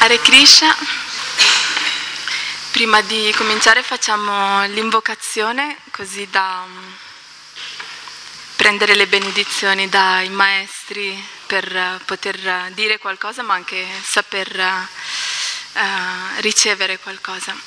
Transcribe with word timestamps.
Hare 0.00 0.20
Krishna. 0.20 0.72
Prima 2.70 3.00
di 3.00 3.34
cominciare 3.36 3.82
facciamo 3.82 4.64
l'invocazione 4.66 5.76
così 5.90 6.28
da 6.30 6.64
mm, 6.64 6.92
prendere 8.54 8.94
le 8.94 9.08
benedizioni 9.08 9.88
dai 9.88 10.28
maestri 10.28 11.20
per 11.46 12.00
poter 12.04 12.70
dire 12.74 12.98
qualcosa 12.98 13.42
ma 13.42 13.54
anche 13.54 13.84
saper 14.04 14.88
uh, 15.72 16.40
ricevere 16.42 17.00
qualcosa. 17.00 17.56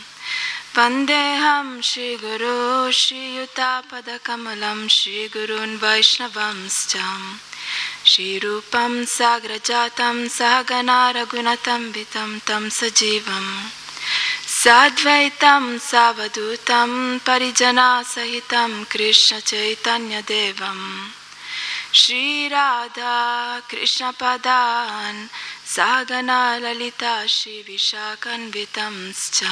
वन्देऽहं 0.76 1.80
श्रीगुरो 1.80 2.92
श्रीयुतापदकमलं 2.92 4.88
श्रीगुरून् 4.88 5.82
वैष्णवंश्च 5.82 6.96
श्रीरूपं 8.06 9.04
साग्रजातं 9.04 10.28
सहगना 10.28 11.10
रघुनतं 11.10 11.92
वितं 11.92 12.38
तं 12.38 12.68
सजीवं। 12.68 13.68
साद्वैतं 14.64 15.78
सावधूतं 15.78 17.18
परिजनासहितं 17.18 18.84
कृष्णचैतन्यदेवं 18.84 21.08
श्रीराधा 21.92 23.60
कृष्णपदान् 23.70 25.26
सागना 25.66 26.58
ललिता 26.58 27.26
श्रीविशाखन्वितंश्च 27.26 29.44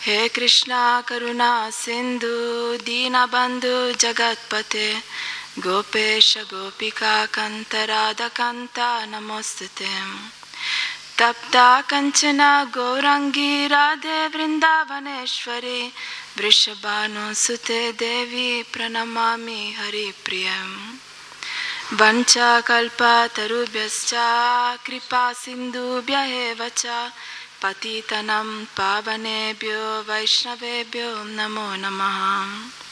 हे 0.00 0.28
कृष्णा, 0.28 1.00
करुणा, 1.00 1.70
सिन्धु, 1.70 2.76
दीनबन्धु, 2.76 3.92
जगत्पते 4.00 5.02
गोपेश 5.58 6.38
गोपिकान्तराधकान्ता 6.38 9.06
नमोऽस्तु 9.06 9.64
ते। 9.64 10.12
तप्ता 11.18 11.80
कञ्चना 11.80 12.64
गौरङ्गी 12.64 13.66
राधे 13.66 14.26
वृन्दावनेश्वरी 14.26 15.92
वृषभानुसुते 16.38 17.92
देवी 17.92 18.62
प्रणमामि 18.62 19.76
हरिप्रियम्। 19.78 20.96
वञ्चकल्पतरुभ्यश्च 22.00 24.14
कृपासिन्धुभ्य 24.86 26.16
एव 26.16 26.68
च, 26.68 27.10
पतितनं 27.62 28.64
पावनेभ्यो, 28.64 30.02
वैष्णवेभ्यो 30.02 31.24
नमो 31.24 31.76
नमः। 31.76 32.83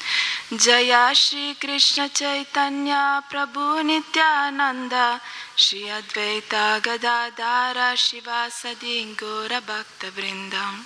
जय 0.52 1.14
श्री 1.14 1.54
कृष्ण 1.54 2.06
चैतन्य 2.06 2.92
प्रभु 3.30 3.82
नित्यानंद 3.82 5.20
श्री 5.56 5.88
अद्वैत 5.88 6.54
गदाधार 6.54 7.96
शिवासदि 7.96 9.16
गौर 9.22 9.60
भक्त 9.60 10.04
वृंद 10.04 10.84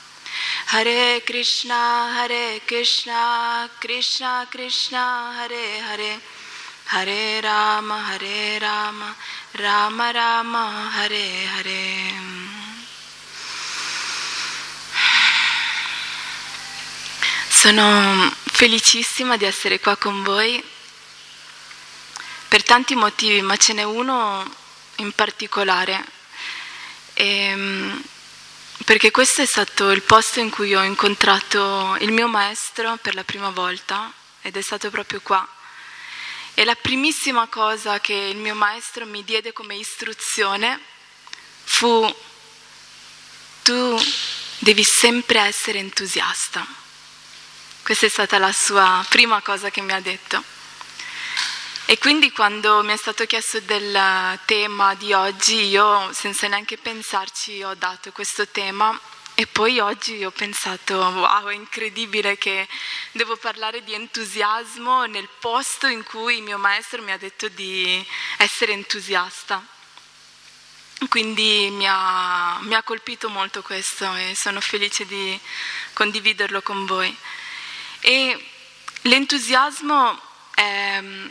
हरे 0.70 1.20
कृष्णा 1.20 2.12
हरे 2.14 2.58
कृष्णा 2.58 3.66
कृष्णा 3.82 4.44
कृष्णा, 4.44 5.32
हरे 5.38 5.78
हरे। 5.78 6.18
हरे 6.90 7.40
राम 7.40 7.92
हरे 7.92 8.58
राम 8.58 9.02
राम 9.56 10.02
राम, 10.02 10.56
हरे 10.90 11.44
Hare. 11.44 12.45
Sono 17.66 18.32
felicissima 18.44 19.36
di 19.36 19.44
essere 19.44 19.80
qua 19.80 19.96
con 19.96 20.22
voi 20.22 20.62
per 22.46 22.62
tanti 22.62 22.94
motivi, 22.94 23.42
ma 23.42 23.56
ce 23.56 23.72
n'è 23.72 23.82
uno 23.82 24.48
in 24.98 25.10
particolare. 25.10 26.04
E, 27.14 27.26
ehm, 27.26 28.04
perché 28.84 29.10
questo 29.10 29.42
è 29.42 29.46
stato 29.46 29.90
il 29.90 30.02
posto 30.02 30.38
in 30.38 30.48
cui 30.48 30.76
ho 30.76 30.84
incontrato 30.84 31.96
il 31.98 32.12
mio 32.12 32.28
maestro 32.28 32.98
per 33.02 33.16
la 33.16 33.24
prima 33.24 33.50
volta 33.50 34.12
ed 34.42 34.56
è 34.56 34.62
stato 34.62 34.88
proprio 34.90 35.20
qua. 35.20 35.44
E 36.54 36.64
la 36.64 36.76
primissima 36.76 37.48
cosa 37.48 37.98
che 37.98 38.14
il 38.14 38.36
mio 38.36 38.54
maestro 38.54 39.06
mi 39.06 39.24
diede 39.24 39.52
come 39.52 39.74
istruzione 39.74 40.78
fu 41.64 42.16
tu 43.64 44.00
devi 44.58 44.84
sempre 44.84 45.40
essere 45.40 45.80
entusiasta. 45.80 46.84
Questa 47.86 48.06
è 48.06 48.08
stata 48.08 48.38
la 48.38 48.50
sua 48.50 49.06
prima 49.08 49.40
cosa 49.42 49.70
che 49.70 49.80
mi 49.80 49.92
ha 49.92 50.00
detto. 50.00 50.42
E 51.84 51.98
quindi 51.98 52.32
quando 52.32 52.82
mi 52.82 52.92
è 52.92 52.96
stato 52.96 53.24
chiesto 53.26 53.60
del 53.60 53.96
tema 54.44 54.96
di 54.96 55.12
oggi, 55.12 55.68
io 55.68 56.12
senza 56.12 56.48
neanche 56.48 56.78
pensarci 56.78 57.62
ho 57.62 57.74
dato 57.74 58.10
questo 58.10 58.48
tema 58.48 58.98
e 59.36 59.46
poi 59.46 59.78
oggi 59.78 60.24
ho 60.24 60.32
pensato, 60.32 60.96
wow, 60.96 61.46
è 61.46 61.54
incredibile 61.54 62.36
che 62.36 62.66
devo 63.12 63.36
parlare 63.36 63.84
di 63.84 63.94
entusiasmo 63.94 65.04
nel 65.04 65.28
posto 65.38 65.86
in 65.86 66.02
cui 66.02 66.38
il 66.38 66.42
mio 66.42 66.58
maestro 66.58 67.00
mi 67.02 67.12
ha 67.12 67.18
detto 67.18 67.46
di 67.46 68.04
essere 68.38 68.72
entusiasta. 68.72 69.64
Quindi 71.08 71.68
mi 71.70 71.86
ha, 71.88 72.58
mi 72.62 72.74
ha 72.74 72.82
colpito 72.82 73.28
molto 73.28 73.62
questo 73.62 74.12
e 74.16 74.34
sono 74.34 74.60
felice 74.60 75.06
di 75.06 75.38
condividerlo 75.92 76.62
con 76.62 76.84
voi. 76.84 77.16
E 78.08 78.40
l'entusiasmo 79.00 80.16
è 80.54 81.00
mm, 81.00 81.28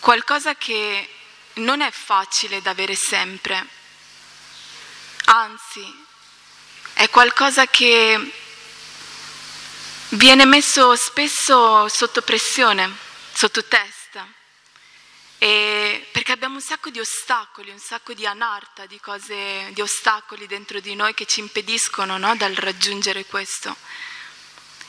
qualcosa 0.00 0.56
che 0.56 1.08
non 1.54 1.82
è 1.82 1.90
facile 1.92 2.60
da 2.60 2.70
avere 2.70 2.96
sempre, 2.96 3.64
anzi 5.26 6.04
è 6.94 7.08
qualcosa 7.10 7.68
che 7.68 8.32
viene 10.08 10.44
messo 10.46 10.96
spesso 10.96 11.86
sotto 11.86 12.22
pressione, 12.22 12.92
sotto 13.32 13.64
testa, 13.66 14.26
perché 15.38 16.32
abbiamo 16.32 16.56
un 16.56 16.60
sacco 16.60 16.90
di 16.90 16.98
ostacoli, 16.98 17.70
un 17.70 17.78
sacco 17.78 18.14
di 18.14 18.26
anarta, 18.26 18.86
di 18.86 18.98
cose, 18.98 19.70
di 19.70 19.80
ostacoli 19.80 20.48
dentro 20.48 20.80
di 20.80 20.96
noi 20.96 21.14
che 21.14 21.24
ci 21.24 21.38
impediscono 21.38 22.18
no, 22.18 22.34
dal 22.34 22.54
raggiungere 22.54 23.24
questo. 23.26 23.76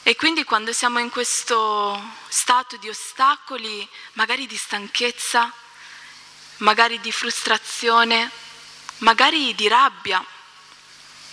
E 0.08 0.16
quindi 0.16 0.46
quando 0.46 0.72
siamo 0.72 1.00
in 1.00 1.10
questo 1.10 2.02
stato 2.30 2.78
di 2.78 2.88
ostacoli, 2.88 3.86
magari 4.14 4.48
di 4.48 4.56
stanchezza, 4.56 5.52
magari 6.60 7.02
di 7.02 7.12
frustrazione, 7.12 8.32
magari 9.00 9.54
di 9.54 9.68
rabbia, 9.68 10.26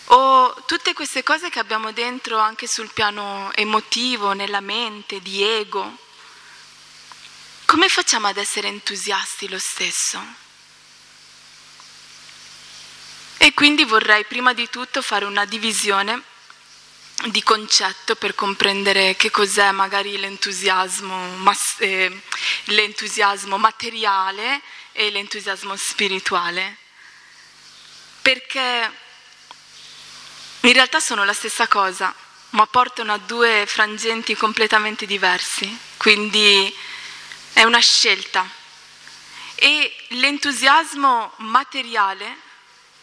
o 0.06 0.64
tutte 0.66 0.92
queste 0.92 1.22
cose 1.22 1.50
che 1.50 1.60
abbiamo 1.60 1.92
dentro 1.92 2.40
anche 2.40 2.66
sul 2.66 2.90
piano 2.92 3.52
emotivo, 3.54 4.32
nella 4.32 4.60
mente, 4.60 5.20
di 5.20 5.44
ego, 5.44 5.96
come 7.66 7.88
facciamo 7.88 8.26
ad 8.26 8.38
essere 8.38 8.66
entusiasti 8.66 9.48
lo 9.48 9.60
stesso? 9.60 10.20
E 13.36 13.54
quindi 13.54 13.84
vorrei 13.84 14.24
prima 14.24 14.52
di 14.52 14.68
tutto 14.68 15.00
fare 15.00 15.26
una 15.26 15.44
divisione 15.44 16.32
di 17.28 17.42
concetto 17.42 18.16
per 18.16 18.34
comprendere 18.34 19.16
che 19.16 19.30
cos'è 19.30 19.70
magari 19.70 20.18
l'entusiasmo, 20.18 21.36
mas- 21.36 21.76
eh, 21.78 22.22
l'entusiasmo 22.64 23.56
materiale 23.56 24.60
e 24.92 25.10
l'entusiasmo 25.10 25.76
spirituale. 25.76 26.76
Perché 28.20 28.92
in 30.60 30.72
realtà 30.72 31.00
sono 31.00 31.24
la 31.24 31.32
stessa 31.32 31.68
cosa, 31.68 32.14
ma 32.50 32.66
portano 32.66 33.12
a 33.12 33.18
due 33.18 33.64
frangenti 33.66 34.34
completamente 34.34 35.06
diversi, 35.06 35.78
quindi 35.96 36.74
è 37.52 37.62
una 37.64 37.80
scelta. 37.80 38.48
E 39.54 39.94
l'entusiasmo 40.08 41.32
materiale 41.38 42.36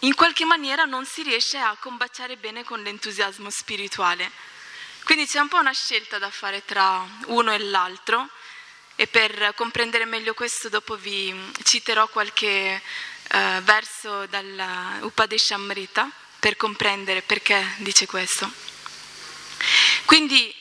in 0.01 0.15
qualche 0.15 0.45
maniera 0.45 0.85
non 0.85 1.05
si 1.05 1.21
riesce 1.21 1.57
a 1.57 1.75
combaciare 1.79 2.37
bene 2.37 2.63
con 2.63 2.81
l'entusiasmo 2.81 3.49
spirituale. 3.49 4.31
Quindi 5.03 5.27
c'è 5.27 5.39
un 5.39 5.47
po' 5.47 5.57
una 5.57 5.73
scelta 5.73 6.17
da 6.17 6.29
fare 6.29 6.63
tra 6.65 7.05
uno 7.27 7.53
e 7.53 7.59
l'altro 7.59 8.29
e 8.95 9.07
per 9.07 9.53
comprendere 9.55 10.05
meglio 10.05 10.33
questo 10.33 10.69
dopo 10.69 10.95
vi 10.95 11.33
citerò 11.63 12.07
qualche 12.07 12.81
uh, 13.31 13.61
verso 13.61 14.25
dall'Upadeshamrita 14.27 16.09
per 16.39 16.55
comprendere 16.55 17.21
perché 17.21 17.75
dice 17.77 18.05
questo. 18.05 18.51
Quindi 20.05 20.53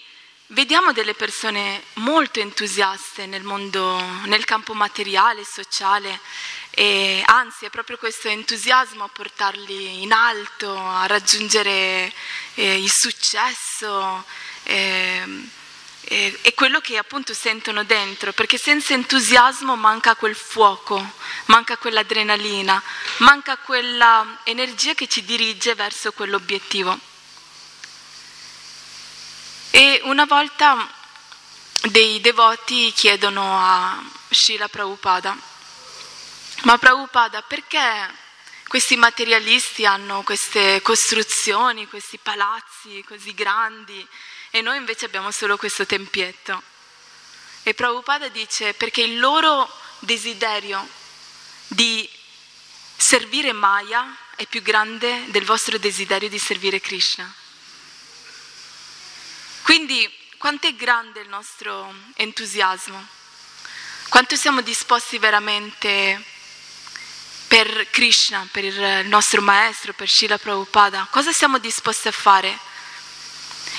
vediamo 0.49 0.93
delle 0.93 1.15
persone 1.15 1.83
molto 1.95 2.41
entusiaste 2.41 3.27
nel 3.27 3.43
mondo, 3.43 3.99
nel 4.25 4.45
campo 4.45 4.75
materiale, 4.75 5.45
sociale, 5.45 6.21
e 6.71 7.23
anzi 7.27 7.65
è 7.65 7.71
proprio 7.71 7.99
questo 7.99 8.29
entusiasmo 8.29 9.05
a 9.05 9.09
portarli 9.09 10.03
in 10.03 10.13
alto, 10.13 10.77
a 10.79 11.07
raggiungere 11.07 12.13
eh, 12.55 12.79
il 12.81 12.91
successo. 12.91 14.25
Eh, 14.63 15.49
è 16.03 16.55
quello 16.55 16.81
che 16.81 16.97
appunto 16.97 17.35
sentono 17.35 17.85
dentro, 17.85 18.33
perché 18.33 18.59
senza 18.59 18.95
entusiasmo 18.95 19.77
manca 19.77 20.17
quel 20.17 20.35
fuoco, 20.35 21.13
manca 21.47 21.77
quell'adrenalina, 21.77 22.83
manca 23.19 23.57
quella 23.59 24.41
energia 24.43 24.95
che 24.95 25.07
ci 25.07 25.25
dirige 25.25 25.75
verso 25.77 26.11
quell'obiettivo. 26.11 26.99
E 29.71 30.01
una 30.05 30.25
volta 30.25 30.89
dei 31.83 32.21
devoti 32.21 32.93
chiedono 32.93 33.57
a 33.57 34.03
Srila 34.31 34.69
Prabhupada, 34.69 35.37
ma 36.63 36.79
Prabhupada 36.79 37.43
perché 37.43 38.29
questi 38.69 38.97
materialisti 38.97 39.85
hanno 39.85 40.23
queste 40.23 40.81
costruzioni, 40.83 41.89
questi 41.89 42.19
palazzi 42.19 43.05
così 43.07 43.35
grandi? 43.35 44.07
e 44.51 44.61
noi 44.63 44.77
invece 44.77 45.07
abbiamo 45.07 45.31
solo 45.31 45.57
questo 45.57 45.87
tempietto. 45.87 46.61
E 47.63 47.73
Prabhupada 47.75 48.29
dice 48.29 48.75
perché 48.75 49.03
il 49.03 49.19
loro 49.19 49.71
desiderio 50.01 50.87
di 51.69 52.09
servire 52.97 53.53
Maya 53.53 54.17
è 54.35 54.47
più 54.47 54.61
grande 54.63 55.25
del 55.29 55.45
vostro 55.45 55.79
desiderio 55.79 56.29
di 56.29 56.39
servire 56.39 56.81
Krishna. 56.81 57.33
Quindi 59.63 60.11
quanto 60.37 60.67
è 60.67 60.75
grande 60.75 61.21
il 61.21 61.29
nostro 61.29 61.95
entusiasmo, 62.15 63.07
quanto 64.09 64.35
siamo 64.35 64.63
disposti 64.63 65.19
veramente 65.19 66.25
per 67.51 67.89
Krishna, 67.91 68.47
per 68.53 68.63
il 68.63 69.09
nostro 69.09 69.43
maestro, 69.43 69.93
per 69.93 70.09
Srila 70.09 70.39
Prabhupada, 70.39 71.09
cosa 71.11 71.33
siamo 71.33 71.59
disposti 71.59 72.07
a 72.07 72.13
fare 72.13 72.57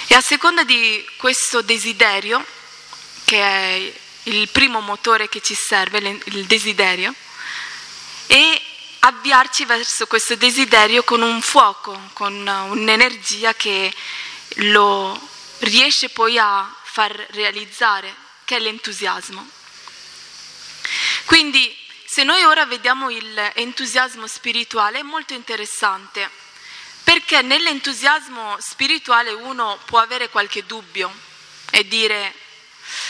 e 0.07 0.13
a 0.13 0.19
seconda 0.19 0.65
di 0.65 1.09
questo 1.15 1.61
desiderio, 1.61 2.45
che 3.23 3.41
è 3.41 3.93
il 4.23 4.49
primo 4.49 4.81
motore 4.81 5.29
che 5.29 5.39
ci 5.39 5.55
serve, 5.55 5.99
il 6.25 6.45
desiderio, 6.47 7.15
e 8.27 8.61
avviarci 8.99 9.63
verso 9.63 10.05
questo 10.05 10.35
desiderio 10.35 11.03
con 11.03 11.21
un 11.21 11.41
fuoco, 11.41 12.09
con 12.11 12.45
un'energia 12.45 13.53
che 13.53 13.89
lo 14.55 15.17
riesce 15.59 16.09
poi 16.09 16.37
a 16.37 16.69
far 16.83 17.13
realizzare, 17.29 18.13
che 18.43 18.57
è 18.57 18.59
l'entusiasmo. 18.59 19.49
Quindi 21.23 21.73
se 22.11 22.23
noi 22.23 22.43
ora 22.43 22.65
vediamo 22.65 23.07
l'entusiasmo 23.07 24.27
spirituale 24.27 24.99
è 24.99 25.01
molto 25.01 25.33
interessante 25.33 26.29
perché 27.05 27.41
nell'entusiasmo 27.41 28.57
spirituale 28.59 29.31
uno 29.31 29.79
può 29.85 29.99
avere 29.99 30.27
qualche 30.27 30.65
dubbio 30.65 31.09
e 31.69 31.87
dire, 31.87 32.33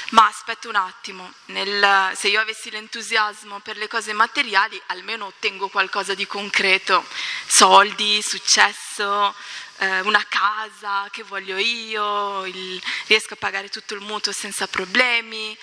ma 0.10 0.28
aspetta 0.28 0.68
un 0.68 0.76
attimo, 0.76 1.34
nel, 1.46 2.12
se 2.16 2.28
io 2.28 2.40
avessi 2.40 2.70
l'entusiasmo 2.70 3.60
per 3.62 3.76
le 3.78 3.88
cose 3.88 4.14
materiali, 4.14 4.80
almeno 4.88 5.26
ottengo 5.26 5.68
qualcosa 5.70 6.14
di 6.14 6.28
concreto, 6.28 7.04
soldi, 7.48 8.22
successo, 8.22 9.34
eh, 9.78 10.02
una 10.02 10.24
casa 10.30 11.08
che 11.10 11.24
voglio 11.24 11.58
io, 11.58 12.46
il, 12.46 12.80
riesco 13.08 13.34
a 13.34 13.38
pagare 13.38 13.70
tutto 13.70 13.96
il 13.96 14.02
mutuo 14.02 14.32
senza 14.32 14.68
problemi, 14.68 15.58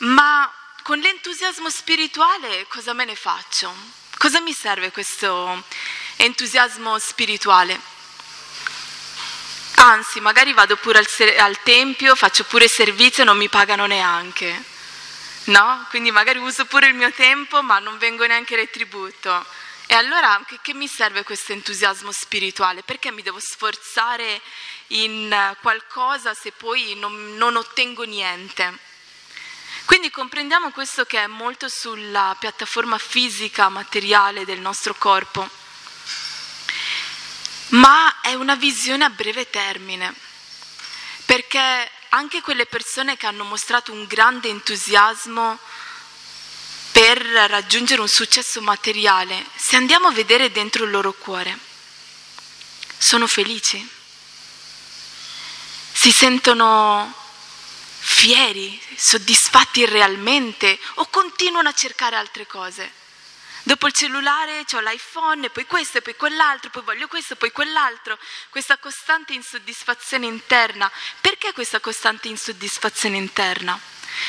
ma 0.00 0.52
con 0.86 1.00
l'entusiasmo 1.00 1.68
spirituale 1.68 2.64
cosa 2.68 2.92
me 2.92 3.04
ne 3.04 3.16
faccio? 3.16 3.74
Cosa 4.18 4.38
mi 4.40 4.52
serve 4.52 4.92
questo 4.92 5.64
entusiasmo 6.14 6.96
spirituale. 7.00 7.76
Anzi, 9.78 10.20
magari 10.20 10.52
vado 10.52 10.76
pure 10.76 10.98
al, 10.98 11.38
al 11.38 11.60
tempio, 11.64 12.14
faccio 12.14 12.44
pure 12.44 12.68
servizio 12.68 13.24
e 13.24 13.26
non 13.26 13.36
mi 13.36 13.48
pagano 13.48 13.86
neanche. 13.86 14.62
No? 15.46 15.84
Quindi 15.90 16.12
magari 16.12 16.38
uso 16.38 16.66
pure 16.66 16.86
il 16.86 16.94
mio 16.94 17.10
tempo, 17.10 17.64
ma 17.64 17.80
non 17.80 17.98
vengo 17.98 18.24
neanche 18.24 18.54
retribuito. 18.54 19.44
E 19.88 19.94
allora 19.94 20.40
che, 20.46 20.60
che 20.62 20.72
mi 20.72 20.86
serve 20.86 21.24
questo 21.24 21.50
entusiasmo 21.50 22.12
spirituale? 22.12 22.84
Perché 22.84 23.10
mi 23.10 23.22
devo 23.22 23.40
sforzare 23.40 24.40
in 24.88 25.56
qualcosa 25.62 26.32
se 26.32 26.52
poi 26.52 26.94
non, 26.94 27.34
non 27.34 27.56
ottengo 27.56 28.04
niente? 28.04 28.94
Quindi 29.86 30.10
comprendiamo 30.10 30.70
questo 30.72 31.06
che 31.06 31.22
è 31.22 31.26
molto 31.26 31.68
sulla 31.68 32.36
piattaforma 32.38 32.98
fisica, 32.98 33.70
materiale 33.70 34.44
del 34.44 34.60
nostro 34.60 34.94
corpo 34.94 35.64
ma 37.68 38.20
è 38.20 38.34
una 38.34 38.54
visione 38.54 39.04
a 39.04 39.10
breve 39.10 39.50
termine, 39.50 40.14
perché 41.24 41.90
anche 42.10 42.40
quelle 42.40 42.66
persone 42.66 43.16
che 43.16 43.26
hanno 43.26 43.44
mostrato 43.44 43.92
un 43.92 44.04
grande 44.06 44.48
entusiasmo 44.48 45.58
per 46.92 47.18
raggiungere 47.18 48.00
un 48.00 48.08
successo 48.08 48.60
materiale, 48.60 49.44
se 49.56 49.76
andiamo 49.76 50.08
a 50.08 50.12
vedere 50.12 50.52
dentro 50.52 50.84
il 50.84 50.90
loro 50.90 51.12
cuore, 51.12 51.58
sono 52.96 53.26
felici, 53.26 53.86
si 55.92 56.10
sentono 56.10 57.12
fieri, 58.06 58.80
soddisfatti 58.96 59.84
realmente 59.84 60.78
o 60.94 61.06
continuano 61.06 61.68
a 61.68 61.72
cercare 61.72 62.14
altre 62.14 62.46
cose. 62.46 63.04
Dopo 63.64 63.88
il 63.88 63.92
cellulare 63.92 64.64
ho 64.74 64.80
l'iPhone, 64.80 65.50
poi 65.50 65.66
questo, 65.66 66.00
poi 66.00 66.14
quell'altro, 66.14 66.70
poi 66.70 66.82
voglio 66.82 67.08
questo, 67.08 67.34
poi 67.34 67.50
quell'altro. 67.50 68.16
Questa 68.48 68.78
costante 68.78 69.32
insoddisfazione 69.32 70.26
interna. 70.26 70.88
Perché 71.20 71.52
questa 71.52 71.80
costante 71.80 72.28
insoddisfazione 72.28 73.16
interna? 73.16 73.78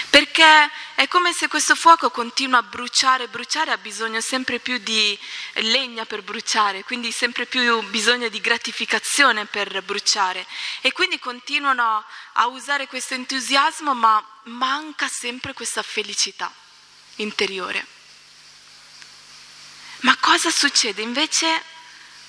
Perché 0.09 0.69
è 0.95 1.07
come 1.07 1.33
se 1.33 1.47
questo 1.47 1.75
fuoco 1.75 2.09
continua 2.09 2.59
a 2.59 2.63
bruciare, 2.63 3.27
bruciare 3.27 3.71
ha 3.71 3.77
bisogno 3.77 4.21
sempre 4.21 4.59
più 4.59 4.77
di 4.77 5.17
legna 5.53 6.05
per 6.05 6.23
bruciare, 6.23 6.83
quindi 6.83 7.11
sempre 7.11 7.45
più 7.45 7.81
bisogno 7.89 8.29
di 8.29 8.41
gratificazione 8.41 9.45
per 9.45 9.83
bruciare. 9.83 10.45
E 10.81 10.91
quindi 10.91 11.19
continuano 11.19 12.03
a 12.33 12.47
usare 12.47 12.87
questo 12.87 13.13
entusiasmo, 13.13 13.93
ma 13.93 14.23
manca 14.43 15.07
sempre 15.07 15.53
questa 15.53 15.81
felicità 15.81 16.51
interiore. 17.15 17.85
Ma 20.01 20.15
cosa 20.17 20.51
succede 20.51 21.01
invece 21.01 21.61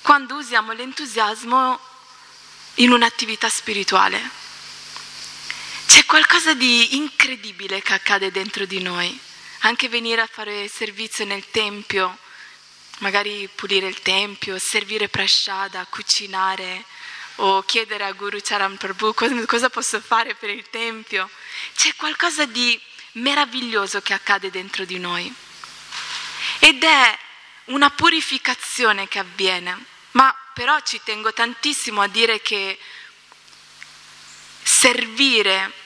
quando 0.01 0.35
usiamo 0.35 0.71
l'entusiasmo 0.71 1.79
in 2.75 2.91
un'attività 2.91 3.47
spirituale? 3.49 4.48
C'è 5.89 6.05
qualcosa 6.05 6.53
di 6.53 6.97
incredibile 6.97 7.81
che 7.81 7.95
accade 7.95 8.29
dentro 8.29 8.65
di 8.65 8.79
noi. 8.79 9.19
Anche 9.61 9.89
venire 9.89 10.21
a 10.21 10.29
fare 10.31 10.67
servizio 10.67 11.25
nel 11.25 11.49
tempio, 11.49 12.15
magari 12.99 13.49
pulire 13.55 13.87
il 13.87 13.99
tempio, 14.03 14.59
servire 14.59 15.09
prasciada, 15.09 15.87
cucinare 15.89 16.85
o 17.37 17.63
chiedere 17.63 18.03
a 18.03 18.11
Guru 18.11 18.37
Charan 18.39 18.77
Prabhu 18.77 19.15
cosa 19.47 19.71
posso 19.71 19.99
fare 19.99 20.35
per 20.35 20.51
il 20.51 20.69
tempio. 20.69 21.27
C'è 21.75 21.95
qualcosa 21.95 22.45
di 22.45 22.79
meraviglioso 23.13 23.99
che 24.01 24.13
accade 24.13 24.51
dentro 24.51 24.85
di 24.85 24.99
noi. 24.99 25.33
Ed 26.59 26.83
è 26.83 27.17
una 27.65 27.89
purificazione 27.89 29.07
che 29.07 29.17
avviene, 29.17 29.85
ma 30.11 30.33
però 30.53 30.79
ci 30.81 31.01
tengo 31.03 31.33
tantissimo 31.33 32.01
a 32.01 32.07
dire 32.07 32.43
che 32.43 32.77
servire 34.61 35.78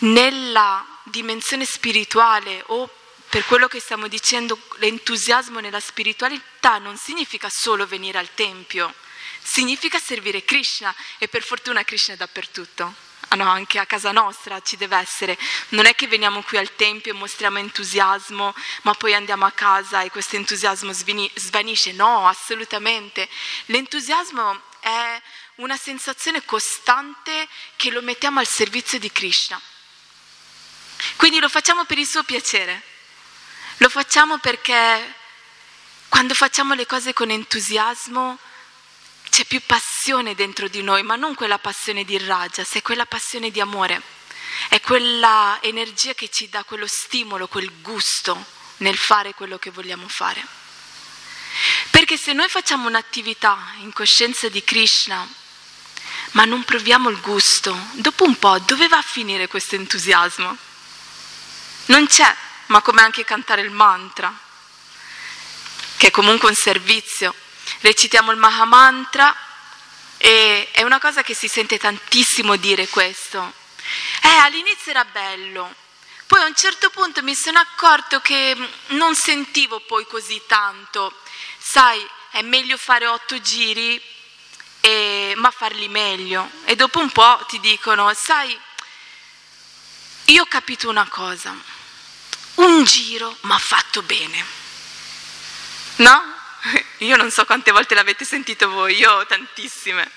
nella 0.00 0.84
dimensione 1.04 1.64
spirituale 1.64 2.62
o 2.66 2.88
per 3.28 3.44
quello 3.44 3.68
che 3.68 3.80
stiamo 3.80 4.08
dicendo 4.08 4.58
l'entusiasmo 4.78 5.60
nella 5.60 5.80
spiritualità 5.80 6.78
non 6.78 6.96
significa 6.96 7.48
solo 7.48 7.86
venire 7.86 8.18
al 8.18 8.34
tempio, 8.34 8.92
significa 9.42 9.98
servire 9.98 10.44
Krishna 10.44 10.94
e 11.18 11.28
per 11.28 11.44
fortuna 11.44 11.84
Krishna 11.84 12.14
è 12.14 12.16
dappertutto. 12.16 13.08
Ah 13.32 13.36
no, 13.36 13.48
anche 13.48 13.78
a 13.78 13.86
casa 13.86 14.10
nostra 14.10 14.60
ci 14.60 14.76
deve 14.76 14.96
essere. 14.96 15.38
Non 15.68 15.86
è 15.86 15.94
che 15.94 16.08
veniamo 16.08 16.42
qui 16.42 16.58
al 16.58 16.74
Tempio 16.74 17.12
e 17.12 17.14
mostriamo 17.14 17.58
entusiasmo, 17.58 18.52
ma 18.82 18.94
poi 18.94 19.14
andiamo 19.14 19.44
a 19.44 19.52
casa 19.52 20.02
e 20.02 20.10
questo 20.10 20.34
entusiasmo 20.34 20.92
svanisce. 20.92 21.92
No, 21.92 22.26
assolutamente. 22.26 23.28
L'entusiasmo 23.66 24.60
è 24.80 25.22
una 25.56 25.76
sensazione 25.76 26.44
costante 26.44 27.46
che 27.76 27.92
lo 27.92 28.02
mettiamo 28.02 28.40
al 28.40 28.48
servizio 28.48 28.98
di 28.98 29.12
Krishna. 29.12 29.60
Quindi 31.20 31.38
lo 31.38 31.50
facciamo 31.50 31.84
per 31.84 31.98
il 31.98 32.06
suo 32.06 32.22
piacere. 32.22 32.82
Lo 33.76 33.90
facciamo 33.90 34.38
perché 34.38 35.14
quando 36.08 36.32
facciamo 36.32 36.72
le 36.72 36.86
cose 36.86 37.12
con 37.12 37.28
entusiasmo 37.28 38.38
c'è 39.28 39.44
più 39.44 39.60
passione 39.66 40.34
dentro 40.34 40.66
di 40.66 40.82
noi, 40.82 41.02
ma 41.02 41.16
non 41.16 41.34
quella 41.34 41.58
passione 41.58 42.04
di 42.04 42.16
ragia, 42.16 42.64
se 42.64 42.78
è 42.78 42.82
quella 42.82 43.04
passione 43.04 43.50
di 43.50 43.60
amore, 43.60 44.00
è 44.70 44.80
quella 44.80 45.58
energia 45.60 46.14
che 46.14 46.30
ci 46.30 46.48
dà 46.48 46.64
quello 46.64 46.86
stimolo, 46.86 47.48
quel 47.48 47.70
gusto 47.82 48.42
nel 48.78 48.96
fare 48.96 49.34
quello 49.34 49.58
che 49.58 49.70
vogliamo 49.70 50.08
fare. 50.08 50.42
Perché 51.90 52.16
se 52.16 52.32
noi 52.32 52.48
facciamo 52.48 52.88
un'attività 52.88 53.74
in 53.80 53.92
coscienza 53.92 54.48
di 54.48 54.64
Krishna, 54.64 55.28
ma 56.30 56.46
non 56.46 56.64
proviamo 56.64 57.10
il 57.10 57.20
gusto, 57.20 57.78
dopo 57.92 58.24
un 58.24 58.38
po' 58.38 58.58
dove 58.60 58.88
va 58.88 58.96
a 58.96 59.02
finire 59.02 59.48
questo 59.48 59.74
entusiasmo? 59.74 60.68
Non 61.90 62.06
c'è, 62.06 62.32
ma 62.66 62.82
come 62.82 63.02
anche 63.02 63.24
cantare 63.24 63.62
il 63.62 63.70
mantra, 63.70 64.32
che 65.96 66.06
è 66.06 66.10
comunque 66.12 66.48
un 66.48 66.54
servizio. 66.54 67.34
Recitiamo 67.80 68.30
il 68.30 68.38
Mahamantra 68.38 69.36
e 70.16 70.70
è 70.70 70.82
una 70.82 71.00
cosa 71.00 71.22
che 71.22 71.34
si 71.34 71.48
sente 71.48 71.78
tantissimo 71.78 72.54
dire 72.54 72.86
questo. 72.86 73.52
Eh, 74.22 74.28
all'inizio 74.28 74.92
era 74.92 75.04
bello, 75.04 75.74
poi 76.28 76.42
a 76.42 76.46
un 76.46 76.54
certo 76.54 76.90
punto 76.90 77.24
mi 77.24 77.34
sono 77.34 77.58
accorto 77.58 78.20
che 78.20 78.56
non 78.90 79.16
sentivo 79.16 79.80
poi 79.80 80.06
così 80.06 80.40
tanto. 80.46 81.12
Sai, 81.58 82.08
è 82.30 82.42
meglio 82.42 82.76
fare 82.76 83.08
otto 83.08 83.40
giri, 83.40 84.00
e, 84.78 85.34
ma 85.36 85.50
farli 85.50 85.88
meglio. 85.88 86.48
E 86.66 86.76
dopo 86.76 87.00
un 87.00 87.10
po' 87.10 87.44
ti 87.48 87.58
dicono, 87.58 88.14
sai, 88.14 88.56
io 90.26 90.42
ho 90.42 90.46
capito 90.46 90.88
una 90.88 91.08
cosa, 91.08 91.52
un 92.54 92.84
giro 92.84 93.36
mi 93.42 93.52
ha 93.52 93.58
fatto 93.58 94.02
bene. 94.02 94.44
No? 95.96 96.38
Io 96.98 97.16
non 97.16 97.30
so 97.30 97.44
quante 97.44 97.70
volte 97.70 97.94
l'avete 97.94 98.24
sentito 98.24 98.68
voi, 98.68 98.96
io 98.96 99.24
tantissime. 99.26 100.10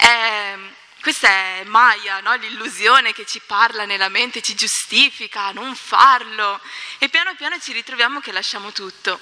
Eh, 0.00 0.58
questa 1.00 1.28
è 1.28 1.64
Maya, 1.66 2.20
no? 2.20 2.34
l'illusione 2.36 3.12
che 3.12 3.26
ci 3.26 3.40
parla 3.44 3.84
nella 3.84 4.08
mente, 4.08 4.40
ci 4.40 4.54
giustifica, 4.54 5.50
non 5.50 5.74
farlo 5.74 6.60
e 6.98 7.08
piano 7.08 7.34
piano 7.34 7.58
ci 7.58 7.72
ritroviamo 7.72 8.20
che 8.20 8.32
lasciamo 8.32 8.72
tutto. 8.72 9.20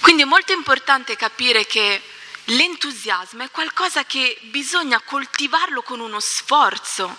Quindi 0.00 0.22
è 0.22 0.26
molto 0.26 0.52
importante 0.52 1.16
capire 1.16 1.64
che 1.64 2.02
l'entusiasmo 2.46 3.44
è 3.44 3.50
qualcosa 3.50 4.04
che 4.04 4.36
bisogna 4.42 5.00
coltivarlo 5.00 5.82
con 5.82 6.00
uno 6.00 6.20
sforzo. 6.20 7.16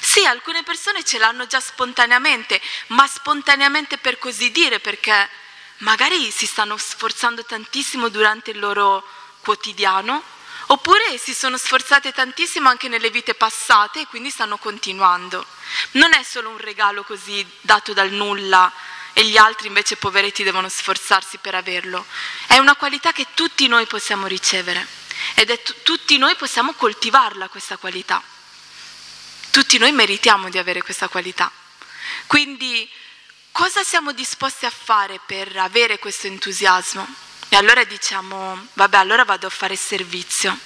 Sì, 0.00 0.24
alcune 0.24 0.62
persone 0.62 1.04
ce 1.04 1.18
l'hanno 1.18 1.46
già 1.46 1.60
spontaneamente, 1.60 2.60
ma 2.88 3.06
spontaneamente 3.06 3.98
per 3.98 4.18
così 4.18 4.50
dire, 4.50 4.80
perché 4.80 5.28
magari 5.78 6.30
si 6.30 6.46
stanno 6.46 6.76
sforzando 6.76 7.44
tantissimo 7.44 8.08
durante 8.08 8.50
il 8.50 8.58
loro 8.58 9.06
quotidiano 9.40 10.36
Oppure 10.70 11.16
si 11.16 11.32
sono 11.32 11.56
sforzate 11.56 12.12
tantissimo 12.12 12.68
anche 12.68 12.88
nelle 12.88 13.08
vite 13.08 13.34
passate 13.34 14.00
e 14.00 14.06
quindi 14.06 14.28
stanno 14.28 14.58
continuando. 14.58 15.46
Non 15.92 16.12
è 16.12 16.22
solo 16.22 16.50
un 16.50 16.58
regalo 16.58 17.04
così 17.04 17.46
dato 17.62 17.94
dal 17.94 18.10
nulla 18.10 18.70
e 19.14 19.24
gli 19.24 19.38
altri 19.38 19.68
invece 19.68 19.96
poveretti 19.96 20.42
devono 20.42 20.68
sforzarsi 20.68 21.38
per 21.38 21.54
averlo. 21.54 22.04
È 22.46 22.58
una 22.58 22.76
qualità 22.76 23.12
che 23.12 23.28
tutti 23.32 23.66
noi 23.66 23.86
possiamo 23.86 24.26
ricevere 24.26 24.86
ed 25.34 25.48
è 25.48 25.62
t- 25.62 25.82
tutti 25.82 26.18
noi 26.18 26.34
possiamo 26.34 26.74
coltivarla 26.74 27.48
questa 27.48 27.78
qualità. 27.78 28.22
Tutti 29.50 29.78
noi 29.78 29.92
meritiamo 29.92 30.50
di 30.50 30.58
avere 30.58 30.82
questa 30.82 31.08
qualità. 31.08 31.50
Quindi 32.26 32.88
cosa 33.52 33.82
siamo 33.82 34.12
disposti 34.12 34.66
a 34.66 34.70
fare 34.70 35.20
per 35.26 35.56
avere 35.56 35.98
questo 35.98 36.26
entusiasmo? 36.26 37.06
E 37.48 37.56
allora 37.56 37.84
diciamo, 37.84 38.68
vabbè, 38.74 38.96
allora 38.96 39.24
vado 39.24 39.46
a 39.46 39.50
fare 39.50 39.76
servizio. 39.76 40.56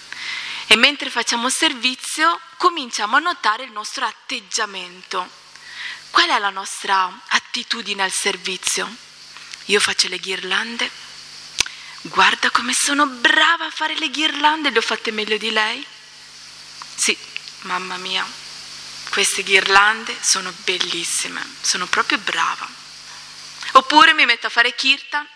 E 0.67 0.77
mentre 0.77 1.11
facciamo 1.11 1.49
servizio 1.49 2.41
cominciamo 2.57 3.17
a 3.17 3.21
notare 3.21 3.65
il 3.65 3.73
nostro 3.73 4.05
atteggiamento. 4.05 5.29
Qual 6.11 6.29
è 6.29 6.39
la 6.39 6.51
nostra 6.51 7.21
attitudine 7.29 8.03
al 8.03 8.12
servizio? 8.12 9.11
Io 9.67 9.81
faccio 9.81 10.09
le 10.09 10.19
ghirlande, 10.19 10.91
guarda 12.03 12.51
come 12.51 12.73
sono 12.75 13.07
brava 13.07 13.67
a 13.67 13.71
fare 13.71 13.97
le 13.97 14.11
ghirlande, 14.11 14.71
le 14.71 14.79
ho 14.79 14.83
fatte 14.83 15.12
meglio 15.12 15.37
di 15.37 15.51
lei? 15.51 15.87
Sì, 16.95 17.17
mamma 17.62 17.97
mia, 17.97 18.27
queste 19.12 19.42
ghirlande 19.42 20.16
sono 20.23 20.50
bellissime, 20.64 21.45
sono 21.61 21.87
proprio 21.87 22.16
brava. 22.16 22.66
Oppure 23.73 24.14
mi 24.14 24.25
metto 24.25 24.47
a 24.47 24.50
fare 24.50 24.75
kirtan 24.75 25.28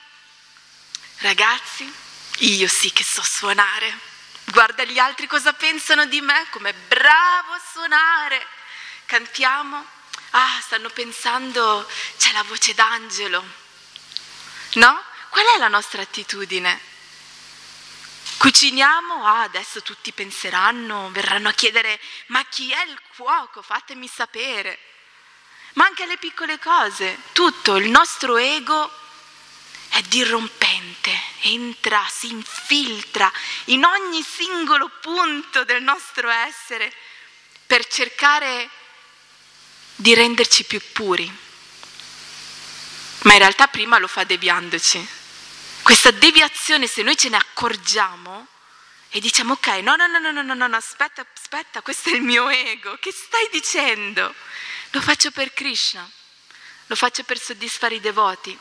Ragazzi, 1.18 1.90
io 2.38 2.68
sì 2.68 2.90
che 2.90 3.04
so 3.04 3.23
suonare. 3.23 3.99
Guarda 4.45 4.85
gli 4.85 4.99
altri 4.99 5.26
cosa 5.26 5.52
pensano 5.52 6.06
di 6.06 6.23
me, 6.23 6.47
come 6.50 6.73
bravo 6.73 7.52
a 7.52 7.61
suonare. 7.73 8.47
Cantiamo. 9.06 9.85
Ah, 10.30 10.59
stanno 10.62 10.90
pensando, 10.90 11.87
c'è 12.16 12.33
la 12.33 12.42
voce 12.45 12.75
d'angelo. 12.75 13.45
No? 14.75 15.02
Qual 15.30 15.47
è 15.54 15.59
la 15.59 15.68
nostra 15.68 16.02
attitudine? 16.02 16.80
Cuciniamo, 18.38 19.25
ah, 19.25 19.42
adesso 19.42 19.83
tutti 19.83 20.12
penseranno, 20.12 21.11
verranno 21.11 21.49
a 21.49 21.52
chiedere, 21.52 21.99
ma 22.26 22.45
chi 22.45 22.71
è 22.71 22.83
il 22.83 23.00
cuoco? 23.16 23.62
Fatemi 23.62 24.09
sapere. 24.09 24.78
Ma 25.75 25.85
anche 25.85 26.06
le 26.06 26.16
piccole 26.16 26.59
cose, 26.59 27.18
tutto, 27.33 27.76
il 27.76 27.90
nostro 27.90 28.37
ego 28.37 28.90
è 29.88 30.02
dirompente, 30.02 31.18
entra, 31.42 32.06
si 32.11 32.30
infiltra 32.30 33.30
in 33.66 33.85
ogni 33.85 34.23
singolo 34.23 34.90
punto 35.00 35.64
del 35.64 35.83
nostro 35.83 36.28
essere 36.28 36.92
per 37.66 37.87
cercare 37.87 38.68
di 39.95 40.14
renderci 40.14 40.64
più 40.64 40.80
puri. 40.92 41.45
Ma 43.23 43.33
in 43.33 43.38
realtà 43.38 43.66
prima 43.66 43.99
lo 43.99 44.06
fa 44.06 44.25
deviandoci. 44.25 45.25
Questa 45.87 46.11
deviazione, 46.11 46.88
se 46.88 47.02
noi 47.02 47.16
ce 47.16 47.28
ne 47.28 47.37
accorgiamo 47.37 48.49
e 49.11 49.21
diciamo 49.21 49.52
ok, 49.52 49.69
no, 49.83 49.95
no, 49.95 50.09
no, 50.09 50.19
no, 50.19 50.43
no, 50.43 50.43
no, 50.43 50.66
no, 50.66 50.76
aspetta, 50.76 51.25
aspetta, 51.33 51.81
questo 51.81 52.09
è 52.09 52.14
il 52.14 52.23
mio 52.23 52.49
ego, 52.49 52.97
che 52.99 53.12
stai 53.12 53.49
dicendo? 53.52 54.35
Lo 54.90 55.00
faccio 55.00 55.31
per 55.31 55.52
Krishna, 55.52 56.11
lo 56.88 56.97
faccio 56.97 57.23
per 57.23 57.38
soddisfare 57.38 57.95
i 57.95 58.00
devoti 58.00 58.59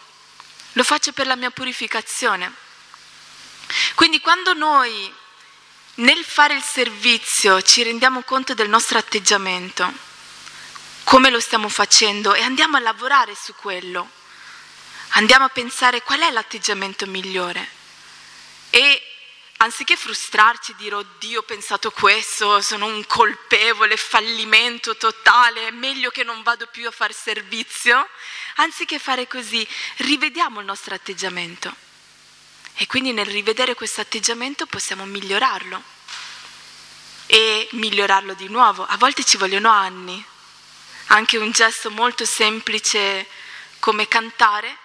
lo 0.75 0.84
faccio 0.84 1.13
per 1.13 1.25
la 1.25 1.36
mia 1.36 1.50
purificazione. 1.50 2.53
Quindi 3.96 4.20
quando 4.20 4.53
noi 4.53 5.12
nel 5.96 6.24
fare 6.24 6.53
il 6.53 6.62
servizio 6.62 7.62
ci 7.63 7.82
rendiamo 7.82 8.22
conto 8.22 8.53
del 8.53 8.70
nostro 8.70 9.00
atteggiamento, 9.00 9.91
come 11.05 11.29
lo 11.29 11.39
stiamo 11.39 11.70
facendo 11.70 12.36
e 12.36 12.41
andiamo 12.41 12.77
a 12.77 12.82
lavorare 12.82 13.36
su 13.36 13.55
quello, 13.55 14.10
andiamo 15.10 15.46
a 15.46 15.50
pensare 15.50 16.02
qual 16.02 16.20
è 16.20 16.32
l'atteggiamento 16.32 17.06
migliore 17.06 17.68
e 18.70 19.02
anziché 19.58 19.96
frustrarci 19.96 20.72
e 20.72 20.76
dire 20.78 20.96
oddio 20.96 21.40
ho 21.40 21.44
pensato 21.44 21.92
questo, 21.92 22.62
sono 22.62 22.88
un 22.88 23.06
colpevole, 23.06 23.96
fallimento 23.98 24.98
totale, 24.98 25.68
è 25.68 25.72
meglio 25.72 26.10
che 26.10 26.24
non 26.24 26.44
vado 26.44 26.68
più 26.68 26.88
a 26.88 26.92
fare 26.92 27.14
servizio, 27.14 28.08
anziché 28.56 29.00
fare 29.00 29.28
così, 29.28 29.66
rivediamo 29.98 30.60
il 30.60 30.66
nostro 30.66 30.94
atteggiamento. 30.94 31.74
E 32.76 32.88
quindi 32.88 33.14
nel 33.14 33.26
rivedere 33.26 33.74
questo 33.74 34.02
atteggiamento 34.02 34.66
possiamo 34.66 35.06
migliorarlo 35.06 35.82
e 37.28 37.70
migliorarlo 37.72 38.34
di 38.34 38.50
nuovo. 38.50 38.86
A 38.86 38.98
volte 38.98 39.24
ci 39.24 39.38
vogliono 39.38 39.70
anni, 39.70 40.24
anche 41.08 41.38
un 41.38 41.52
gesto 41.52 41.90
molto 41.90 42.26
semplice 42.26 43.26
come 43.80 44.08
cantare, 44.08 44.78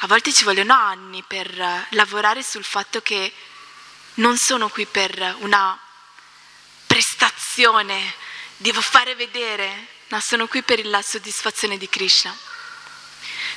a 0.00 0.06
volte 0.06 0.32
ci 0.32 0.44
vogliono 0.44 0.74
anni 0.74 1.24
per 1.26 1.56
lavorare 1.90 2.42
sul 2.44 2.62
fatto 2.62 3.02
che 3.02 3.32
non 4.14 4.36
sono 4.36 4.68
qui 4.68 4.86
per 4.86 5.36
una 5.40 5.78
prestazione, 6.86 8.14
devo 8.56 8.80
fare 8.80 9.16
vedere, 9.16 9.88
no, 10.08 10.20
sono 10.20 10.46
qui 10.46 10.62
per 10.62 10.86
la 10.86 11.02
soddisfazione 11.02 11.78
di 11.78 11.88
Krishna. 11.88 12.36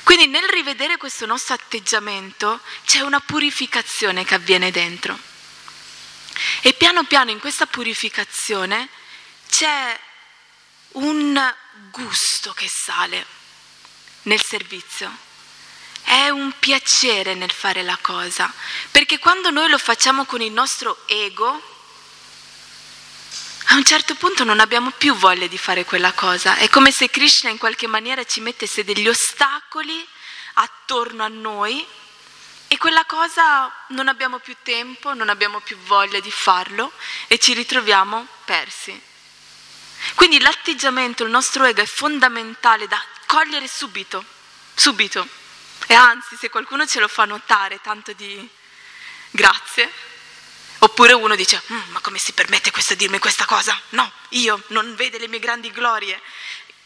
Quindi 0.02 0.26
nel 0.26 0.48
rivedere 0.48 0.96
questo 0.96 1.26
nostro 1.26 1.54
atteggiamento 1.54 2.60
c'è 2.84 3.00
una 3.00 3.20
purificazione 3.20 4.24
che 4.24 4.34
avviene 4.34 4.72
dentro. 4.72 5.16
E 6.60 6.72
piano 6.72 7.04
piano 7.04 7.30
in 7.30 7.38
questa 7.38 7.66
purificazione 7.66 8.88
c'è 9.48 9.98
un 10.92 11.54
gusto 11.90 12.52
che 12.52 12.68
sale 12.68 13.24
nel 14.22 14.42
servizio 14.42 15.30
è 16.02 16.28
un 16.28 16.52
piacere 16.58 17.34
nel 17.34 17.50
fare 17.50 17.82
la 17.82 17.98
cosa, 18.00 18.52
perché 18.90 19.18
quando 19.18 19.50
noi 19.50 19.68
lo 19.68 19.78
facciamo 19.78 20.24
con 20.24 20.40
il 20.40 20.52
nostro 20.52 20.98
ego, 21.06 21.70
a 23.66 23.76
un 23.76 23.84
certo 23.84 24.14
punto 24.16 24.44
non 24.44 24.60
abbiamo 24.60 24.90
più 24.90 25.14
voglia 25.14 25.46
di 25.46 25.56
fare 25.56 25.84
quella 25.84 26.12
cosa. 26.12 26.56
È 26.56 26.68
come 26.68 26.90
se 26.90 27.08
Krishna 27.08 27.48
in 27.48 27.58
qualche 27.58 27.86
maniera 27.86 28.24
ci 28.24 28.40
mettesse 28.40 28.84
degli 28.84 29.08
ostacoli 29.08 30.06
attorno 30.54 31.24
a 31.24 31.28
noi 31.28 31.86
e 32.68 32.76
quella 32.76 33.04
cosa 33.04 33.72
non 33.88 34.08
abbiamo 34.08 34.38
più 34.40 34.56
tempo, 34.62 35.14
non 35.14 35.28
abbiamo 35.28 35.60
più 35.60 35.78
voglia 35.84 36.20
di 36.20 36.30
farlo 36.30 36.92
e 37.28 37.38
ci 37.38 37.54
ritroviamo 37.54 38.26
persi. 38.44 39.00
Quindi 40.14 40.40
l'atteggiamento, 40.40 41.24
il 41.24 41.30
nostro 41.30 41.64
ego 41.64 41.80
è 41.80 41.86
fondamentale 41.86 42.88
da 42.88 43.02
cogliere 43.26 43.68
subito, 43.68 44.24
subito. 44.74 45.40
E 45.92 45.94
anzi, 45.94 46.36
se 46.36 46.48
qualcuno 46.48 46.86
ce 46.86 47.00
lo 47.00 47.06
fa 47.06 47.26
notare, 47.26 47.78
tanto 47.82 48.14
di 48.14 48.48
grazie. 49.28 49.92
Oppure 50.78 51.12
uno 51.12 51.36
dice, 51.36 51.60
mm, 51.70 51.90
ma 51.90 52.00
come 52.00 52.16
si 52.16 52.32
permette 52.32 52.70
questo 52.70 52.94
a 52.94 52.96
dirmi 52.96 53.18
questa 53.18 53.44
cosa? 53.44 53.78
No, 53.90 54.10
io 54.30 54.62
non 54.68 54.94
vede 54.94 55.18
le 55.18 55.28
mie 55.28 55.38
grandi 55.38 55.70
glorie. 55.70 56.18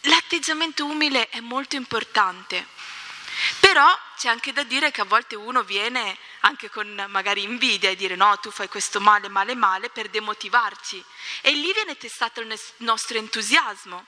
L'atteggiamento 0.01 0.85
umile 0.85 1.29
è 1.29 1.39
molto 1.39 1.77
importante. 1.77 2.67
Però 3.61 3.87
c'è 4.19 4.29
anche 4.29 4.53
da 4.53 4.65
dire 4.65 4.91
che 4.91 5.03
a 5.03 5.05
volte 5.05 5.37
uno 5.37 5.63
viene 5.63 6.19
anche 6.41 6.69
con 6.69 7.07
magari 7.09 7.45
invidia 7.45 7.91
e 7.91 7.95
dire 7.95 8.17
no, 8.17 8.37
tu 8.41 8.51
fai 8.51 8.67
questo 8.67 8.99
male, 8.99 9.29
male, 9.29 9.55
male 9.55 9.89
per 9.89 10.09
demotivarci. 10.09 11.05
E 11.43 11.53
lì 11.53 11.73
viene 11.73 11.97
testato 11.97 12.41
il 12.41 12.61
nostro 12.79 13.19
entusiasmo. 13.19 14.05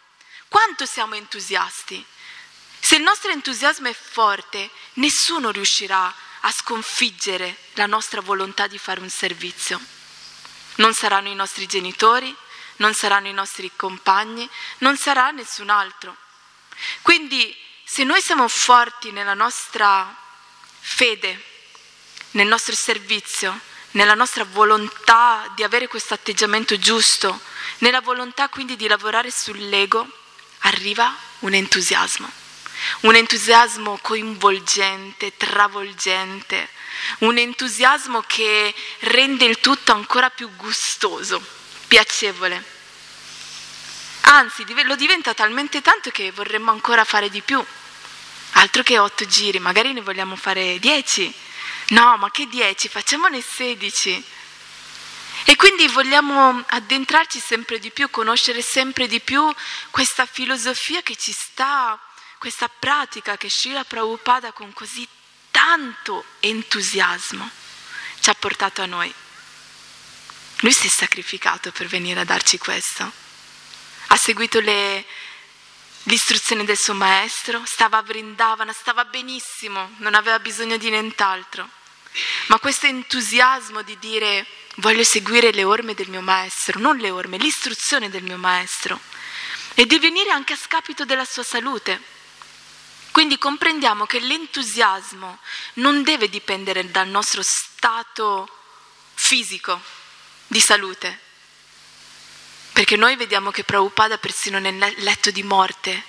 Quanto 0.49 0.87
siamo 0.87 1.15
entusiasti? 1.15 2.05
Se 2.81 2.97
il 2.97 3.03
nostro 3.03 3.31
entusiasmo 3.31 3.89
è 3.89 3.95
forte, 3.95 4.71
nessuno 4.95 5.51
riuscirà 5.51 6.15
a 6.41 6.53
sconfiggere 6.53 7.57
la 7.75 7.87
nostra 7.87 8.21
volontà 8.21 8.67
di 8.67 8.79
fare 8.79 9.01
un 9.01 9.11
servizio. 9.11 9.81
Non 10.77 10.95
saranno 10.95 11.29
i 11.29 11.35
nostri 11.35 11.67
genitori, 11.67 12.35
non 12.77 12.95
saranno 12.95 13.29
i 13.29 13.33
nostri 13.33 13.71
compagni, 13.75 14.49
non 14.79 14.97
sarà 14.97 15.31
nessun 15.31 15.71
altro. 15.71 16.17
Quindi 17.03 17.57
se 17.85 18.05
noi 18.05 18.21
siamo 18.21 18.47
forti 18.49 19.11
nella 19.11 19.35
nostra 19.35 20.15
fede, 20.81 21.43
nel 22.33 22.47
nostro 22.47 22.75
servizio, 22.75 23.59
nella 23.93 24.15
nostra 24.15 24.45
volontà 24.45 25.51
di 25.55 25.63
avere 25.63 25.89
questo 25.89 26.15
atteggiamento 26.15 26.79
giusto, 26.79 27.41
nella 27.79 28.01
volontà 28.01 28.49
quindi 28.49 28.77
di 28.77 28.87
lavorare 28.87 29.31
sull'ego, 29.31 30.07
arriva 30.61 31.15
un 31.41 31.55
entusiasmo, 31.55 32.31
un 33.01 33.15
entusiasmo 33.15 33.99
coinvolgente, 34.01 35.37
travolgente, 35.37 36.69
un 37.19 37.39
entusiasmo 37.39 38.23
che 38.27 38.75
rende 39.01 39.45
il 39.45 39.61
tutto 39.61 39.93
ancora 39.93 40.31
più 40.31 40.51
gustoso, 40.57 41.45
piacevole. 41.87 42.77
Anzi, 44.23 44.65
lo 44.85 44.97
diventa 44.97 45.33
talmente 45.35 45.81
tanto 45.81 46.11
che 46.11 46.33
vorremmo 46.33 46.71
ancora 46.71 47.05
fare 47.05 47.31
di 47.31 47.41
più. 47.41 47.65
Altro 48.53 48.83
che 48.83 48.99
otto 48.99 49.27
giri, 49.27 49.59
magari 49.59 49.93
ne 49.93 50.01
vogliamo 50.01 50.37
fare 50.37 50.79
dieci. 50.79 51.33
No, 51.89 52.17
ma 52.17 52.31
che 52.31 52.47
dieci? 52.47 52.89
Facciamone 52.89 53.41
sedici. 53.41 54.23
E 55.45 55.57
quindi 55.57 55.87
vogliamo 55.89 56.63
addentrarci 56.67 57.41
sempre 57.41 57.79
di 57.79 57.91
più, 57.91 58.11
conoscere 58.11 58.61
sempre 58.61 59.07
di 59.07 59.21
più 59.21 59.51
questa 59.91 60.27
filosofia 60.27 61.01
che 61.01 61.17
ci 61.17 61.33
sta, 61.33 61.99
questa 62.39 62.69
pratica 62.69 63.37
che 63.37 63.51
Srila 63.51 63.85
Prabhupada 63.85 64.53
con 64.53 64.73
così 64.73 65.07
tanto 65.51 66.25
entusiasmo 66.41 67.51
ci 68.21 68.31
ha 68.31 68.35
portato 68.35 68.83
a 68.83 68.87
noi. 68.87 69.13
Lui 70.61 70.73
si 70.73 70.87
è 70.87 70.91
sacrificato 70.91 71.71
per 71.73 71.87
venire 71.87 72.21
a 72.21 72.25
darci 72.25 72.59
questo. 72.59 73.11
Ha 74.09 74.17
seguito 74.17 74.61
le, 74.61 75.05
l'istruzione 76.05 76.65
del 76.65 76.79
suo 76.79 76.95
maestro, 76.95 77.63
stava 77.65 77.99
a 77.99 78.03
Vrindavana, 78.03 78.73
stava 78.73 79.05
benissimo, 79.05 79.95
non 79.99 80.15
aveva 80.15 80.39
bisogno 80.39 80.77
di 80.77 80.91
nient'altro. 80.91 81.69
Ma 82.47 82.59
questo 82.59 82.87
entusiasmo 82.87 83.83
di 83.83 83.99
dire 83.99 84.47
voglio 84.77 85.05
seguire 85.05 85.53
le 85.53 85.65
orme 85.65 85.95
del 85.95 86.09
mio 86.09 86.23
maestro, 86.23 86.81
non 86.81 86.97
le 86.97 87.11
orme, 87.11 87.37
l'istruzione 87.37 88.11
del 88.11 88.23
mio 88.23 88.39
maestro, 88.39 88.99
e 89.75 89.87
di 89.87 89.99
venire 89.99 90.31
anche 90.31 90.55
a 90.55 90.57
scapito 90.57 91.05
della 91.05 91.25
sua 91.25 91.45
salute. 91.45 92.17
Quindi 93.19 93.37
comprendiamo 93.37 94.07
che 94.07 94.21
l'entusiasmo 94.21 95.41
non 95.75 96.05
deve 96.05 96.29
dipendere 96.29 96.89
dal 96.89 97.09
nostro 97.09 97.43
stato 97.43 98.49
fisico 99.15 99.81
di 100.47 100.61
salute, 100.61 101.19
perché 102.71 102.95
noi 102.95 103.17
vediamo 103.17 103.51
che 103.51 103.65
Prabhupada 103.65 104.19
persino 104.19 104.61
nel 104.61 104.95
letto 104.99 105.33
di 105.33 105.43
morte 105.43 106.01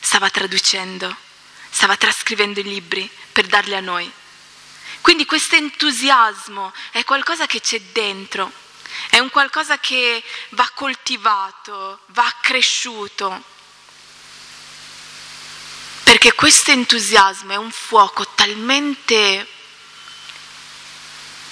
stava 0.00 0.30
traducendo, 0.30 1.14
stava 1.68 1.98
trascrivendo 1.98 2.60
i 2.60 2.62
libri 2.62 3.10
per 3.32 3.46
darli 3.46 3.74
a 3.74 3.80
noi. 3.80 4.10
Quindi 5.02 5.26
questo 5.26 5.56
entusiasmo 5.56 6.72
è 6.92 7.04
qualcosa 7.04 7.44
che 7.44 7.60
c'è 7.60 7.82
dentro, 7.92 8.50
è 9.10 9.18
un 9.18 9.28
qualcosa 9.28 9.78
che 9.78 10.24
va 10.52 10.70
coltivato, 10.72 12.00
va 12.06 12.34
cresciuto. 12.40 13.58
Perché 16.20 16.36
questo 16.36 16.70
entusiasmo 16.70 17.52
è 17.52 17.56
un 17.56 17.70
fuoco 17.70 18.26
talmente 18.34 19.46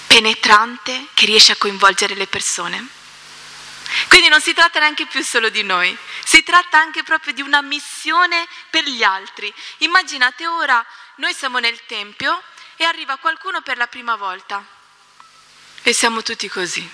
penetrante 0.05 1.07
che 1.15 1.25
riesce 1.25 1.53
a 1.53 1.55
coinvolgere 1.55 2.13
le 2.13 2.27
persone. 2.27 2.87
Quindi 4.09 4.27
non 4.27 4.39
si 4.39 4.53
tratta 4.53 4.77
neanche 4.77 5.07
più 5.07 5.23
solo 5.23 5.49
di 5.49 5.63
noi, 5.63 5.97
si 6.23 6.43
tratta 6.43 6.77
anche 6.77 7.01
proprio 7.01 7.33
di 7.33 7.41
una 7.41 7.61
missione 7.61 8.47
per 8.69 8.83
gli 8.83 9.01
altri. 9.01 9.51
Immaginate 9.79 10.45
ora, 10.45 10.85
noi 11.15 11.33
siamo 11.33 11.57
nel 11.57 11.83
Tempio 11.87 12.39
e 12.75 12.83
arriva 12.83 13.17
qualcuno 13.17 13.61
per 13.61 13.75
la 13.75 13.87
prima 13.87 14.17
volta 14.17 14.63
e 15.81 15.93
siamo 15.93 16.21
tutti 16.21 16.47
così. 16.47 16.87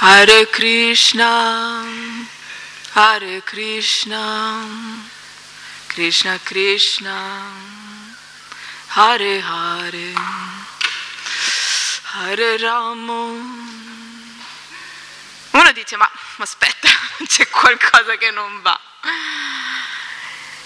Hare 0.00 0.50
Krishna, 0.50 1.82
Hare 3.00 3.44
Krishna, 3.44 4.66
Krishna 5.86 6.36
Krishna, 6.42 7.42
Hare 8.88 9.40
Hare. 9.40 10.12
Hare 12.10 12.56
Ramo. 12.58 13.22
Uno 15.52 15.72
dice, 15.72 15.96
ma 15.96 16.10
aspetta, 16.38 16.88
c'è 17.24 17.48
qualcosa 17.48 18.16
che 18.16 18.32
non 18.32 18.62
va. 18.62 18.76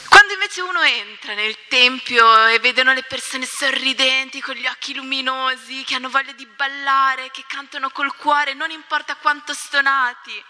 Quando 0.09 0.33
invece 0.33 0.63
uno 0.63 0.81
entra 0.81 1.35
nel 1.35 1.55
tempio 1.69 2.47
e 2.47 2.59
vedono 2.61 2.95
le 2.95 3.03
persone 3.03 3.45
sorridenti, 3.45 4.41
con 4.41 4.55
gli 4.55 4.67
occhi 4.67 4.95
luminosi, 4.95 5.85
che 5.85 5.97
hanno 5.97 6.09
voglia 6.09 6.33
di 6.33 6.47
ballare, 6.47 7.31
che 7.31 7.45
cantano 7.47 7.91
col 7.91 8.17
cuore, 8.17 8.55
non 8.55 8.71
importa 8.71 9.17
quanto 9.17 9.53
stonati, 9.53 10.43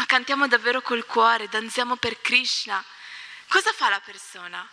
ma 0.00 0.06
cantiamo 0.06 0.48
davvero 0.48 0.80
col 0.80 1.04
cuore, 1.04 1.46
danziamo 1.50 1.96
per 1.96 2.22
Krishna, 2.22 2.82
cosa 3.48 3.70
fa 3.70 3.90
la 3.90 4.00
persona? 4.00 4.66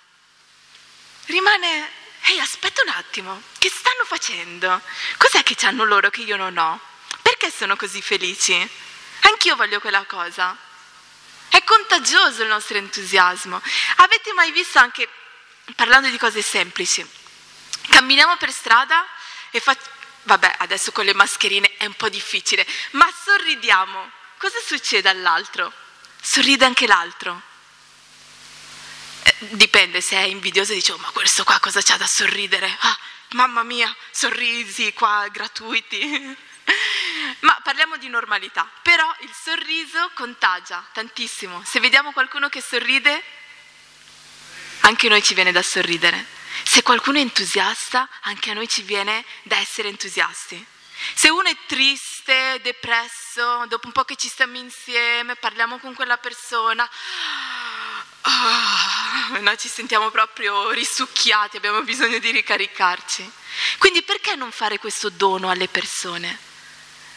Rimane 1.26 1.92
ehi 2.28 2.40
aspetta 2.40 2.82
un 2.84 2.88
attimo, 2.92 3.42
che 3.58 3.70
stanno 3.70 4.06
facendo? 4.06 4.82
Cos'è 5.18 5.44
che 5.44 5.58
hanno 5.66 5.84
loro 5.84 6.10
che 6.10 6.22
io 6.22 6.38
non 6.38 6.58
ho? 6.58 6.80
Perché 7.22 7.52
sono 7.52 7.76
così 7.76 8.02
felici? 8.02 8.54
Anch'io 9.24 9.58
voglio 9.58 9.82
quella 9.82 10.06
cosa. 10.06 10.58
È 11.50 11.62
contagioso 11.66 12.44
il 12.44 12.48
nostro 12.48 12.78
entusiasmo. 12.78 13.62
Avete 13.98 14.32
mai 14.32 14.52
visto 14.52 14.80
anche, 14.80 15.10
parlando 15.76 16.08
di 16.08 16.18
cose 16.18 16.42
semplici, 16.42 17.06
camminiamo 17.90 18.38
per 18.38 18.54
strada 18.54 19.06
e 19.52 19.60
facciamo, 19.60 19.94
vabbè 20.24 20.56
adesso 20.60 20.94
con 20.94 21.04
le 21.04 21.14
mascherine 21.14 21.76
è 21.76 21.86
un 21.86 21.96
po' 21.96 22.08
difficile, 22.08 22.66
ma 22.92 23.12
sorridiamo. 23.26 24.16
Cosa 24.38 24.60
succede 24.66 25.10
all'altro? 25.10 25.72
Sorride 26.22 26.66
anche 26.66 26.88
l'altro 26.88 27.42
dipende 29.40 30.02
se 30.02 30.16
è 30.16 30.24
invidioso 30.24 30.72
e 30.72 30.76
dice 30.76 30.94
oh, 30.94 30.98
ma 30.98 31.10
questo 31.12 31.44
qua 31.44 31.60
cosa 31.60 31.82
c'ha 31.82 31.98
da 31.98 32.08
sorridere? 32.08 32.76
Ah, 32.80 32.98
mamma 33.32 33.64
mia, 33.64 33.94
sorrisi 34.12 34.94
qua 34.94 35.28
gratuiti. 35.32 36.36
ma 37.42 37.60
parliamo 37.64 37.98
di 37.98 38.10
normalità, 38.10 38.70
però 38.82 39.14
il 39.22 39.32
sorriso 39.34 40.12
contagia 40.14 40.86
tantissimo. 40.92 41.64
Se 41.66 41.80
vediamo 41.80 42.12
qualcuno 42.12 42.50
che 42.50 42.62
sorride, 42.62 43.24
anche 44.82 45.08
a 45.08 45.10
noi 45.10 45.24
ci 45.24 45.34
viene 45.34 45.52
da 45.52 45.62
sorridere. 45.62 46.26
Se 46.64 46.82
qualcuno 46.82 47.18
è 47.18 47.22
entusiasta, 47.22 48.10
anche 48.22 48.52
a 48.52 48.54
noi 48.54 48.68
ci 48.68 48.82
viene 48.82 49.24
da 49.44 49.58
essere 49.58 49.90
entusiasti. 49.90 50.66
Se 51.14 51.30
uno 51.30 51.48
è 51.48 51.56
triste, 51.68 52.60
depresso, 52.64 53.27
dopo 53.68 53.88
un 53.88 53.92
po' 53.94 54.04
che 54.04 54.16
ci 54.16 54.28
stiamo 54.28 54.58
insieme, 54.58 55.36
parliamo 55.36 55.78
con 55.78 55.94
quella 55.94 56.18
persona, 56.18 56.90
oh, 58.22 59.40
noi 59.40 59.58
ci 59.58 59.68
sentiamo 59.68 60.10
proprio 60.10 60.72
risucchiati, 60.72 61.58
abbiamo 61.58 61.84
bisogno 61.84 62.18
di 62.18 62.32
ricaricarci. 62.32 63.32
Quindi 63.78 64.02
perché 64.02 64.36
non 64.36 64.52
fare 64.52 64.80
questo 64.80 65.10
dono 65.10 65.50
alle 65.50 65.68
persone? 65.68 66.38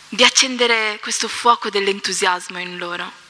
Di 0.08 0.24
accendere 0.24 0.98
questo 1.00 1.28
fuoco 1.28 1.70
dell'entusiasmo 1.70 2.58
in 2.58 2.76
loro. 2.76 3.28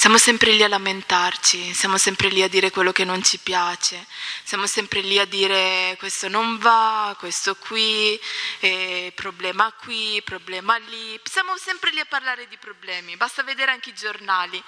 Siamo 0.00 0.16
sempre 0.16 0.52
lì 0.52 0.62
a 0.62 0.68
lamentarci, 0.68 1.74
siamo 1.74 1.98
sempre 1.98 2.30
lì 2.30 2.42
a 2.42 2.48
dire 2.48 2.70
quello 2.70 2.90
che 2.90 3.04
non 3.04 3.22
ci 3.22 3.36
piace, 3.36 4.06
siamo 4.42 4.66
sempre 4.66 5.02
lì 5.02 5.18
a 5.18 5.26
dire 5.26 5.94
questo 5.98 6.26
non 6.26 6.56
va, 6.56 7.14
questo 7.18 7.54
qui, 7.56 8.18
eh, 8.60 9.12
problema 9.14 9.70
qui, 9.72 10.22
problema 10.24 10.78
lì, 10.78 11.20
siamo 11.24 11.54
sempre 11.58 11.90
lì 11.90 12.00
a 12.00 12.06
parlare 12.06 12.48
di 12.48 12.56
problemi, 12.56 13.18
basta 13.18 13.42
vedere 13.42 13.72
anche 13.72 13.90
i 13.90 13.94
giornali. 13.94 14.64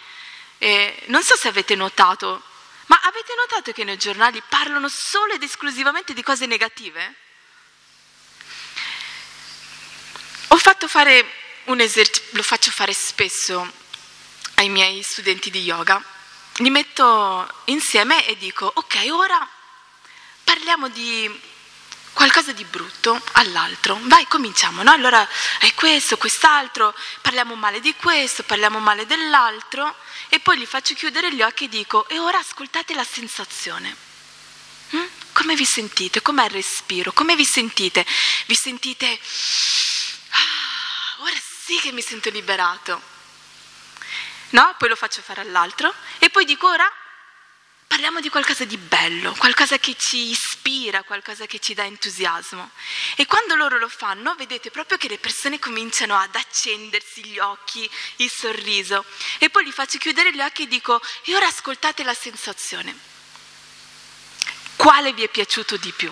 Eh, 0.59 1.05
non 1.07 1.23
so 1.23 1.35
se 1.35 1.49
avete 1.49 1.77
notato, 1.77 2.43
ma 2.89 3.01
avete 3.03 3.33
notato 3.35 3.73
che 3.73 3.85
nei 3.85 3.97
giornali 3.97 4.43
parlano 4.47 4.91
solo 4.91 5.33
ed 5.33 5.43
esclusivamente 5.43 6.13
di 6.13 6.23
cose 6.23 6.45
negative? 6.45 7.15
Ho 10.49 10.59
fatto 10.59 10.87
fare 10.89 11.25
un 11.65 11.81
esercizio, 11.81 12.37
lo 12.37 12.43
faccio 12.43 12.71
fare 12.71 12.93
spesso 12.93 13.81
ai 14.63 14.69
miei 14.69 15.03
studenti 15.03 15.51
di 15.51 15.63
yoga, 15.63 16.03
li 16.57 16.71
metto 16.71 17.53
insieme 17.65 18.25
e 18.27 18.37
dico, 18.37 18.71
ok, 18.73 19.09
ora 19.11 19.49
parliamo 20.45 20.89
di 20.89 21.41
qualcosa 22.13 22.53
di 22.53 22.65
brutto 22.65 23.21
all'altro. 23.33 23.99
Vai, 24.03 24.27
cominciamo, 24.29 24.83
no? 24.83 24.93
Allora 24.93 25.27
è 25.59 25.75
questo, 25.75 26.17
quest'altro, 26.17 26.95
parliamo 27.21 27.55
male 27.57 27.81
di 27.81 27.95
questo, 27.97 28.45
parliamo 28.45 28.79
male 28.79 29.05
dell'altro 29.07 29.97
e 30.29 30.39
poi 30.39 30.59
li 30.59 30.67
faccio 30.67 30.95
chiudere 30.95 31.35
gli 31.35 31.43
occhi 31.43 31.65
e 31.65 31.69
dico, 31.69 32.09
e 32.09 32.19
ora 32.19 32.39
ascoltate 32.39 32.95
la 32.95 33.05
sensazione. 33.05 33.97
Mm? 34.95 35.05
Come 35.33 35.57
vi 35.57 35.65
sentite? 35.65 36.23
Com'è 36.23 36.45
il 36.45 36.51
respiro? 36.51 37.13
Come 37.13 37.35
vi 37.35 37.45
sentite? 37.45 38.07
Vi 38.47 38.55
sentite, 38.55 39.07
ah, 40.31 41.23
ora 41.23 41.41
sì 41.65 41.81
che 41.81 41.91
mi 41.91 42.03
sento 42.03 42.31
liberato 42.31 43.12
no? 44.53 44.75
Poi 44.79 44.89
lo 44.89 44.97
faccio 44.97 45.21
fare 45.21 45.41
all'altro 45.41 45.93
e 46.19 46.31
poi 46.31 46.45
dico 46.45 46.69
ora 46.69 46.91
parliamo 47.87 48.21
di 48.21 48.31
qualcosa 48.31 48.65
di 48.65 48.79
bello, 48.79 49.35
qualcosa 49.37 49.79
che 49.79 49.95
ci 49.99 50.31
ispira, 50.31 51.03
qualcosa 51.03 51.45
che 51.45 51.59
ci 51.59 51.75
dà 51.75 51.85
entusiasmo. 51.85 52.71
E 53.17 53.27
quando 53.27 53.55
loro 53.55 53.77
lo 53.77 53.89
fanno, 53.89 54.35
vedete 54.35 54.71
proprio 54.71 54.97
che 54.97 55.09
le 55.09 55.19
persone 55.19 55.59
cominciano 55.59 56.17
ad 56.17 56.35
accendersi 56.35 57.23
gli 57.23 57.39
occhi, 57.39 57.89
il 58.17 58.31
sorriso. 58.31 59.05
E 59.39 59.51
poi 59.51 59.65
li 59.65 59.73
faccio 59.73 59.99
chiudere 59.99 60.33
gli 60.33 60.41
occhi 60.41 60.63
e 60.63 60.69
dico, 60.69 61.03
e 61.25 61.37
ora 61.37 61.49
ascoltate 61.49 62.03
la 62.03 62.15
sensazione. 62.15 62.99
Quale 64.77 65.13
vi 65.13 65.25
è 65.25 65.29
piaciuto 65.29 65.77
di 65.77 65.93
più? 65.93 66.11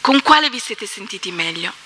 Con 0.00 0.22
quale 0.22 0.50
vi 0.50 0.60
siete 0.60 0.86
sentiti 0.86 1.32
meglio? 1.32 1.83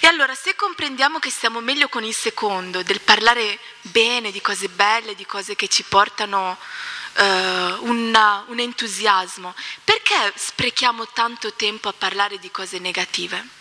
E 0.00 0.06
allora 0.06 0.34
se 0.34 0.54
comprendiamo 0.54 1.18
che 1.18 1.30
stiamo 1.30 1.60
meglio 1.60 1.88
con 1.88 2.04
il 2.04 2.14
secondo, 2.14 2.82
del 2.82 3.00
parlare 3.00 3.58
bene 3.82 4.30
di 4.30 4.40
cose 4.40 4.68
belle, 4.68 5.14
di 5.14 5.26
cose 5.26 5.56
che 5.56 5.68
ci 5.68 5.82
portano 5.82 6.58
uh, 7.16 7.22
una, 7.86 8.44
un 8.48 8.58
entusiasmo, 8.58 9.54
perché 9.84 10.32
sprechiamo 10.34 11.08
tanto 11.08 11.52
tempo 11.54 11.88
a 11.88 11.94
parlare 11.94 12.38
di 12.38 12.50
cose 12.50 12.78
negative? 12.78 13.58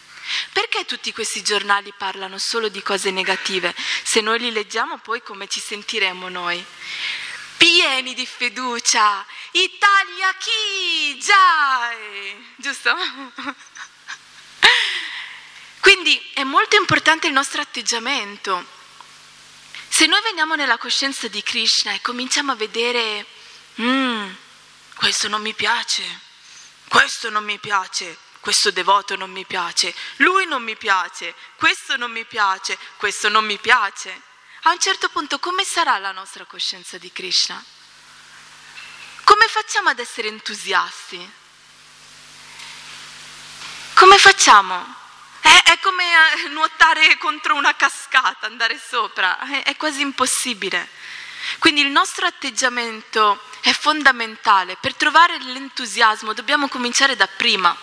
Perché 0.53 0.86
tutti 0.86 1.12
questi 1.12 1.41
giornali 1.41 1.91
parlano 1.97 2.38
solo 2.38 2.69
di 2.69 2.84
cose 2.84 3.10
negative? 3.12 3.73
Se 4.03 4.21
noi 4.21 4.39
li 4.39 4.51
leggiamo 4.51 4.97
poi 4.99 5.23
come 5.23 5.47
ci 5.47 5.60
sentiremo 5.60 6.29
noi? 6.29 6.63
Pieni 7.58 8.13
di 8.13 8.25
fiducia, 8.25 9.25
Italia 9.51 10.34
chi? 10.38 11.19
Già! 11.19 11.91
Giusto? 12.55 12.95
Quindi 15.91 16.21
è 16.36 16.43
molto 16.43 16.75
importante 16.75 17.25
il 17.25 17.34
nostro 17.34 17.62
atteggiamento. 17.62 18.63
Se 19.88 20.06
noi 20.06 20.21
veniamo 20.21 20.54
nella 20.54 20.78
coscienza 20.78 21.28
di 21.28 21.41
Krishna 21.41 21.93
e 21.93 22.02
cominciamo 22.02 22.52
a 22.52 22.56
vedere, 22.56 23.25
mm, 23.82 24.32
questo 24.93 25.28
non 25.28 25.41
mi 25.41 25.56
piace, 25.56 26.04
questo 26.88 27.32
non 27.32 27.43
mi 27.43 27.58
piace, 27.58 28.19
questo 28.39 28.69
devoto 28.69 29.15
non 29.15 29.32
mi 29.32 29.47
piace, 29.47 29.91
lui 30.17 30.45
non 30.45 30.62
mi 30.62 30.75
piace, 30.75 31.34
questo 31.56 31.97
non 31.97 32.12
mi 32.12 32.23
piace, 32.23 32.78
questo 32.97 33.28
non 33.28 33.43
mi 33.43 33.58
piace, 33.58 34.21
a 34.65 34.71
un 34.73 34.80
certo 34.80 35.10
punto 35.10 35.39
come 35.39 35.63
sarà 35.63 35.97
la 35.97 36.12
nostra 36.12 36.45
coscienza 36.45 36.99
di 36.99 37.12
Krishna? 37.12 37.65
Come 39.23 39.47
facciamo 39.47 39.89
ad 39.89 39.97
essere 39.97 40.28
entusiasti? 40.28 41.32
Come 43.95 44.17
facciamo? 44.19 45.08
È, 45.63 45.80
come 45.80 46.04
eh, 46.04 46.48
nuotare 46.50 47.17
contro 47.17 47.56
una 47.56 47.76
cascata, 47.76 48.48
andare 48.48 48.80
sopra, 48.80 49.39
è, 49.39 49.63
è 49.63 49.76
quasi 49.78 50.02
impossibile. 50.02 50.89
Quindi 51.60 51.82
il 51.82 51.89
nostro 51.89 52.26
atteggiamento 52.26 53.41
è 53.62 53.72
fondamentale. 53.72 54.78
Per 54.80 54.95
trovare 54.95 55.38
l'entusiasmo 55.39 56.34
dobbiamo 56.34 56.67
cominciare 56.67 57.15
da 57.15 57.28
prima. 57.28 57.76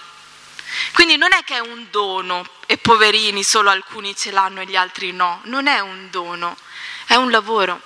Quindi 0.92 1.16
non 1.16 1.32
è 1.32 1.44
che 1.44 1.56
è 1.56 1.60
un 1.60 1.86
dono 1.90 2.44
e 2.66 2.76
poverini 2.78 3.42
solo 3.44 3.70
alcuni 3.70 4.16
ce 4.16 4.30
l'hanno 4.30 4.60
e 4.60 4.66
gli 4.66 4.76
altri 4.76 5.12
no, 5.12 5.40
non 5.44 5.68
è 5.68 5.78
un 5.78 6.10
dono, 6.10 6.56
è 7.06 7.14
un 7.14 7.30
lavoro, 7.30 7.80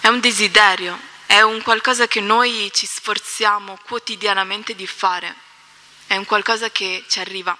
è 0.00 0.08
un 0.08 0.20
desiderio, 0.20 0.98
è 1.26 1.40
un 1.40 1.62
qualcosa 1.62 2.06
che 2.06 2.20
noi 2.20 2.70
ci 2.74 2.86
sforziamo 2.86 3.78
quotidianamente 3.84 4.74
di 4.74 4.86
fare, 4.86 5.34
è 6.06 6.16
un 6.16 6.26
qualcosa 6.26 6.70
che 6.70 7.04
ci 7.08 7.20
arriva. 7.20 7.56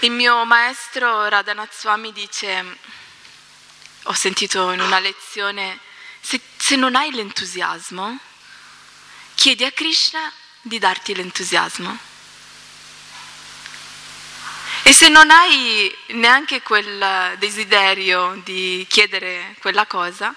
Il 0.00 0.10
mio 0.10 0.44
maestro 0.44 1.28
Radhanath 1.28 1.72
Swami 1.74 2.12
dice, 2.12 2.78
ho 4.04 4.12
sentito 4.12 4.72
in 4.72 4.80
una 4.80 4.98
lezione, 4.98 5.78
se, 6.20 6.40
se 6.56 6.76
non 6.76 6.96
hai 6.96 7.12
l'entusiasmo, 7.12 8.18
chiedi 9.34 9.64
a 9.64 9.70
Krishna 9.70 10.32
di 10.60 10.78
darti 10.78 11.14
l'entusiasmo. 11.14 11.98
E 14.84 14.92
se 14.92 15.08
non 15.08 15.30
hai 15.30 15.96
neanche 16.08 16.62
quel 16.62 17.36
desiderio 17.38 18.40
di 18.42 18.84
chiedere 18.88 19.54
quella 19.60 19.86
cosa, 19.86 20.34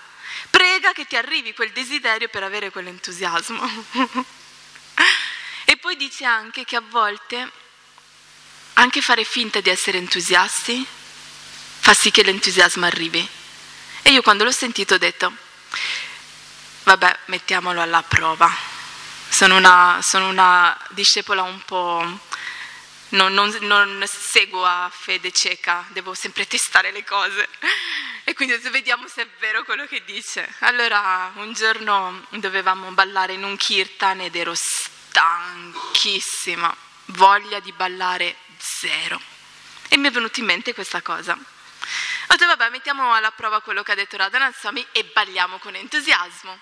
prega 0.52 0.94
che 0.94 1.06
ti 1.06 1.16
arrivi 1.16 1.54
quel 1.54 1.72
desiderio 1.72 2.30
per 2.30 2.44
avere 2.44 2.70
quell'entusiasmo. 2.70 3.86
e 5.66 5.78
poi 5.78 5.96
dice 5.96 6.26
anche 6.26 6.64
che 6.64 6.76
a 6.76 6.84
volte 6.88 7.52
anche 8.76 9.02
fare 9.02 9.24
finta 9.24 9.60
di 9.60 9.70
essere 9.70 9.98
entusiasti 9.98 10.86
fa 11.86 11.94
sì 11.94 12.10
che 12.10 12.24
l'entusiasmo 12.24 12.88
arrivi. 12.88 13.30
E 14.02 14.10
io 14.10 14.24
quando 14.24 14.44
l'ho 14.44 14.52
sentito 14.52 14.96
ho 14.96 14.98
detto, 14.98 15.32
vabbè, 16.84 17.20
mettiamolo 17.26 17.80
alla 17.80 18.02
prova. 18.02 18.52
Sono 19.30 19.56
una, 19.56 20.00
sono 20.02 20.30
una 20.30 20.76
discepola 20.90 21.44
un 21.44 21.62
po'... 21.64 22.20
Non, 23.10 23.34
non, 23.34 23.56
non, 23.62 24.04
seguo 24.08 24.66
a 24.66 24.92
fede 24.92 25.32
cieca, 25.32 25.86
devo 25.90 26.16
sempre 26.16 26.48
testare 26.48 26.92
le 26.92 27.04
cose. 27.04 27.48
E 28.24 28.34
quindi 28.34 28.58
vediamo 28.72 29.08
se 29.08 29.22
è 29.22 29.28
vero 29.40 29.64
quello 29.64 29.86
che 29.86 30.04
dice. 30.06 30.56
Allora, 30.62 31.32
un 31.36 31.54
giorno 31.54 32.26
dovevamo 32.32 32.90
ballare 32.92 33.34
in 33.34 33.44
un 33.44 33.56
kirtan 33.58 34.22
ed 34.22 34.36
ero 34.36 34.56
stanchissima, 34.56 36.76
voglia 37.10 37.60
di 37.60 37.72
ballare 37.74 38.38
zero. 38.66 39.22
E 39.90 39.98
mi 39.98 40.08
è 40.08 40.12
venuta 40.12 40.40
in 40.40 40.48
mente 40.48 40.74
questa 40.74 41.02
cosa. 41.02 41.34
Ho 41.34 42.36
detto, 42.36 42.46
vabbè, 42.48 42.70
mettiamo 42.70 43.14
alla 43.14 43.32
prova 43.32 43.62
quello 43.62 43.84
che 43.84 43.92
ha 43.92 43.96
detto 43.96 44.18
Radhanath 44.18 44.60
Swami 44.60 44.86
e 44.92 45.04
balliamo 45.06 45.60
con 45.60 45.76
entusiasmo. 45.76 46.60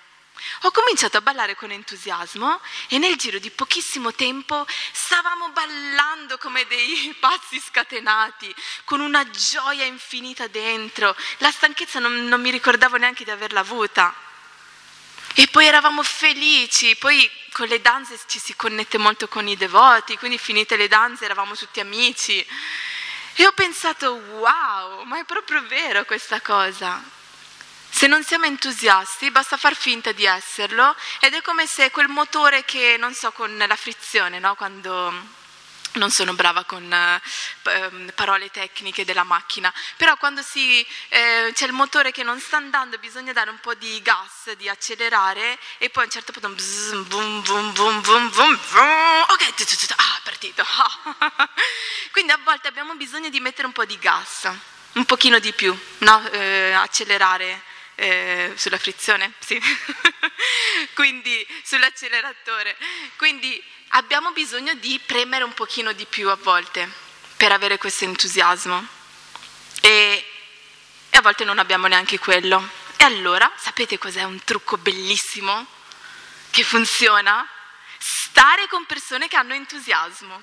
Ho 0.63 0.71
cominciato 0.71 1.17
a 1.17 1.21
ballare 1.21 1.55
con 1.55 1.71
entusiasmo 1.71 2.59
e 2.89 2.97
nel 2.97 3.15
giro 3.15 3.39
di 3.39 3.49
pochissimo 3.51 4.13
tempo 4.13 4.65
stavamo 4.91 5.49
ballando 5.49 6.37
come 6.37 6.65
dei 6.65 7.15
pazzi 7.19 7.59
scatenati, 7.59 8.53
con 8.83 8.99
una 8.99 9.29
gioia 9.29 9.85
infinita 9.85 10.47
dentro. 10.47 11.15
La 11.37 11.51
stanchezza 11.51 11.99
non, 11.99 12.25
non 12.25 12.41
mi 12.41 12.49
ricordavo 12.49 12.97
neanche 12.97 13.23
di 13.23 13.31
averla 13.31 13.61
avuta. 13.61 14.13
E 15.35 15.47
poi 15.47 15.65
eravamo 15.65 16.03
felici, 16.03 16.95
poi 16.95 17.29
con 17.51 17.67
le 17.67 17.81
danze 17.81 18.19
ci 18.27 18.39
si 18.39 18.55
connette 18.55 18.97
molto 18.97 19.27
con 19.27 19.47
i 19.47 19.57
devoti, 19.57 20.17
quindi 20.17 20.37
finite 20.37 20.75
le 20.75 20.87
danze 20.87 21.25
eravamo 21.25 21.55
tutti 21.55 21.79
amici. 21.79 22.45
E 23.35 23.47
ho 23.47 23.51
pensato, 23.53 24.13
wow, 24.13 25.03
ma 25.03 25.19
è 25.19 25.23
proprio 25.23 25.65
vero 25.65 26.05
questa 26.05 26.39
cosa. 26.41 27.01
Se 27.89 28.07
non 28.07 28.23
siamo 28.23 28.45
entusiasti, 28.45 29.31
basta 29.31 29.57
far 29.57 29.75
finta 29.75 30.11
di 30.11 30.25
esserlo 30.25 30.95
ed 31.19 31.33
è 31.33 31.41
come 31.41 31.65
se 31.65 31.89
quel 31.89 32.09
motore 32.09 32.63
che, 32.65 32.95
non 32.99 33.13
so, 33.13 33.31
con 33.31 33.55
la 33.57 33.75
frizione, 33.75 34.39
no? 34.39 34.55
quando 34.55 35.41
non 35.93 36.09
sono 36.09 36.33
brava 36.33 36.63
con 36.63 36.91
eh, 36.91 38.11
parole 38.13 38.49
tecniche 38.49 39.05
della 39.05 39.23
macchina, 39.23 39.73
però 39.97 40.17
quando 40.17 40.41
si, 40.41 40.85
eh, 41.09 41.51
c'è 41.53 41.65
il 41.65 41.73
motore 41.73 42.11
che 42.11 42.23
non 42.23 42.39
sta 42.39 42.57
andando 42.57 42.97
bisogna 42.97 43.33
dare 43.33 43.49
un 43.49 43.59
po' 43.59 43.73
di 43.73 44.01
gas, 44.01 44.53
di 44.53 44.69
accelerare 44.69 45.57
e 45.77 45.89
poi 45.89 46.03
a 46.03 46.05
un 46.05 46.11
certo 46.11 46.31
punto 46.31 46.49
bzz, 46.49 46.91
boom, 47.07 47.43
boom, 47.43 47.73
boom, 47.73 48.01
boom, 48.01 48.31
boom, 48.31 48.59
boom, 48.71 49.25
ok, 49.29 49.53
ah, 49.95 50.19
partito. 50.23 50.65
Quindi 52.11 52.31
a 52.31 52.39
volte 52.43 52.67
abbiamo 52.67 52.95
bisogno 52.95 53.29
di 53.29 53.39
mettere 53.39 53.67
un 53.67 53.73
po' 53.73 53.85
di 53.85 53.97
gas, 53.99 54.49
un 54.93 55.05
pochino 55.05 55.39
di 55.39 55.53
più, 55.53 55.77
no? 55.99 56.29
eh, 56.29 56.71
accelerare 56.71 57.71
eh, 57.95 58.53
sulla 58.55 58.77
frizione, 58.77 59.33
sì, 59.39 59.59
quindi 60.93 61.45
sull'acceleratore. 61.63 62.75
Quindi 63.17 63.63
abbiamo 63.95 64.31
bisogno 64.31 64.73
di 64.75 64.99
premere 65.05 65.43
un 65.43 65.53
pochino 65.53 65.91
di 65.91 66.05
più 66.05 66.29
a 66.29 66.35
volte 66.35 66.89
per 67.37 67.51
avere 67.51 67.77
questo 67.77 68.05
entusiasmo 68.05 68.85
e, 69.81 70.25
e 71.09 71.17
a 71.17 71.21
volte 71.21 71.43
non 71.43 71.59
abbiamo 71.59 71.87
neanche 71.87 72.17
quello. 72.19 72.81
E 72.97 73.03
allora, 73.03 73.51
sapete 73.55 73.97
cos'è 73.97 74.23
un 74.23 74.41
trucco 74.43 74.77
bellissimo 74.77 75.65
che 76.49 76.63
funziona? 76.63 77.47
Stare 77.97 78.67
con 78.67 78.85
persone 78.85 79.27
che 79.27 79.35
hanno 79.35 79.53
entusiasmo. 79.53 80.41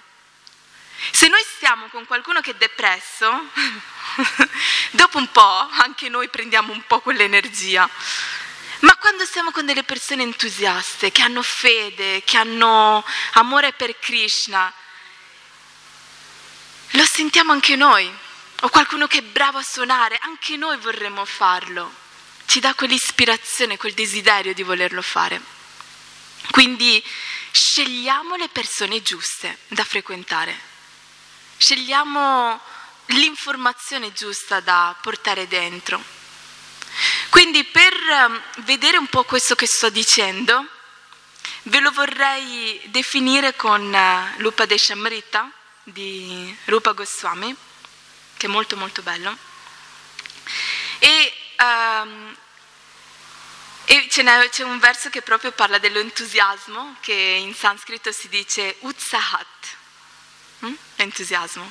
Se 1.12 1.28
noi 1.28 1.42
stiamo 1.56 1.86
con 1.86 2.04
qualcuno 2.04 2.40
che 2.40 2.50
è 2.50 2.54
depresso, 2.54 3.48
dopo 4.92 5.18
un 5.18 5.30
po' 5.30 5.68
anche 5.72 6.08
noi 6.08 6.28
prendiamo 6.28 6.72
un 6.72 6.84
po' 6.86 7.00
quell'energia. 7.00 7.88
Ma 8.80 8.96
quando 8.96 9.24
stiamo 9.24 9.50
con 9.50 9.66
delle 9.66 9.82
persone 9.82 10.22
entusiaste, 10.22 11.10
che 11.10 11.22
hanno 11.22 11.42
fede, 11.42 12.22
che 12.24 12.36
hanno 12.36 13.04
amore 13.32 13.72
per 13.72 13.98
Krishna, 13.98 14.72
lo 16.90 17.04
sentiamo 17.04 17.52
anche 17.52 17.76
noi. 17.76 18.10
O 18.62 18.68
qualcuno 18.68 19.06
che 19.06 19.18
è 19.18 19.22
bravo 19.22 19.58
a 19.58 19.62
suonare, 19.62 20.18
anche 20.22 20.56
noi 20.56 20.76
vorremmo 20.78 21.24
farlo. 21.24 21.90
Ci 22.46 22.60
dà 22.60 22.74
quell'ispirazione, 22.74 23.76
quel 23.76 23.94
desiderio 23.94 24.52
di 24.52 24.62
volerlo 24.62 25.02
fare. 25.02 25.40
Quindi 26.50 27.02
scegliamo 27.52 28.36
le 28.36 28.48
persone 28.48 29.02
giuste 29.02 29.58
da 29.68 29.84
frequentare 29.84 30.68
scegliamo 31.60 32.58
l'informazione 33.06 34.14
giusta 34.14 34.60
da 34.60 34.96
portare 35.02 35.46
dentro. 35.46 36.02
Quindi 37.30 37.64
per 37.64 37.94
ehm, 37.94 38.42
vedere 38.64 38.96
un 38.96 39.06
po' 39.06 39.24
questo 39.24 39.54
che 39.54 39.66
sto 39.66 39.88
dicendo, 39.88 40.66
ve 41.62 41.78
lo 41.78 41.92
vorrei 41.92 42.80
definire 42.86 43.54
con 43.54 43.94
eh, 43.94 44.34
Lupa 44.38 44.66
Deshamrita 44.66 45.50
di 45.84 46.54
Rupa 46.64 46.92
Goswami, 46.92 47.54
che 48.36 48.46
è 48.46 48.50
molto 48.50 48.76
molto 48.76 49.02
bello. 49.02 49.36
E, 50.98 51.32
um, 51.58 52.36
e 53.84 54.06
c'è 54.08 54.62
un 54.64 54.78
verso 54.78 55.08
che 55.08 55.22
proprio 55.22 55.52
parla 55.52 55.78
dell'entusiasmo, 55.78 56.96
che 57.00 57.12
in 57.12 57.54
sanscrito 57.54 58.10
si 58.10 58.28
dice 58.28 58.76
Utsahat 58.80 59.76
mm? 60.64 60.74
entusiasmo. 60.96 61.70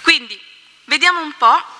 Quindi, 0.00 0.40
vediamo 0.84 1.20
un 1.20 1.32
po' 1.36 1.75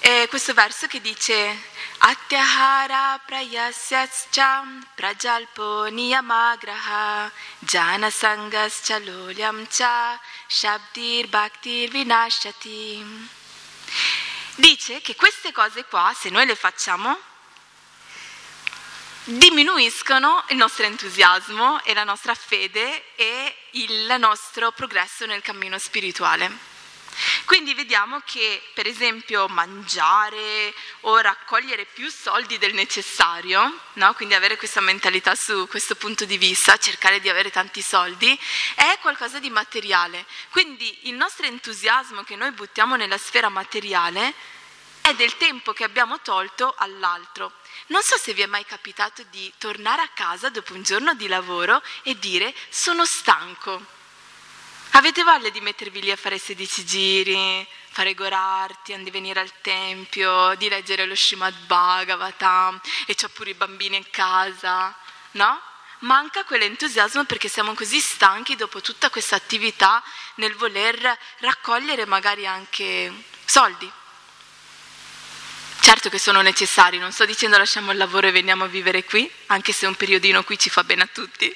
eh, 0.00 0.26
questo 0.28 0.54
verso 0.54 0.86
che 0.86 1.00
dice 1.00 1.58
Atyahara 1.98 3.20
prayasyascha 3.26 4.64
prajalpo 4.94 5.86
niyamagraha 5.86 7.30
jana 7.58 8.08
sangascha 8.08 8.98
lolyam 8.98 9.66
cha 9.66 10.18
shabdir 10.46 11.26
bhaktir 11.28 11.90
vinashati. 11.90 13.28
Dice 14.54 15.00
che 15.00 15.14
queste 15.16 15.52
cose 15.52 15.84
qua, 15.84 16.14
se 16.16 16.30
noi 16.30 16.46
le 16.46 16.54
facciamo, 16.54 17.18
diminuiscono 19.24 20.44
il 20.48 20.56
nostro 20.56 20.84
entusiasmo 20.84 21.82
e 21.84 21.92
la 21.94 22.04
nostra 22.04 22.34
fede 22.34 23.14
e 23.14 23.54
il 23.72 24.16
nostro 24.18 24.72
progresso 24.72 25.26
nel 25.26 25.42
cammino 25.42 25.78
spirituale. 25.78 26.77
Quindi 27.44 27.74
vediamo 27.74 28.20
che 28.24 28.62
per 28.74 28.86
esempio 28.86 29.48
mangiare 29.48 30.72
o 31.00 31.16
raccogliere 31.18 31.86
più 31.86 32.10
soldi 32.10 32.58
del 32.58 32.74
necessario, 32.74 33.80
no? 33.94 34.14
quindi 34.14 34.34
avere 34.34 34.56
questa 34.56 34.80
mentalità 34.80 35.34
su 35.34 35.66
questo 35.68 35.94
punto 35.94 36.24
di 36.24 36.38
vista, 36.38 36.76
cercare 36.76 37.20
di 37.20 37.28
avere 37.28 37.50
tanti 37.50 37.82
soldi, 37.82 38.38
è 38.74 38.98
qualcosa 39.00 39.38
di 39.38 39.50
materiale. 39.50 40.26
Quindi 40.50 41.08
il 41.08 41.14
nostro 41.14 41.46
entusiasmo 41.46 42.22
che 42.22 42.36
noi 42.36 42.50
buttiamo 42.52 42.96
nella 42.96 43.18
sfera 43.18 43.48
materiale 43.48 44.34
è 45.00 45.14
del 45.14 45.36
tempo 45.36 45.72
che 45.72 45.84
abbiamo 45.84 46.20
tolto 46.20 46.74
all'altro. 46.76 47.52
Non 47.86 48.02
so 48.02 48.16
se 48.18 48.34
vi 48.34 48.42
è 48.42 48.46
mai 48.46 48.64
capitato 48.64 49.22
di 49.30 49.50
tornare 49.56 50.02
a 50.02 50.10
casa 50.12 50.50
dopo 50.50 50.74
un 50.74 50.82
giorno 50.82 51.14
di 51.14 51.28
lavoro 51.28 51.82
e 52.02 52.18
dire 52.18 52.54
sono 52.68 53.04
stanco. 53.06 53.96
Avete 54.92 55.22
voglia 55.22 55.50
di 55.50 55.60
mettervi 55.60 56.00
lì 56.00 56.10
a 56.10 56.16
fare 56.16 56.38
16 56.38 56.84
giri, 56.84 57.66
fare 57.90 58.14
gorarti, 58.14 59.00
di 59.02 59.10
venire 59.10 59.40
al 59.40 59.52
tempio, 59.60 60.54
di 60.56 60.68
leggere 60.68 61.04
lo 61.04 61.14
Srimad 61.14 61.54
Bhagavatam 61.66 62.80
e 63.06 63.14
c'ho 63.14 63.28
pure 63.28 63.50
i 63.50 63.54
bambini 63.54 63.96
in 63.96 64.10
casa, 64.10 64.94
no? 65.32 65.60
Manca 66.00 66.44
quell'entusiasmo 66.44 67.24
perché 67.24 67.48
siamo 67.48 67.74
così 67.74 68.00
stanchi 68.00 68.56
dopo 68.56 68.80
tutta 68.80 69.10
questa 69.10 69.36
attività 69.36 70.02
nel 70.36 70.54
voler 70.54 71.18
raccogliere 71.38 72.06
magari 72.06 72.46
anche 72.46 73.12
soldi. 73.44 73.90
Certo 75.80 76.08
che 76.08 76.18
sono 76.18 76.40
necessari, 76.40 76.98
non 76.98 77.12
sto 77.12 77.24
dicendo 77.24 77.56
lasciamo 77.56 77.92
il 77.92 77.98
lavoro 77.98 78.26
e 78.26 78.30
veniamo 78.30 78.64
a 78.64 78.68
vivere 78.68 79.04
qui, 79.04 79.30
anche 79.46 79.72
se 79.72 79.86
un 79.86 79.94
periodino 79.94 80.44
qui 80.44 80.58
ci 80.58 80.70
fa 80.70 80.84
bene 80.84 81.02
a 81.02 81.06
tutti, 81.06 81.54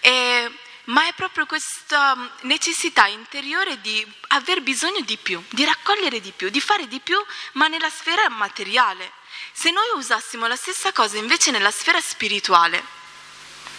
e, 0.00 0.50
ma 0.84 1.06
è 1.06 1.14
proprio 1.14 1.46
questa 1.46 2.16
necessità 2.42 3.06
interiore 3.06 3.80
di 3.80 4.06
aver 4.28 4.62
bisogno 4.62 5.00
di 5.00 5.16
più, 5.16 5.42
di 5.50 5.64
raccogliere 5.64 6.20
di 6.20 6.32
più, 6.32 6.50
di 6.50 6.60
fare 6.60 6.86
di 6.88 7.00
più, 7.00 7.18
ma 7.52 7.68
nella 7.68 7.90
sfera 7.90 8.28
materiale. 8.28 9.12
Se 9.52 9.70
noi 9.70 9.86
usassimo 9.96 10.46
la 10.46 10.56
stessa 10.56 10.92
cosa 10.92 11.16
invece 11.16 11.50
nella 11.50 11.70
sfera 11.70 12.00
spirituale, 12.00 12.84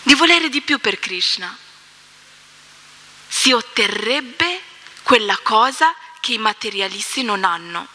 di 0.03 0.15
volere 0.15 0.49
di 0.49 0.61
più 0.61 0.79
per 0.79 0.99
Krishna, 0.99 1.55
si 3.27 3.51
otterrebbe 3.51 4.61
quella 5.03 5.37
cosa 5.43 5.93
che 6.19 6.33
i 6.33 6.37
materialisti 6.37 7.21
non 7.21 7.43
hanno 7.43 7.87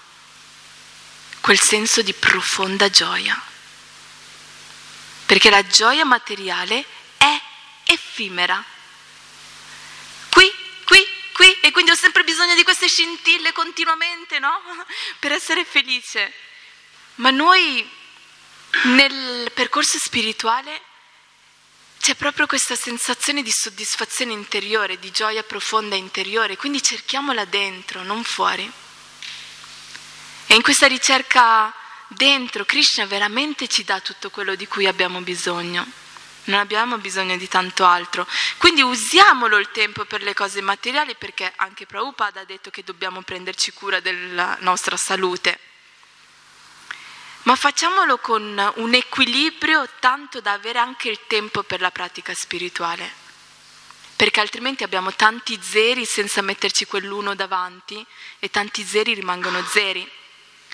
quel 1.40 1.58
senso 1.58 2.02
di 2.02 2.12
profonda 2.12 2.90
gioia. 2.90 3.40
Perché 5.26 5.50
la 5.50 5.66
gioia 5.66 6.04
materiale 6.04 6.84
è 7.16 7.40
effimera. 7.86 8.62
Qui, 11.70 11.72
qui, 11.72 11.72
qui, 11.72 11.72
quindi 11.72 11.90
ho 11.90 11.94
sempre 11.94 12.24
bisogno 12.24 12.54
di 12.54 12.62
queste 12.62 12.88
scintille 12.88 13.52
continuamente, 13.52 14.38
no? 14.38 14.61
Per 15.18 15.33
essere 15.33 15.64
felice. 15.64 16.33
Ma 17.16 17.30
noi 17.30 17.88
nel 18.85 19.50
percorso 19.52 19.98
spirituale 19.98 20.83
c'è 22.00 22.14
proprio 22.14 22.46
questa 22.46 22.76
sensazione 22.76 23.42
di 23.42 23.50
soddisfazione 23.50 24.33
interiore, 24.33 24.98
di 24.98 25.11
gioia 25.11 25.42
profonda 25.42 25.96
interiore, 25.96 26.56
quindi 26.56 26.83
cerchiamola 26.83 27.44
dentro, 27.44 28.02
non 28.02 28.24
fuori. 28.24 28.70
E 30.46 30.54
in 30.54 30.62
questa 30.62 30.87
ricerca 30.87 31.72
dentro 32.09 32.64
Krishna 32.64 33.06
veramente 33.06 33.68
ci 33.68 33.85
dà 33.85 34.00
tutto 34.00 34.30
quello 34.30 34.54
di 34.54 34.66
cui 34.66 34.87
abbiamo 34.87 35.20
bisogno. 35.20 35.99
Non 36.44 36.59
abbiamo 36.59 36.98
bisogno 36.98 37.37
di 37.37 37.48
tanto 37.48 37.85
altro. 37.85 38.26
Quindi 38.57 38.83
usiamolo 38.83 39.59
il 39.59 39.70
tempo 39.70 40.05
per 40.05 40.22
le 40.22 40.35
cose 40.35 40.61
materiali 40.62 41.14
perché 41.14 41.53
anche 41.57 41.87
Prabhupada 41.87 42.40
ha 42.40 42.44
detto 42.44 42.70
che 42.70 42.83
dobbiamo 42.83 43.22
prenderci 43.22 43.72
cura 43.72 44.00
della 44.00 44.57
nostra 44.61 44.96
salute. 44.96 45.59
Ma 47.42 47.57
facciamolo 47.57 48.18
con 48.18 48.72
un 48.76 48.94
equilibrio 48.94 49.88
tanto 49.98 50.40
da 50.40 50.53
avere 50.53 50.79
anche 50.79 51.09
il 51.09 51.20
tempo 51.26 51.62
per 51.62 51.81
la 51.81 51.90
pratica 51.90 52.35
spirituale. 52.35 53.18
Perché 54.16 54.40
altrimenti 54.40 54.83
abbiamo 54.83 55.14
tanti 55.14 55.59
zeri 55.62 56.05
senza 56.05 56.42
metterci 56.42 56.85
quell'uno 56.85 57.35
davanti 57.35 58.05
e 58.38 58.50
tanti 58.50 58.85
zeri 58.85 59.14
rimangono 59.14 59.64
zeri. 59.64 60.07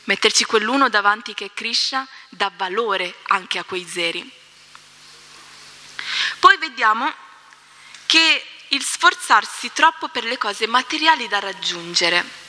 Metterci 0.05 0.45
quell'uno 0.45 0.89
davanti 0.89 1.35
che 1.35 1.47
è 1.47 1.51
Krishna 1.53 2.07
dà 2.29 2.51
valore 2.57 3.15
anche 3.29 3.59
a 3.59 3.65
quei 3.65 3.85
zeri. 3.85 4.29
Poi 6.38 6.57
vediamo 6.59 7.12
che 8.07 8.45
il 8.69 8.83
sforzarsi 8.83 9.73
troppo 9.73 10.09
per 10.09 10.25
le 10.25 10.38
cose 10.38 10.66
materiali 10.66 11.29
da 11.29 11.38
raggiungere. 11.38 12.45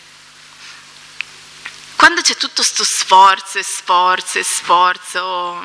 Quando 1.95 2.21
c'è 2.21 2.35
tutto 2.35 2.61
questo 2.61 2.83
sforzo 2.83 3.57
e 3.57 3.63
sforzo 3.63 4.39
e 4.39 4.43
sforzo, 4.43 5.55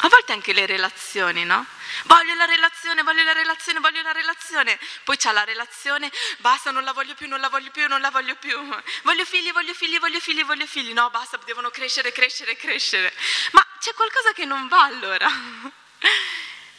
a 0.00 0.08
volte 0.08 0.32
anche 0.32 0.52
le 0.52 0.66
relazioni, 0.66 1.44
no? 1.44 1.66
Voglio 2.04 2.34
la 2.34 2.44
relazione, 2.44 3.02
voglio 3.02 3.24
la 3.24 3.32
relazione, 3.32 3.80
voglio 3.80 4.02
la 4.02 4.12
relazione. 4.12 4.78
Poi 5.04 5.16
c'è 5.16 5.32
la 5.32 5.44
relazione, 5.44 6.10
basta, 6.38 6.70
non 6.70 6.84
la 6.84 6.92
voglio 6.92 7.14
più, 7.14 7.26
non 7.26 7.40
la 7.40 7.48
voglio 7.48 7.70
più, 7.70 7.86
non 7.88 8.00
la 8.00 8.10
voglio 8.10 8.36
più. 8.36 8.56
Voglio 9.02 9.24
figli, 9.24 9.52
voglio 9.52 9.74
figli, 9.74 9.98
voglio 9.98 10.20
figli, 10.20 10.44
voglio 10.44 10.66
figli. 10.66 10.92
No, 10.92 11.10
basta, 11.10 11.38
devono 11.44 11.70
crescere, 11.70 12.12
crescere, 12.12 12.56
crescere. 12.56 13.12
Ma 13.52 13.66
c'è 13.80 13.92
qualcosa 13.94 14.32
che 14.32 14.44
non 14.44 14.68
va 14.68 14.82
allora. 14.82 15.28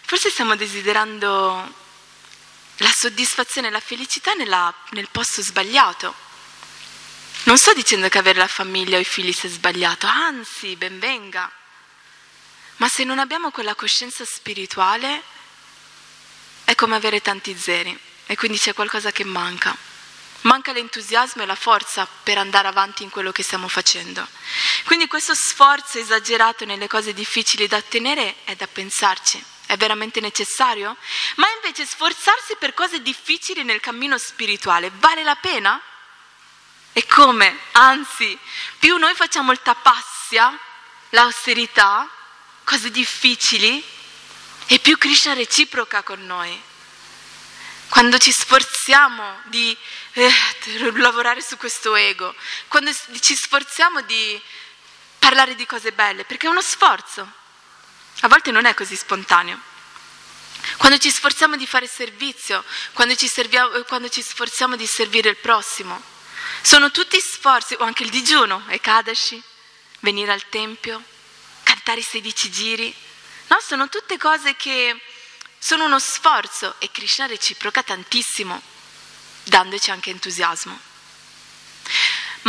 Forse 0.09 0.31
stiamo 0.31 0.55
desiderando 0.55 1.71
la 2.77 2.91
soddisfazione 2.91 3.67
e 3.67 3.69
la 3.69 3.79
felicità 3.79 4.33
nella, 4.33 4.73
nel 4.93 5.07
posto 5.11 5.43
sbagliato. 5.43 6.15
Non 7.43 7.59
sto 7.59 7.73
dicendo 7.73 8.09
che 8.09 8.17
avere 8.17 8.39
la 8.39 8.47
famiglia 8.47 8.97
o 8.97 8.99
i 8.99 9.05
figli 9.05 9.31
sia 9.31 9.49
sbagliato, 9.49 10.07
anzi, 10.07 10.75
ben 10.75 10.97
venga. 10.97 11.47
Ma 12.77 12.89
se 12.89 13.03
non 13.03 13.19
abbiamo 13.19 13.51
quella 13.51 13.75
coscienza 13.75 14.25
spirituale, 14.25 15.21
è 16.63 16.73
come 16.73 16.95
avere 16.95 17.21
tanti 17.21 17.55
zeri 17.55 17.95
e 18.25 18.35
quindi 18.35 18.57
c'è 18.57 18.73
qualcosa 18.73 19.11
che 19.11 19.23
manca. 19.23 19.77
Manca 20.41 20.71
l'entusiasmo 20.71 21.43
e 21.43 21.45
la 21.45 21.53
forza 21.53 22.07
per 22.23 22.39
andare 22.39 22.67
avanti 22.67 23.03
in 23.03 23.11
quello 23.11 23.31
che 23.31 23.43
stiamo 23.43 23.67
facendo. 23.67 24.27
Quindi 24.85 25.05
questo 25.05 25.35
sforzo 25.35 25.99
esagerato 25.99 26.65
nelle 26.65 26.87
cose 26.87 27.13
difficili 27.13 27.67
da 27.67 27.77
ottenere 27.77 28.37
è 28.45 28.55
da 28.55 28.65
pensarci. 28.65 29.57
È 29.69 29.77
veramente 29.77 30.19
necessario? 30.19 30.97
Ma 31.35 31.47
invece 31.51 31.85
sforzarsi 31.85 32.55
per 32.55 32.73
cose 32.73 33.03
difficili 33.03 33.63
nel 33.63 33.79
cammino 33.79 34.17
spirituale 34.17 34.91
vale 34.95 35.21
la 35.21 35.35
pena? 35.35 35.79
E 36.91 37.05
come? 37.05 37.55
Anzi, 37.73 38.35
più 38.79 38.97
noi 38.97 39.13
facciamo 39.13 39.51
il 39.51 39.61
tapassia, 39.61 40.57
l'austerità, 41.09 42.09
cose 42.63 42.89
difficili, 42.89 43.83
e 44.65 44.79
più 44.79 44.97
Krishna 44.97 45.33
reciproca 45.33 46.01
con 46.01 46.25
noi. 46.25 46.59
Quando 47.89 48.17
ci 48.17 48.31
sforziamo 48.31 49.41
di 49.43 49.77
eh, 50.13 50.31
lavorare 50.95 51.43
su 51.43 51.57
questo 51.57 51.93
ego, 51.93 52.33
quando 52.69 52.91
ci 53.19 53.35
sforziamo 53.35 54.01
di 54.01 54.41
parlare 55.19 55.53
di 55.53 55.67
cose 55.67 55.91
belle, 55.91 56.25
perché 56.25 56.47
è 56.47 56.49
uno 56.49 56.63
sforzo. 56.63 57.37
A 58.21 58.27
volte 58.27 58.51
non 58.51 58.65
è 58.65 58.73
così 58.73 58.95
spontaneo. 58.95 59.59
Quando 60.77 60.97
ci 60.97 61.09
sforziamo 61.09 61.55
di 61.55 61.65
fare 61.65 61.87
servizio, 61.87 62.63
quando 62.93 63.15
ci, 63.15 63.29
quando 63.87 64.09
ci 64.09 64.21
sforziamo 64.21 64.75
di 64.75 64.85
servire 64.85 65.29
il 65.29 65.37
prossimo, 65.37 66.01
sono 66.61 66.91
tutti 66.91 67.19
sforzi, 67.19 67.75
o 67.79 67.83
anche 67.83 68.03
il 68.03 68.09
digiuno, 68.09 68.63
e 68.67 68.79
Kadashi, 68.79 69.41
venire 69.99 70.31
al 70.31 70.47
tempio, 70.49 71.01
cantare 71.63 72.01
i 72.01 72.03
16 72.03 72.51
giri, 72.51 72.93
no? 73.47 73.59
Sono 73.61 73.87
tutte 73.89 74.17
cose 74.17 74.55
che 74.55 74.99
sono 75.57 75.85
uno 75.85 75.99
sforzo 75.99 76.75
e 76.79 76.91
Krishna 76.91 77.25
reciproca 77.25 77.83
tantissimo, 77.83 78.61
dandoci 79.43 79.91
anche 79.91 80.09
entusiasmo. 80.09 80.88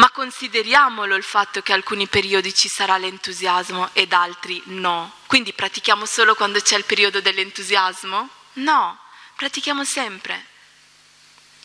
Ma 0.00 0.10
consideriamolo 0.12 1.14
il 1.14 1.22
fatto 1.22 1.60
che 1.60 1.74
alcuni 1.74 2.06
periodi 2.06 2.54
ci 2.54 2.68
sarà 2.68 2.96
l'entusiasmo 2.96 3.90
ed 3.92 4.14
altri 4.14 4.62
no. 4.68 5.12
Quindi 5.26 5.52
pratichiamo 5.52 6.06
solo 6.06 6.34
quando 6.34 6.58
c'è 6.58 6.78
il 6.78 6.86
periodo 6.86 7.20
dell'entusiasmo? 7.20 8.30
No, 8.54 8.98
pratichiamo 9.36 9.84
sempre. 9.84 10.46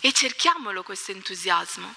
E 0.02 0.12
cerchiamolo 0.12 0.84
questo 0.84 1.12
entusiasmo. 1.12 1.96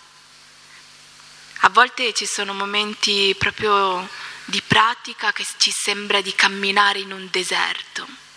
A 1.62 1.70
volte 1.70 2.14
ci 2.14 2.24
sono 2.24 2.54
momenti 2.54 3.34
proprio 3.36 4.08
di 4.44 4.62
pratica 4.62 5.32
che 5.32 5.44
ci 5.56 5.72
sembra 5.72 6.20
di 6.20 6.32
camminare 6.36 7.00
in 7.00 7.12
un 7.12 7.26
deserto 7.32 8.27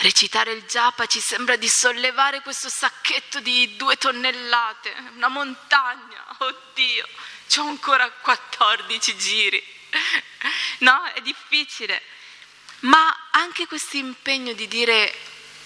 Recitare 0.00 0.52
il 0.52 0.62
japa 0.62 1.06
ci 1.06 1.20
sembra 1.20 1.56
di 1.56 1.68
sollevare 1.68 2.40
questo 2.40 2.68
sacchetto 2.68 3.40
di 3.40 3.74
due 3.76 3.96
tonnellate, 3.96 4.94
una 5.16 5.26
montagna, 5.26 6.24
oddio, 6.38 7.08
ho 7.56 7.66
ancora 7.66 8.08
14 8.08 9.16
giri. 9.16 9.60
No, 10.78 11.02
è 11.14 11.20
difficile, 11.20 12.00
ma 12.80 13.28
anche 13.32 13.66
questo 13.66 13.96
impegno 13.96 14.52
di 14.52 14.68
dire 14.68 15.12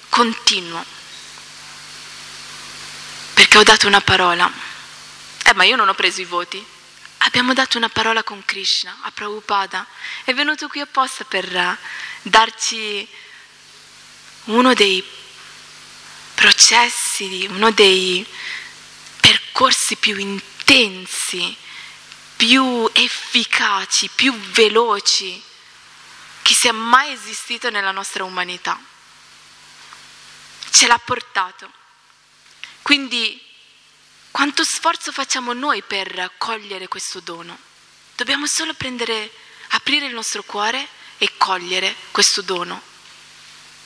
continuo, 0.09 0.83
perché 3.35 3.59
ho 3.59 3.62
dato 3.64 3.87
una 3.87 4.01
parola, 4.01 4.51
eh 5.45 5.53
ma 5.53 5.64
io 5.64 5.77
non 5.77 5.88
ho 5.90 5.95
preso 5.95 6.23
i 6.23 6.25
voti, 6.25 6.64
abbiamo 7.18 7.53
dato 7.53 7.77
una 7.77 7.90
parola 7.90 8.23
con 8.23 8.42
Krishna, 8.47 9.01
a 9.03 9.11
Prabhupada, 9.11 9.87
è 10.25 10.33
venuto 10.33 10.68
qui 10.68 10.81
apposta 10.81 11.25
per 11.25 11.79
darci 12.23 13.07
uno 14.44 14.74
dei 14.74 15.05
processi, 16.35 17.46
uno 17.48 17.70
dei 17.70 18.26
percorsi 19.20 19.96
più 19.96 20.16
intensi, 20.16 21.57
più 22.37 22.90
efficaci, 22.92 24.11
più 24.14 24.35
veloci 24.35 25.40
che 26.42 26.55
sia 26.55 26.72
mai 26.72 27.12
esistito 27.12 27.70
nella 27.70 27.92
nostra 27.92 28.24
umanità. 28.24 28.81
Ce 30.70 30.87
l'ha 30.88 30.98
portato. 30.98 31.70
Quindi 32.83 33.40
quanto 34.33 34.64
sforzo 34.64 35.12
facciamo 35.12 35.52
noi 35.52 35.83
per 35.83 36.33
cogliere 36.38 36.88
questo 36.88 37.20
dono? 37.20 37.57
Dobbiamo 38.16 38.46
solo 38.46 38.74
prendere, 38.74 39.31
aprire 39.68 40.07
il 40.07 40.14
nostro 40.14 40.42
cuore 40.42 40.88
e 41.18 41.31
cogliere 41.37 41.94
questo 42.11 42.42
dono 42.42 42.90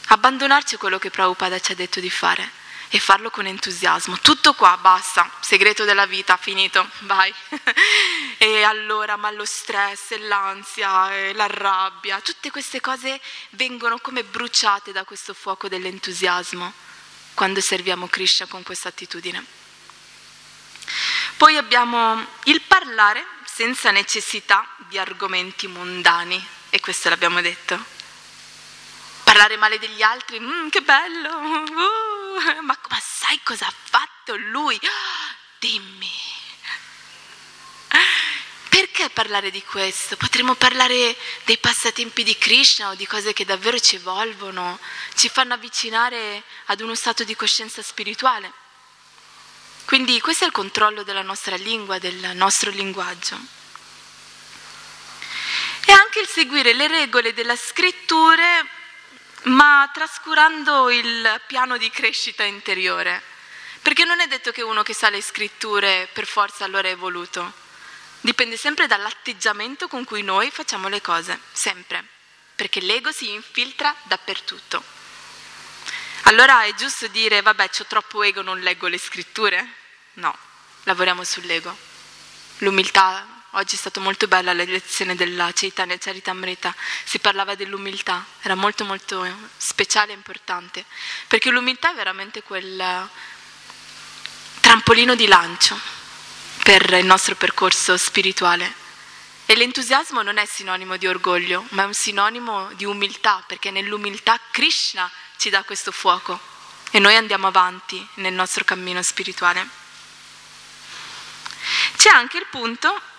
abbandonarci 0.07 0.75
a 0.75 0.79
quello 0.79 0.99
che 0.99 1.11
Prabhupada 1.11 1.59
ci 1.59 1.73
ha 1.73 1.75
detto 1.75 2.01
di 2.01 2.11
fare 2.11 2.65
e 2.89 3.01
farlo 3.01 3.31
con 3.31 3.47
entusiasmo. 3.47 4.19
Tutto 4.21 4.55
qua, 4.55 4.77
basta, 4.81 5.31
segreto 5.41 5.85
della 5.85 6.07
vita, 6.07 6.37
finito, 6.37 6.89
vai. 7.01 7.33
e 8.39 8.63
allora, 8.63 9.17
ma 9.17 9.31
lo 9.31 9.45
stress, 9.45 10.13
e 10.13 10.19
l'ansia, 10.19 11.15
e 11.15 11.33
la 11.35 11.47
rabbia, 11.47 12.21
tutte 12.21 12.51
queste 12.51 12.81
cose 12.81 13.21
vengono 13.51 13.99
come 13.99 14.23
bruciate 14.23 14.93
da 14.93 15.05
questo 15.05 15.35
fuoco 15.35 15.69
dell'entusiasmo 15.69 16.73
quando 17.35 17.61
serviamo 17.61 18.07
Krishna 18.07 18.47
con 18.47 18.63
questa 18.63 18.89
attitudine. 18.89 19.45
Poi 21.37 21.57
abbiamo 21.57 22.27
il 22.45 22.63
parlare 22.63 23.27
senza 23.45 23.91
necessità 23.91 24.67
di 24.89 24.97
argomenti 24.97 25.67
mondani, 25.67 26.45
e 26.71 26.81
questo 26.81 27.09
l'abbiamo 27.09 27.41
detto 27.41 27.96
parlare 29.37 29.59
male 29.59 29.79
degli 29.79 30.01
altri, 30.01 30.41
mm, 30.41 30.69
che 30.71 30.81
bello, 30.81 31.29
uh, 31.37 32.63
ma, 32.63 32.79
ma 32.89 33.03
sai 33.03 33.39
cosa 33.43 33.67
ha 33.67 33.75
fatto 33.91 34.35
lui? 34.35 34.81
Dimmi. 35.59 36.11
Perché 38.71 39.11
parlare 39.11 39.51
di 39.51 39.63
questo? 39.63 40.17
Potremmo 40.17 40.55
parlare 40.55 41.15
dei 41.45 41.59
passatempi 41.59 42.23
di 42.23 42.39
Krishna 42.39 42.89
o 42.89 42.95
di 42.95 43.07
cose 43.07 43.35
che 43.35 43.45
davvero 43.45 43.79
ci 43.79 43.97
evolvono, 43.97 44.79
ci 45.15 45.29
fanno 45.29 45.53
avvicinare 45.53 46.43
ad 46.67 46.81
uno 46.81 46.95
stato 46.95 47.23
di 47.23 47.37
coscienza 47.37 47.83
spirituale. 47.83 48.51
Quindi 49.85 50.19
questo 50.23 50.45
è 50.45 50.47
il 50.47 50.55
controllo 50.55 51.03
della 51.03 51.21
nostra 51.21 51.57
lingua, 51.57 51.99
del 51.99 52.35
nostro 52.35 52.71
linguaggio. 52.71 53.39
E 55.85 55.93
anche 55.93 56.21
il 56.21 56.27
seguire 56.27 56.73
le 56.73 56.87
regole 56.87 57.35
della 57.35 57.57
scrittura 57.57 58.67
ma 59.47 59.89
trascurando 59.93 60.91
il 60.91 61.41
piano 61.47 61.77
di 61.77 61.91
crescita 61.91 62.43
interiore. 62.43 63.23
Perché 63.83 64.05
non 64.05 64.21
è 64.21 64.27
detto 64.27 64.51
che 64.51 64.63
uno 64.63 64.83
che 64.83 64.95
sa 64.95 65.11
le 65.11 65.23
scritture 65.23 66.09
per 66.13 66.27
forza 66.27 66.65
allora 66.65 66.89
è 66.89 66.93
evoluto. 66.93 67.53
Dipende 68.21 68.57
sempre 68.57 68.87
dall'atteggiamento 68.87 69.87
con 69.87 70.05
cui 70.05 70.23
noi 70.23 70.51
facciamo 70.51 70.89
le 70.89 71.01
cose, 71.01 71.39
sempre. 71.53 72.05
Perché 72.57 72.81
l'ego 72.81 73.13
si 73.13 73.31
infiltra 73.33 73.95
dappertutto. 74.03 74.83
Allora 76.23 76.65
è 76.65 76.75
giusto 76.75 77.07
dire, 77.07 77.41
vabbè, 77.43 77.71
ho 77.79 77.87
troppo 77.87 78.25
ego, 78.25 78.43
non 78.43 78.59
leggo 78.59 78.89
le 78.89 78.99
scritture? 78.99 79.65
No, 80.15 80.37
lavoriamo 80.83 81.23
sull'ego. 81.23 81.77
L'umiltà 82.59 83.36
Oggi 83.59 83.75
è 83.75 83.79
stata 83.79 84.01
molto 84.01 84.29
bella 84.29 84.53
la 84.53 84.65
lezione 84.65 85.15
della 85.15 85.51
Chaitanya 85.55 85.97
Charitamrita, 85.97 86.75
si 87.05 87.19
parlava 87.21 87.55
dell'umiltà, 87.55 88.23
era 88.43 88.55
molto 88.55 88.85
molto 88.85 89.27
speciale 89.57 90.13
e 90.13 90.15
importante, 90.15 90.85
perché 91.27 91.49
l'umiltà 91.49 91.93
è 91.93 91.95
veramente 91.95 92.43
quel 92.43 93.09
trampolino 94.61 95.15
di 95.15 95.27
lancio 95.27 95.81
per 96.65 96.93
il 97.01 97.07
nostro 97.07 97.35
percorso 97.35 97.97
spirituale. 97.97 98.71
E 99.47 99.57
l'entusiasmo 99.57 100.21
non 100.21 100.37
è 100.37 100.45
sinonimo 100.45 100.99
di 100.99 101.07
orgoglio, 101.07 101.65
ma 101.71 101.85
è 101.85 101.87
un 101.87 101.95
sinonimo 101.95 102.71
di 102.75 102.85
umiltà, 102.85 103.43
perché 103.47 103.71
nell'umiltà 103.71 104.39
Krishna 104.51 105.11
ci 105.39 105.49
dà 105.49 105.63
questo 105.63 105.93
fuoco 105.93 106.39
e 106.91 106.99
noi 106.99 107.17
andiamo 107.17 107.47
avanti 107.47 108.07
nel 108.17 108.35
nostro 108.35 108.65
cammino 108.65 109.03
spirituale. 109.03 109.67
C'è 111.97 112.11
anche 112.11 112.37
il 112.37 112.47
punto 112.51 113.15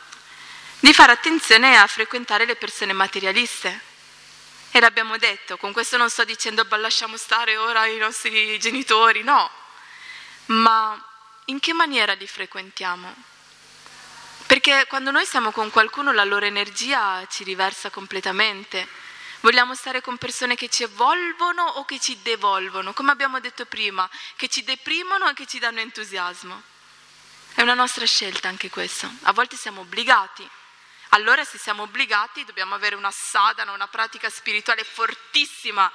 di 0.79 0.93
fare 0.93 1.11
attenzione 1.11 1.77
a 1.77 1.87
frequentare 1.87 2.45
le 2.45 2.55
persone 2.55 2.93
materialiste. 2.93 3.81
E 4.71 4.79
l'abbiamo 4.79 5.17
detto, 5.17 5.57
con 5.57 5.71
questo 5.71 5.97
non 5.97 6.09
sto 6.09 6.23
dicendo 6.23 6.65
lasciamo 6.69 7.17
stare 7.17 7.57
ora 7.57 7.85
i 7.87 7.97
nostri 7.97 8.59
genitori, 8.59 9.23
no, 9.23 9.49
ma 10.47 11.01
in 11.45 11.59
che 11.59 11.73
maniera 11.73 12.13
li 12.13 12.27
frequentiamo? 12.27 13.15
Perché 14.45 14.85
quando 14.87 15.11
noi 15.11 15.25
siamo 15.25 15.51
con 15.51 15.69
qualcuno 15.71 16.13
la 16.13 16.23
loro 16.23 16.45
energia 16.45 17.25
ci 17.29 17.43
riversa 17.43 17.89
completamente. 17.89 18.87
Vogliamo 19.41 19.75
stare 19.75 20.01
con 20.01 20.17
persone 20.17 20.55
che 20.55 20.69
ci 20.69 20.83
evolvono 20.83 21.63
o 21.63 21.85
che 21.85 21.99
ci 21.99 22.21
devolvono, 22.21 22.93
come 22.93 23.11
abbiamo 23.11 23.39
detto 23.39 23.65
prima, 23.65 24.09
che 24.35 24.47
ci 24.47 24.63
deprimono 24.63 25.29
e 25.29 25.33
che 25.33 25.45
ci 25.45 25.59
danno 25.59 25.79
entusiasmo. 25.79 26.61
È 27.53 27.61
una 27.61 27.73
nostra 27.73 28.05
scelta 28.05 28.47
anche 28.47 28.69
questo. 28.69 29.09
A 29.23 29.33
volte 29.33 29.55
siamo 29.55 29.81
obbligati. 29.81 30.49
Allora 31.09 31.43
se 31.43 31.57
siamo 31.57 31.83
obbligati 31.83 32.45
dobbiamo 32.45 32.75
avere 32.75 32.95
una 32.95 33.11
sadhana, 33.11 33.71
una 33.71 33.87
pratica 33.87 34.29
spirituale 34.29 34.83
fortissima 34.83 35.91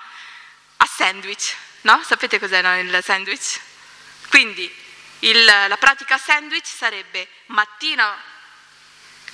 a 0.76 0.86
sandwich, 0.86 1.54
no? 1.82 2.02
Sapete 2.04 2.38
cos'è 2.38 2.58
il 2.78 3.00
sandwich? 3.02 3.60
Quindi 4.28 4.72
il, 5.20 5.44
la 5.44 5.76
pratica 5.76 6.18
sandwich 6.18 6.66
sarebbe 6.66 7.28
mattina 7.46 8.30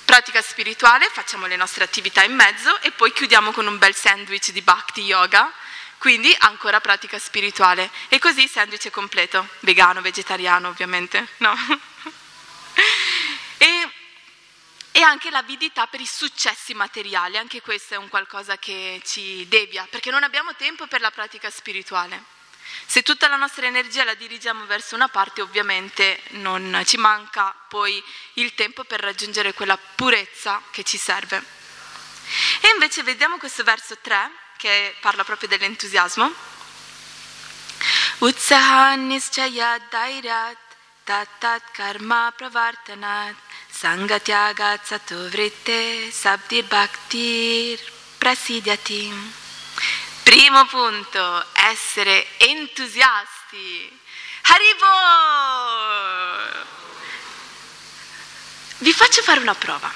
pratica 0.09 0.41
spirituale, 0.41 1.07
facciamo 1.09 1.45
le 1.45 1.55
nostre 1.55 1.83
attività 1.83 2.23
in 2.23 2.33
mezzo 2.33 2.81
e 2.81 2.91
poi 2.91 3.13
chiudiamo 3.13 3.51
con 3.51 3.67
un 3.67 3.77
bel 3.77 3.95
sandwich 3.95 4.51
di 4.51 4.61
bhakti 4.61 5.01
yoga, 5.01 5.51
quindi 5.99 6.35
ancora 6.39 6.81
pratica 6.81 7.19
spirituale. 7.19 7.91
E 8.07 8.17
così 8.17 8.41
il 8.41 8.49
sandwich 8.49 8.87
è 8.87 8.89
completo, 8.89 9.47
vegano, 9.59 10.01
vegetariano 10.01 10.67
ovviamente, 10.67 11.27
no? 11.37 11.53
e, 13.57 13.91
e 14.91 15.01
anche 15.01 15.29
l'avidità 15.29 15.87
per 15.87 16.01
i 16.01 16.05
successi 16.05 16.73
materiali, 16.73 17.37
anche 17.37 17.61
questo 17.61 17.93
è 17.93 17.97
un 17.97 18.09
qualcosa 18.09 18.57
che 18.57 19.01
ci 19.05 19.47
devia, 19.47 19.87
perché 19.89 20.11
non 20.11 20.23
abbiamo 20.23 20.55
tempo 20.55 20.87
per 20.87 21.01
la 21.01 21.11
pratica 21.11 21.49
spirituale. 21.49 22.37
Se 22.85 23.01
tutta 23.01 23.27
la 23.27 23.35
nostra 23.35 23.65
energia 23.65 24.03
la 24.03 24.13
dirigiamo 24.13 24.65
verso 24.65 24.95
una 24.95 25.07
parte, 25.07 25.41
ovviamente 25.41 26.21
non 26.31 26.81
ci 26.85 26.97
manca 26.97 27.55
poi 27.67 28.03
il 28.33 28.53
tempo 28.53 28.83
per 28.83 28.99
raggiungere 28.99 29.53
quella 29.53 29.77
purezza 29.77 30.61
che 30.71 30.83
ci 30.83 30.97
serve. 30.97 31.43
E 32.61 32.69
invece 32.69 33.03
vediamo 33.03 33.37
questo 33.37 33.63
verso 33.63 33.97
3 33.99 34.31
che 34.57 34.95
parla 34.99 35.23
proprio 35.23 35.49
dell'entusiasmo. 35.49 36.31
Utsahan 38.19 39.07
nischaya 39.07 39.79
dairat 39.89 40.57
tattat 41.03 41.71
karma 41.71 42.33
pravartanat 42.35 43.48
sangatyagat 43.79 44.83
satovritte 44.83 46.11
sabdir 46.11 46.65
bhaktir 46.67 47.79
prasidyati. 48.19 49.07
Primo 50.23 50.65
punto, 50.65 51.45
essere 51.53 52.27
entusiasti. 52.39 53.99
Arrivo! 54.51 54.87
Vi 58.79 58.91
faccio 58.91 59.21
fare 59.21 59.39
una 59.39 59.55
prova. 59.55 59.89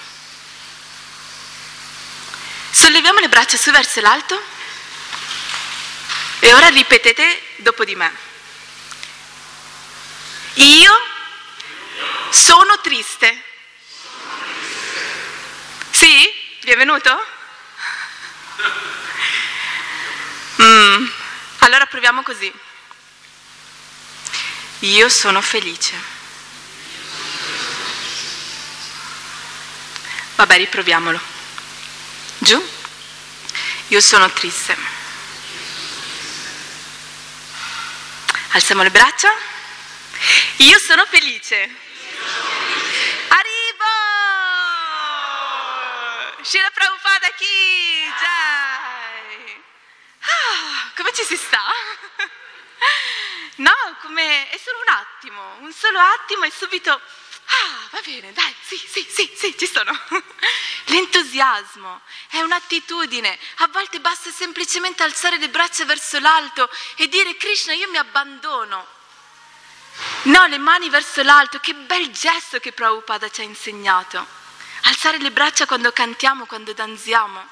Solleviamo 2.71 3.19
le 3.19 3.27
braccia 3.27 3.57
su 3.57 3.69
verso 3.71 3.99
l'alto 3.99 4.41
e 6.39 6.53
ora 6.53 6.69
ripetete 6.69 7.41
dopo 7.57 7.83
di 7.83 7.95
me. 7.95 8.11
Io 10.53 10.93
sono 12.29 12.79
triste. 12.79 13.51
Sì? 16.03 16.29
Vi 16.63 16.71
è 16.71 16.75
venuto? 16.75 17.25
Mm, 20.61 21.07
allora 21.59 21.85
proviamo 21.85 22.21
così. 22.23 22.51
Io 24.79 25.07
sono 25.07 25.39
felice. 25.39 25.95
Vabbè, 30.35 30.57
riproviamolo. 30.57 31.21
Giù. 32.39 32.61
Io 33.87 34.01
sono 34.01 34.29
triste. 34.33 34.75
Alziamo 38.49 38.83
le 38.83 38.91
braccia. 38.91 39.33
Io 40.57 40.77
sono 40.79 41.05
felice. 41.05 41.82
Shira 46.43 46.69
Prabhupada 46.71 47.29
chi? 47.37 47.45
Jai! 48.19 49.63
Ah, 50.19 50.91
come 50.93 51.13
ci 51.13 51.23
si 51.23 51.37
sta? 51.37 51.63
No, 53.55 53.71
come 54.01 54.49
è 54.49 54.57
solo 54.57 54.79
un 54.81 54.89
attimo, 54.89 55.55
un 55.59 55.71
solo 55.71 55.99
attimo 55.99 56.43
e 56.43 56.51
subito, 56.51 56.91
ah, 56.91 57.87
va 57.91 58.01
bene, 58.03 58.33
dai, 58.33 58.53
sì, 58.61 58.75
sì, 58.75 59.07
sì, 59.09 59.33
sì, 59.37 59.57
ci 59.57 59.67
sono. 59.67 59.97
L'entusiasmo 60.85 62.01
è 62.29 62.41
un'attitudine, 62.41 63.39
a 63.59 63.67
volte 63.67 64.01
basta 64.01 64.29
semplicemente 64.29 65.01
alzare 65.01 65.37
le 65.37 65.47
braccia 65.47 65.85
verso 65.85 66.19
l'alto 66.19 66.69
e 66.97 67.07
dire 67.07 67.37
Krishna, 67.37 67.71
io 67.71 67.89
mi 67.89 67.97
abbandono. 67.97 68.85
No, 70.23 70.45
le 70.47 70.57
mani 70.57 70.89
verso 70.89 71.23
l'alto, 71.23 71.59
che 71.59 71.73
bel 71.73 72.11
gesto 72.11 72.59
che 72.59 72.73
Prabhupada 72.73 73.29
ci 73.29 73.41
ha 73.41 73.45
insegnato. 73.45 74.41
Alzare 74.83 75.17
le 75.19 75.31
braccia 75.31 75.65
quando 75.65 75.91
cantiamo, 75.91 76.45
quando 76.45 76.73
danziamo. 76.73 77.45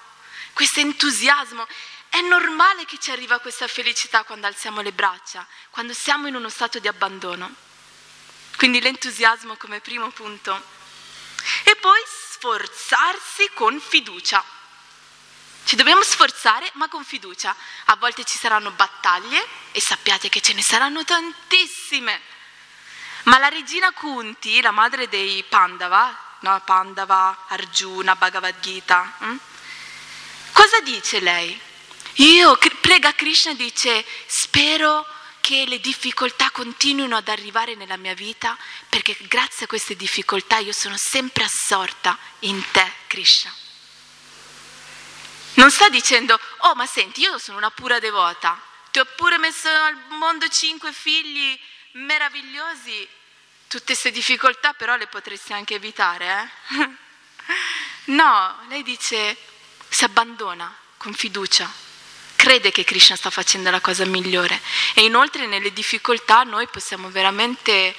Questo 0.54 0.80
entusiasmo 0.80 1.68
è 2.10 2.20
normale 2.22 2.86
che 2.86 2.98
ci 2.98 3.12
arriva 3.12 3.40
questa 3.40 3.68
felicità 3.68 4.24
quando 4.24 4.48
alziamo 4.48 4.82
le 4.82 4.92
braccia, 4.92 5.48
quando 5.70 5.94
siamo 5.94 6.28
in 6.28 6.36
uno 6.36 6.50
stato 6.50 6.80
di 6.80 6.88
abbandono. 6.88 7.54
Quindi 8.58 8.82
l'entusiasmo 8.82 9.56
come 9.56 9.80
primo 9.80 10.10
punto. 10.10 10.62
E 11.64 11.76
poi 11.78 12.00
sforzarsi 12.06 13.50
con 13.54 13.80
fiducia. 13.80 14.44
Ci 15.64 15.76
dobbiamo 15.76 16.04
sforzare 16.04 16.70
ma 16.74 16.90
con 16.90 17.06
fiducia. 17.06 17.56
A 17.86 17.96
volte 17.96 18.26
ci 18.26 18.38
saranno 18.38 18.72
battaglie 18.72 19.48
e 19.72 19.80
sappiate 19.80 20.28
che 20.28 20.42
ce 20.42 20.54
ne 20.54 20.62
saranno 20.62 21.06
tantissime. 21.06 22.20
Ma 23.24 23.38
la 23.38 23.48
regina 23.48 23.92
Kunti, 23.94 24.60
la 24.60 24.72
madre 24.72 25.08
dei 25.08 25.44
Pandava, 25.44 26.31
no, 26.42 26.62
Pandava, 26.66 27.46
Arjuna, 27.48 28.16
Bhagavad 28.16 28.60
Gita, 28.60 29.16
hm? 29.20 29.36
cosa 30.52 30.80
dice 30.82 31.20
lei? 31.20 31.60
Io 32.16 32.58
prega 32.82 33.14
Krishna 33.14 33.52
e 33.52 33.56
dice 33.56 34.06
spero 34.28 35.06
che 35.40 35.66
le 35.66 35.80
difficoltà 35.80 36.52
continuino 36.52 37.16
ad 37.16 37.28
arrivare 37.28 37.76
nella 37.76 37.98
mia 37.98 38.14
vita 38.14 38.58
perché 38.90 39.16
grazie 39.22 39.66
a 39.66 39.68
queste 39.68 39.96
difficoltà 39.96 40.58
io 40.58 40.74
sono 40.74 40.96
sempre 40.98 41.44
assorta 41.44 42.18
in 42.40 42.62
te, 42.72 42.92
Krishna. 43.08 43.54
Non 45.54 45.72
sta 45.72 45.90
dicendo, 45.90 46.40
oh 46.60 46.76
ma 46.76 46.86
senti, 46.86 47.22
io 47.22 47.38
sono 47.38 47.58
una 47.58 47.72
pura 47.72 48.00
devota, 48.00 48.60
ti 48.92 49.00
ho 49.00 49.06
pure 49.16 49.38
messo 49.38 49.68
al 49.70 49.98
mondo 50.10 50.48
cinque 50.48 50.94
figli 50.94 51.60
meravigliosi, 51.94 53.08
tutte 53.72 53.94
queste 53.94 54.12
difficoltà 54.12 54.74
però 54.74 54.98
le 54.98 55.08
potresti 55.08 55.54
anche 55.54 55.76
evitare, 55.76 56.52
eh? 56.76 56.90
No, 58.04 58.60
lei 58.68 58.84
dice, 58.84 59.38
si 59.88 60.04
abbandona 60.04 60.76
con 60.98 61.14
fiducia 61.14 61.72
crede 62.36 62.72
che 62.72 62.84
Krishna 62.84 63.16
sta 63.16 63.30
facendo 63.30 63.70
la 63.70 63.80
cosa 63.80 64.04
migliore 64.04 64.60
e 64.96 65.04
inoltre 65.04 65.46
nelle 65.46 65.72
difficoltà 65.72 66.42
noi 66.42 66.68
possiamo 66.68 67.12
veramente 67.12 67.96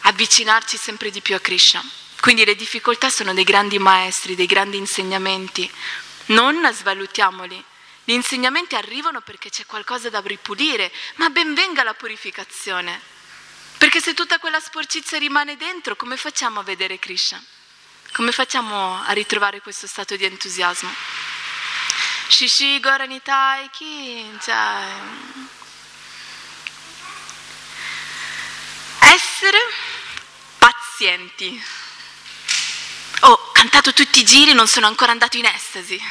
avvicinarci 0.00 0.76
sempre 0.76 1.10
di 1.10 1.20
più 1.20 1.36
a 1.36 1.38
Krishna. 1.38 1.82
Quindi 2.20 2.44
le 2.44 2.56
difficoltà 2.56 3.08
sono 3.08 3.32
dei 3.32 3.44
grandi 3.44 3.78
maestri, 3.78 4.34
dei 4.34 4.46
grandi 4.46 4.76
insegnamenti, 4.78 5.70
non 6.26 6.68
svalutiamoli. 6.72 7.64
Gli 8.02 8.12
insegnamenti 8.12 8.74
arrivano 8.74 9.20
perché 9.20 9.48
c'è 9.48 9.64
qualcosa 9.64 10.10
da 10.10 10.20
ripulire, 10.24 10.92
ma 11.14 11.30
ben 11.30 11.54
venga 11.54 11.84
la 11.84 11.94
purificazione. 11.94 13.17
Perché 13.78 14.00
se 14.00 14.12
tutta 14.12 14.38
quella 14.38 14.58
sporcizia 14.58 15.18
rimane 15.18 15.56
dentro, 15.56 15.94
come 15.94 16.16
facciamo 16.16 16.60
a 16.60 16.64
vedere 16.64 16.98
Krishna? 16.98 17.40
Come 18.12 18.32
facciamo 18.32 19.00
a 19.04 19.12
ritrovare 19.12 19.60
questo 19.60 19.86
stato 19.86 20.16
di 20.16 20.24
entusiasmo? 20.24 20.92
Shishi 22.26 22.80
Goranitai 22.80 23.70
Kinchai. 23.70 25.48
Essere 28.98 29.58
pazienti. 30.58 31.62
Ho 33.20 33.52
cantato 33.52 33.92
tutti 33.92 34.20
i 34.20 34.24
giri, 34.24 34.54
non 34.54 34.66
sono 34.66 34.88
ancora 34.88 35.12
andato 35.12 35.36
in 35.36 35.46
estasi. 35.46 36.02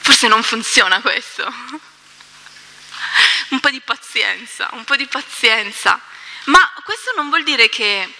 Forse 0.00 0.26
non 0.26 0.42
funziona 0.42 1.00
questo. 1.00 1.46
Un 3.50 3.60
po' 3.60 3.70
di 3.70 3.80
pazienza, 3.80 4.68
un 4.72 4.84
po' 4.84 4.94
di 4.94 5.06
pazienza. 5.06 6.00
Ma 6.44 6.72
questo 6.84 7.12
non 7.16 7.28
vuol 7.28 7.42
dire 7.42 7.68
che 7.68 8.12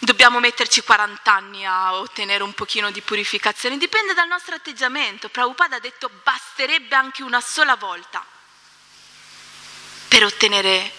dobbiamo 0.00 0.40
metterci 0.40 0.82
40 0.82 1.32
anni 1.32 1.64
a 1.64 1.94
ottenere 1.94 2.42
un 2.42 2.54
pochino 2.54 2.90
di 2.90 3.00
purificazione, 3.02 3.78
dipende 3.78 4.14
dal 4.14 4.26
nostro 4.26 4.54
atteggiamento. 4.54 5.28
Prabhupada 5.28 5.76
ha 5.76 5.80
detto 5.80 6.10
basterebbe 6.22 6.94
anche 6.94 7.22
una 7.22 7.40
sola 7.40 7.76
volta 7.76 8.24
per 10.08 10.24
ottenere 10.24 10.92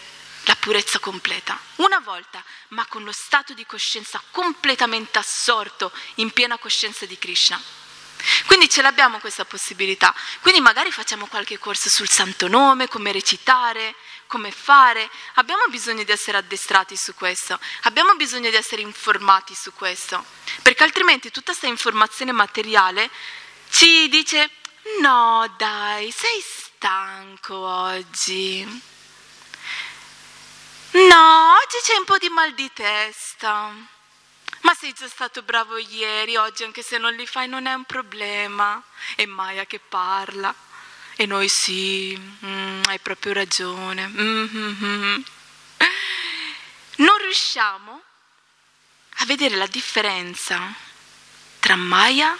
la 0.45 0.55
purezza 0.55 0.99
completa, 0.99 1.59
una 1.75 1.99
volta, 1.99 2.43
ma 2.69 2.85
con 2.87 3.03
lo 3.03 3.11
stato 3.11 3.53
di 3.53 3.65
coscienza 3.65 4.21
completamente 4.31 5.19
assorto 5.19 5.91
in 6.15 6.31
piena 6.31 6.57
coscienza 6.57 7.05
di 7.05 7.17
Krishna. 7.17 7.61
Quindi 8.45 8.69
ce 8.69 8.81
l'abbiamo 8.81 9.19
questa 9.19 9.45
possibilità. 9.45 10.13
Quindi 10.41 10.61
magari 10.61 10.91
facciamo 10.91 11.27
qualche 11.27 11.59
corso 11.59 11.89
sul 11.89 12.09
santo 12.09 12.47
nome, 12.47 12.87
come 12.87 13.11
recitare, 13.11 13.95
come 14.27 14.51
fare. 14.51 15.09
Abbiamo 15.35 15.65
bisogno 15.67 16.03
di 16.03 16.11
essere 16.11 16.37
addestrati 16.37 16.95
su 16.95 17.13
questo, 17.13 17.59
abbiamo 17.83 18.13
bisogno 18.15 18.49
di 18.49 18.55
essere 18.55 18.81
informati 18.81 19.55
su 19.55 19.73
questo, 19.73 20.23
perché 20.61 20.83
altrimenti 20.83 21.31
tutta 21.31 21.51
questa 21.51 21.67
informazione 21.67 22.31
materiale 22.31 23.09
ci 23.69 24.07
dice 24.09 24.49
no 24.99 25.53
dai, 25.57 26.11
sei 26.11 26.41
stanco 26.41 27.55
oggi. 27.55 28.91
No, 30.91 31.53
oggi 31.55 31.77
c'è 31.81 31.97
un 31.97 32.05
po' 32.05 32.17
di 32.17 32.29
mal 32.29 32.53
di 32.53 32.69
testa. 32.71 33.73
Ma 34.61 34.73
sei 34.75 34.93
già 34.93 35.07
stato 35.07 35.41
bravo 35.41 35.77
ieri, 35.77 36.35
oggi 36.35 36.63
anche 36.63 36.83
se 36.83 36.97
non 36.97 37.13
li 37.15 37.25
fai 37.25 37.47
non 37.47 37.65
è 37.65 37.73
un 37.73 37.83
problema. 37.83 38.81
E 39.15 39.25
Maya 39.25 39.65
che 39.65 39.79
parla. 39.79 40.53
E 41.15 41.25
noi 41.25 41.47
sì, 41.47 42.17
mm, 42.17 42.81
hai 42.85 42.99
proprio 42.99 43.33
ragione. 43.33 44.07
Mm-hmm. 44.07 45.21
Non 46.95 47.17
riusciamo 47.17 48.01
a 49.17 49.25
vedere 49.25 49.55
la 49.55 49.67
differenza 49.67 50.73
tra 51.59 51.75
Maya, 51.75 52.37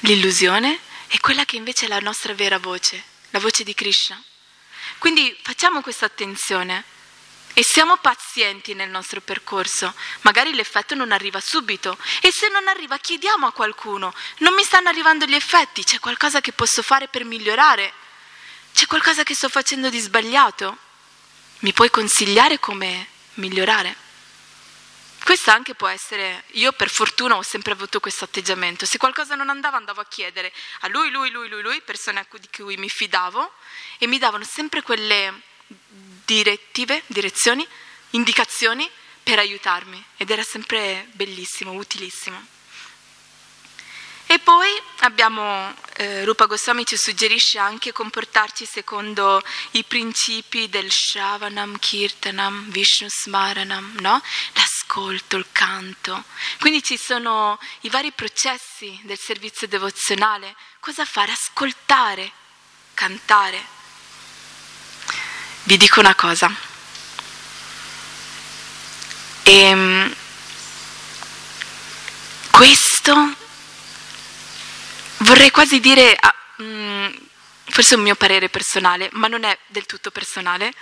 l'illusione, 0.00 0.78
e 1.08 1.20
quella 1.20 1.44
che 1.44 1.56
invece 1.56 1.86
è 1.86 1.88
la 1.88 2.00
nostra 2.00 2.34
vera 2.34 2.58
voce, 2.58 3.02
la 3.30 3.38
voce 3.38 3.62
di 3.62 3.74
Krishna. 3.74 4.20
Quindi 4.98 5.36
facciamo 5.42 5.80
questa 5.80 6.06
attenzione 6.06 6.84
e 7.58 7.64
siamo 7.64 7.96
pazienti 7.96 8.74
nel 8.74 8.90
nostro 8.90 9.22
percorso. 9.22 9.94
Magari 10.20 10.52
l'effetto 10.52 10.94
non 10.94 11.10
arriva 11.10 11.40
subito 11.40 11.96
e 12.20 12.30
se 12.30 12.48
non 12.50 12.68
arriva 12.68 12.98
chiediamo 12.98 13.46
a 13.46 13.52
qualcuno, 13.52 14.12
non 14.40 14.52
mi 14.52 14.62
stanno 14.62 14.90
arrivando 14.90 15.24
gli 15.24 15.34
effetti, 15.34 15.82
c'è 15.82 15.98
qualcosa 15.98 16.42
che 16.42 16.52
posso 16.52 16.82
fare 16.82 17.08
per 17.08 17.24
migliorare? 17.24 17.90
C'è 18.74 18.84
qualcosa 18.84 19.22
che 19.22 19.34
sto 19.34 19.48
facendo 19.48 19.88
di 19.88 19.98
sbagliato? 19.98 20.76
Mi 21.60 21.72
puoi 21.72 21.88
consigliare 21.88 22.60
come 22.60 23.06
migliorare? 23.36 23.96
Questo 25.24 25.50
anche 25.50 25.74
può 25.74 25.88
essere, 25.88 26.44
io 26.48 26.72
per 26.72 26.90
fortuna 26.90 27.36
ho 27.36 27.42
sempre 27.42 27.72
avuto 27.72 28.00
questo 28.00 28.24
atteggiamento, 28.24 28.84
se 28.84 28.98
qualcosa 28.98 29.34
non 29.34 29.48
andava 29.48 29.78
andavo 29.78 30.02
a 30.02 30.06
chiedere 30.06 30.52
a 30.80 30.88
lui, 30.88 31.10
lui, 31.10 31.30
lui, 31.30 31.48
lui, 31.48 31.62
lui, 31.62 31.80
persone 31.80 32.26
di 32.38 32.48
cui 32.54 32.76
mi 32.76 32.90
fidavo 32.90 33.50
e 33.96 34.06
mi 34.06 34.18
davano 34.18 34.44
sempre 34.44 34.82
quelle 34.82 35.54
direttive, 36.24 37.02
direzioni, 37.06 37.66
indicazioni 38.10 38.88
per 39.22 39.38
aiutarmi 39.38 40.02
ed 40.16 40.30
era 40.30 40.42
sempre 40.42 41.08
bellissimo, 41.12 41.72
utilissimo. 41.72 42.54
E 44.28 44.40
poi 44.40 44.68
abbiamo, 45.00 45.72
eh, 45.98 46.24
Rupa 46.24 46.46
Goswami 46.46 46.84
ci 46.84 46.96
suggerisce 46.96 47.60
anche 47.60 47.92
comportarci 47.92 48.66
secondo 48.66 49.40
i 49.72 49.84
principi 49.84 50.68
del 50.68 50.90
Shravanam, 50.90 51.78
Kirtanam, 51.78 52.68
Vishnu 52.70 53.08
Smaranam, 53.08 53.98
no? 54.00 54.20
l'ascolto, 54.54 55.36
il 55.36 55.46
canto. 55.52 56.24
Quindi 56.58 56.82
ci 56.82 56.96
sono 56.96 57.56
i 57.82 57.88
vari 57.88 58.10
processi 58.10 58.98
del 59.04 59.18
servizio 59.18 59.68
devozionale. 59.68 60.56
Cosa 60.80 61.04
fare? 61.04 61.30
Ascoltare, 61.30 62.32
cantare, 62.94 63.64
vi 65.66 65.76
dico 65.76 65.98
una 65.98 66.14
cosa. 66.14 66.48
E, 69.42 69.60
ehm, 69.60 70.14
questo 72.50 73.34
vorrei 75.18 75.50
quasi 75.50 75.80
dire, 75.80 76.16
mm, 76.62 77.08
forse 77.64 77.94
è 77.94 77.96
un 77.96 78.04
mio 78.04 78.14
parere 78.14 78.48
personale, 78.48 79.08
ma 79.12 79.26
non 79.26 79.42
è 79.42 79.58
del 79.66 79.86
tutto 79.86 80.12
personale, 80.12 80.72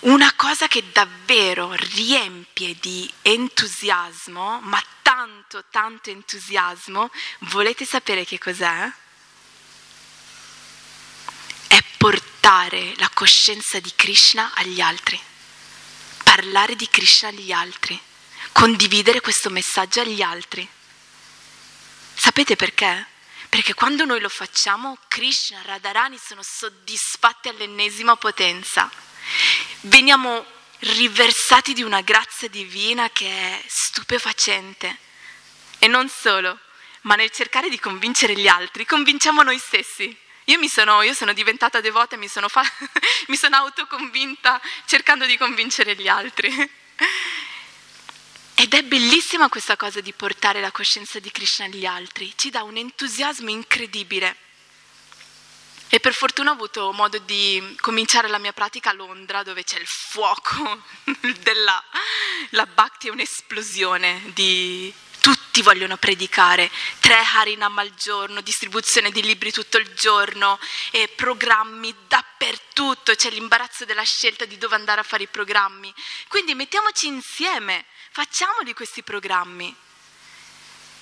una 0.00 0.32
cosa 0.36 0.68
che 0.68 0.84
davvero 0.92 1.72
riempie 1.72 2.76
di 2.80 3.12
entusiasmo, 3.22 4.60
ma 4.62 4.80
tanto, 5.02 5.64
tanto 5.70 6.10
entusiasmo, 6.10 7.10
volete 7.40 7.84
sapere 7.84 8.24
che 8.24 8.38
cos'è? 8.38 8.92
Portare 11.96 12.94
la 12.96 13.10
coscienza 13.12 13.80
di 13.80 13.92
Krishna 13.96 14.52
agli 14.54 14.80
altri, 14.80 15.20
parlare 16.22 16.76
di 16.76 16.88
Krishna 16.88 17.28
agli 17.28 17.50
altri, 17.52 17.98
condividere 18.52 19.20
questo 19.20 19.50
messaggio 19.50 20.00
agli 20.00 20.22
altri. 20.22 20.68
Sapete 22.14 22.56
perché? 22.56 23.06
Perché 23.48 23.74
quando 23.74 24.04
noi 24.04 24.20
lo 24.20 24.28
facciamo, 24.28 24.98
Krishna, 25.08 25.62
Radharani 25.62 26.18
sono 26.18 26.42
soddisfatti 26.42 27.48
all'ennesima 27.48 28.16
potenza. 28.16 28.90
Veniamo 29.82 30.44
riversati 30.80 31.72
di 31.72 31.82
una 31.82 32.02
grazia 32.02 32.48
divina 32.48 33.10
che 33.10 33.28
è 33.28 33.64
stupefacente. 33.66 34.98
E 35.78 35.86
non 35.88 36.08
solo, 36.08 36.58
ma 37.02 37.14
nel 37.14 37.30
cercare 37.30 37.68
di 37.68 37.78
convincere 37.78 38.34
gli 38.34 38.48
altri, 38.48 38.84
convinciamo 38.84 39.42
noi 39.42 39.58
stessi. 39.58 40.24
Io, 40.48 40.68
sono, 40.68 41.02
io 41.02 41.12
sono 41.12 41.32
diventata 41.32 41.80
devota 41.80 42.14
e 42.14 42.18
mi 42.18 42.28
sono, 42.28 42.48
fa- 42.48 42.62
mi 43.28 43.36
sono 43.36 43.56
autoconvinta 43.56 44.60
cercando 44.86 45.26
di 45.26 45.36
convincere 45.36 45.96
gli 45.96 46.06
altri. 46.06 46.48
Ed 48.54 48.72
è 48.72 48.82
bellissima 48.84 49.48
questa 49.48 49.76
cosa 49.76 50.00
di 50.00 50.12
portare 50.12 50.60
la 50.60 50.70
coscienza 50.70 51.18
di 51.18 51.30
Krishna 51.30 51.64
agli 51.64 51.84
altri, 51.84 52.32
ci 52.36 52.50
dà 52.50 52.62
un 52.62 52.76
entusiasmo 52.76 53.50
incredibile. 53.50 54.36
E 55.88 56.00
per 56.00 56.14
fortuna 56.14 56.50
ho 56.50 56.54
avuto 56.54 56.92
modo 56.92 57.18
di 57.18 57.76
cominciare 57.80 58.28
la 58.28 58.38
mia 58.38 58.52
pratica 58.52 58.90
a 58.90 58.92
Londra, 58.92 59.42
dove 59.42 59.64
c'è 59.64 59.78
il 59.78 59.86
fuoco 59.86 60.82
della 61.42 61.82
la 62.50 62.66
bhakti, 62.66 63.08
è 63.08 63.10
un'esplosione 63.10 64.30
di, 64.34 64.92
tutti 65.26 65.60
vogliono 65.60 65.96
predicare, 65.96 66.70
tre 67.00 67.16
Harinam 67.16 67.76
al 67.78 67.92
giorno, 67.96 68.40
distribuzione 68.42 69.10
di 69.10 69.22
libri 69.22 69.50
tutto 69.50 69.76
il 69.76 69.92
giorno, 69.94 70.56
e 70.92 71.08
programmi 71.08 71.92
dappertutto, 72.06 73.12
c'è 73.12 73.30
l'imbarazzo 73.30 73.84
della 73.84 74.04
scelta 74.04 74.44
di 74.44 74.56
dove 74.56 74.76
andare 74.76 75.00
a 75.00 75.02
fare 75.02 75.24
i 75.24 75.26
programmi. 75.26 75.92
Quindi 76.28 76.54
mettiamoci 76.54 77.08
insieme, 77.08 77.86
facciamoli 78.12 78.72
questi 78.72 79.02
programmi. 79.02 79.74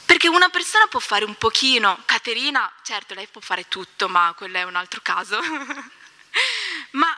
Perché 0.06 0.28
una 0.28 0.48
persona 0.48 0.86
può 0.86 1.00
fare 1.00 1.26
un 1.26 1.34
pochino, 1.34 2.00
Caterina, 2.06 2.72
certo 2.82 3.12
lei 3.12 3.26
può 3.26 3.42
fare 3.42 3.68
tutto, 3.68 4.08
ma 4.08 4.32
quello 4.34 4.56
è 4.56 4.62
un 4.62 4.76
altro 4.76 5.00
caso, 5.02 5.38
ma 6.92 7.14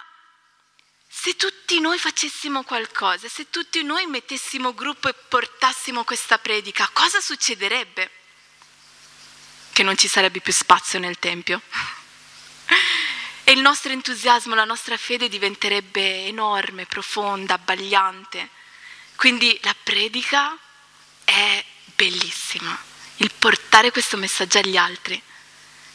se 1.27 1.35
tutti 1.35 1.81
noi 1.81 1.99
facessimo 1.99 2.63
qualcosa, 2.63 3.29
se 3.29 3.51
tutti 3.51 3.83
noi 3.83 4.07
mettessimo 4.07 4.73
gruppo 4.73 5.09
e 5.09 5.15
portassimo 5.29 6.05
questa 6.05 6.39
predica, 6.39 6.89
cosa 6.93 7.21
succederebbe? 7.21 8.11
Che 9.73 9.83
non 9.83 9.97
ci 9.97 10.07
sarebbe 10.07 10.39
più 10.39 10.53
spazio 10.53 11.01
nel 11.01 11.19
Tempio. 11.19 11.61
E 13.43 13.51
il 13.51 13.59
nostro 13.59 13.91
entusiasmo, 13.91 14.55
la 14.55 14.63
nostra 14.63 14.97
fede 14.97 15.29
diventerebbe 15.29 16.27
enorme, 16.27 16.87
profonda, 16.87 17.55
abbagliante. 17.55 18.49
Quindi 19.17 19.59
la 19.65 19.75
predica 19.83 20.57
è 21.25 21.65
bellissima, 21.97 22.79
il 23.17 23.33
portare 23.37 23.91
questo 23.91 24.17
messaggio 24.17 24.59
agli 24.59 24.77
altri. 24.77 25.21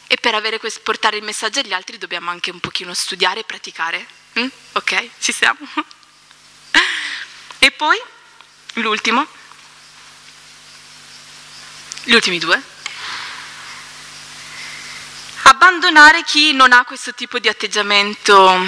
E 0.08 0.16
per 0.18 0.34
avere 0.34 0.58
questo, 0.58 0.80
portare 0.82 1.16
il 1.16 1.22
messaggio 1.22 1.60
agli 1.60 1.72
altri 1.72 1.96
dobbiamo 1.96 2.28
anche 2.28 2.50
un 2.50 2.60
pochino 2.60 2.92
studiare 2.92 3.40
e 3.40 3.44
praticare 3.44 4.20
Mm? 4.38 4.48
Ok, 4.72 5.10
ci 5.18 5.32
siamo. 5.32 5.58
E 7.58 7.70
poi 7.70 7.96
l'ultimo, 8.74 9.26
gli 12.04 12.14
ultimi 12.14 12.38
due. 12.38 12.60
Abbandonare 15.42 16.24
chi 16.24 16.52
non 16.52 16.72
ha 16.72 16.84
questo 16.84 17.14
tipo 17.14 17.38
di 17.38 17.48
atteggiamento, 17.48 18.58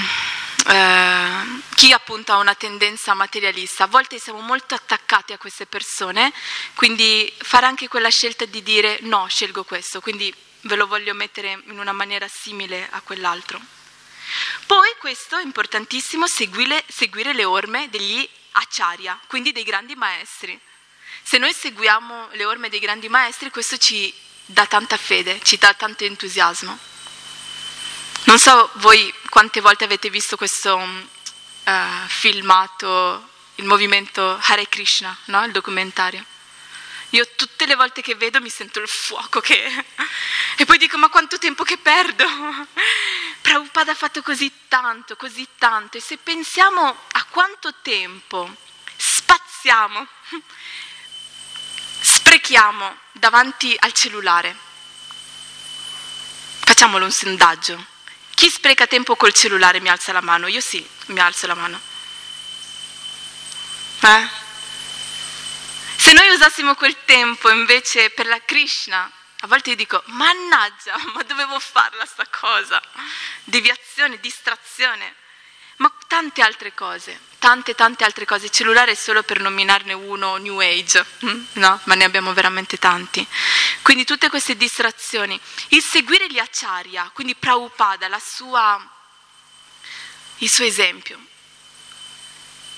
eh, 0.66 1.62
chi 1.74 1.92
appunto 1.92 2.32
ha 2.32 2.36
una 2.36 2.54
tendenza 2.54 3.14
materialista. 3.14 3.84
A 3.84 3.88
volte 3.88 4.18
siamo 4.18 4.40
molto 4.40 4.74
attaccati 4.74 5.32
a 5.32 5.38
queste 5.38 5.66
persone, 5.66 6.32
quindi 6.74 7.32
fare 7.38 7.66
anche 7.66 7.88
quella 7.88 8.10
scelta 8.10 8.44
di 8.44 8.62
dire 8.62 8.98
no, 9.02 9.26
scelgo 9.28 9.64
questo, 9.64 10.00
quindi 10.00 10.32
ve 10.62 10.76
lo 10.76 10.86
voglio 10.86 11.14
mettere 11.14 11.62
in 11.66 11.78
una 11.78 11.92
maniera 11.92 12.28
simile 12.28 12.86
a 12.90 13.00
quell'altro. 13.00 13.60
Poi 14.66 14.94
questo 14.98 15.36
è 15.36 15.42
importantissimo, 15.42 16.26
seguire, 16.26 16.82
seguire 16.88 17.32
le 17.32 17.44
orme 17.44 17.88
degli 17.90 18.28
acciaria, 18.52 19.18
quindi 19.26 19.52
dei 19.52 19.64
grandi 19.64 19.94
maestri. 19.94 20.58
Se 21.22 21.38
noi 21.38 21.52
seguiamo 21.52 22.28
le 22.32 22.44
orme 22.44 22.68
dei 22.68 22.80
grandi 22.80 23.08
maestri, 23.08 23.50
questo 23.50 23.76
ci 23.76 24.12
dà 24.46 24.66
tanta 24.66 24.96
fede, 24.96 25.40
ci 25.42 25.56
dà 25.56 25.74
tanto 25.74 26.04
entusiasmo. 26.04 26.78
Non 28.24 28.38
so 28.38 28.70
voi 28.74 29.12
quante 29.28 29.60
volte 29.60 29.84
avete 29.84 30.08
visto 30.10 30.36
questo 30.36 30.76
uh, 30.76 31.72
filmato, 32.06 33.28
il 33.56 33.64
movimento 33.64 34.38
Hare 34.42 34.68
Krishna, 34.68 35.16
no? 35.26 35.44
il 35.44 35.52
documentario. 35.52 36.24
Io 37.14 37.28
tutte 37.36 37.64
le 37.64 37.76
volte 37.76 38.02
che 38.02 38.16
vedo 38.16 38.40
mi 38.40 38.50
sento 38.50 38.80
il 38.80 38.88
fuoco 38.88 39.40
che... 39.40 39.54
e 40.58 40.64
poi 40.64 40.78
dico 40.78 40.98
ma 40.98 41.08
quanto 41.08 41.38
tempo 41.38 41.62
che 41.62 41.78
perdo! 41.78 42.26
Prabhupada 43.40 43.92
ha 43.92 43.94
fatto 43.94 44.20
così 44.20 44.52
tanto, 44.66 45.14
così 45.14 45.46
tanto, 45.56 45.96
e 45.96 46.00
se 46.00 46.16
pensiamo 46.16 46.84
a 46.84 47.24
quanto 47.30 47.72
tempo 47.82 48.52
spaziamo, 48.96 50.06
sprechiamo 52.00 52.98
davanti 53.12 53.76
al 53.78 53.92
cellulare, 53.92 54.56
facciamolo 56.64 57.04
un 57.04 57.12
sondaggio. 57.12 57.86
Chi 58.34 58.50
spreca 58.50 58.88
tempo 58.88 59.14
col 59.14 59.32
cellulare 59.32 59.78
mi 59.78 59.88
alza 59.88 60.10
la 60.10 60.20
mano? 60.20 60.48
Io 60.48 60.60
sì, 60.60 60.84
mi 61.06 61.20
alzo 61.20 61.46
la 61.46 61.54
mano. 61.54 61.80
Eh? 64.00 64.43
Se 66.04 66.12
noi 66.12 66.28
usassimo 66.28 66.74
quel 66.74 66.94
tempo 67.06 67.48
invece 67.48 68.10
per 68.10 68.26
la 68.26 68.38
Krishna, 68.44 69.10
a 69.40 69.46
volte 69.46 69.70
io 69.70 69.76
dico, 69.76 70.02
mannaggia, 70.08 70.98
ma 71.14 71.22
dovevo 71.22 71.58
farla 71.58 72.04
sta 72.04 72.26
cosa. 72.26 72.78
Deviazione, 73.44 74.20
distrazione, 74.20 75.14
ma 75.76 75.90
tante 76.06 76.42
altre 76.42 76.74
cose, 76.74 77.18
tante 77.38 77.74
tante 77.74 78.04
altre 78.04 78.26
cose. 78.26 78.44
Il 78.44 78.50
cellulare 78.50 78.90
è 78.90 78.94
solo 78.94 79.22
per 79.22 79.40
nominarne 79.40 79.94
uno 79.94 80.36
New 80.36 80.60
Age, 80.60 81.06
hm? 81.20 81.44
no? 81.52 81.80
Ma 81.84 81.94
ne 81.94 82.04
abbiamo 82.04 82.34
veramente 82.34 82.76
tanti. 82.76 83.26
Quindi 83.80 84.04
tutte 84.04 84.28
queste 84.28 84.58
distrazioni. 84.58 85.40
Il 85.68 85.82
seguire 85.82 86.26
gli 86.26 86.38
acciaria, 86.38 87.10
quindi 87.14 87.34
Prabhupada, 87.34 88.10
sua, 88.20 88.78
il 90.36 90.50
suo 90.50 90.64
esempio 90.66 91.32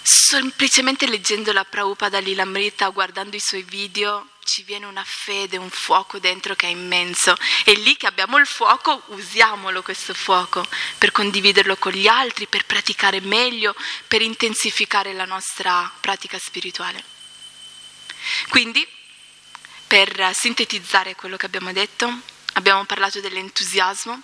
semplicemente 0.07 1.09
leggendo 1.09 1.52
la 1.52 1.64
Prabhupada 1.64 2.20
Lilamrita, 2.20 2.88
guardando 2.90 3.34
i 3.34 3.40
suoi 3.40 3.62
video, 3.62 4.28
ci 4.44 4.62
viene 4.62 4.86
una 4.86 5.02
fede, 5.04 5.57
un 5.57 5.68
fuoco 5.68 6.20
dentro 6.20 6.54
che 6.54 6.68
è 6.68 6.70
immenso. 6.70 7.36
E 7.64 7.72
lì 7.72 7.96
che 7.96 8.07
abbiamo 8.07 8.38
il 8.38 8.46
fuoco, 8.46 9.02
usiamolo 9.07 9.82
questo 9.82 10.14
fuoco 10.14 10.64
per 10.96 11.11
condividerlo 11.11 11.76
con 11.76 11.90
gli 11.90 12.07
altri, 12.07 12.46
per 12.46 12.66
praticare 12.66 13.20
meglio, 13.20 13.74
per 14.07 14.22
intensificare 14.22 15.12
la 15.12 15.24
nostra 15.24 15.92
pratica 16.00 16.38
spirituale. 16.38 17.02
Quindi, 18.48 18.86
per 19.88 20.30
sintetizzare 20.32 21.16
quello 21.16 21.36
che 21.36 21.46
abbiamo 21.46 21.72
detto, 21.72 22.20
abbiamo 22.52 22.84
parlato 22.84 23.20
dell'entusiasmo 23.20 24.22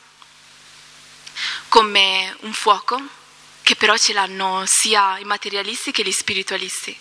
come 1.66 2.36
un 2.42 2.52
fuoco 2.52 3.20
che 3.62 3.76
però 3.76 3.96
ce 3.96 4.12
l'hanno 4.12 4.64
sia 4.66 5.18
i 5.18 5.24
materialisti 5.24 5.92
che 5.92 6.02
gli 6.02 6.12
spiritualisti. 6.12 6.98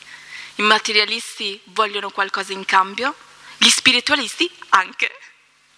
I 0.55 0.61
materialisti 0.61 1.59
vogliono 1.65 2.11
qualcosa 2.11 2.53
in 2.53 2.65
cambio, 2.65 3.15
gli 3.57 3.69
spiritualisti 3.69 4.49
anche, 4.69 5.11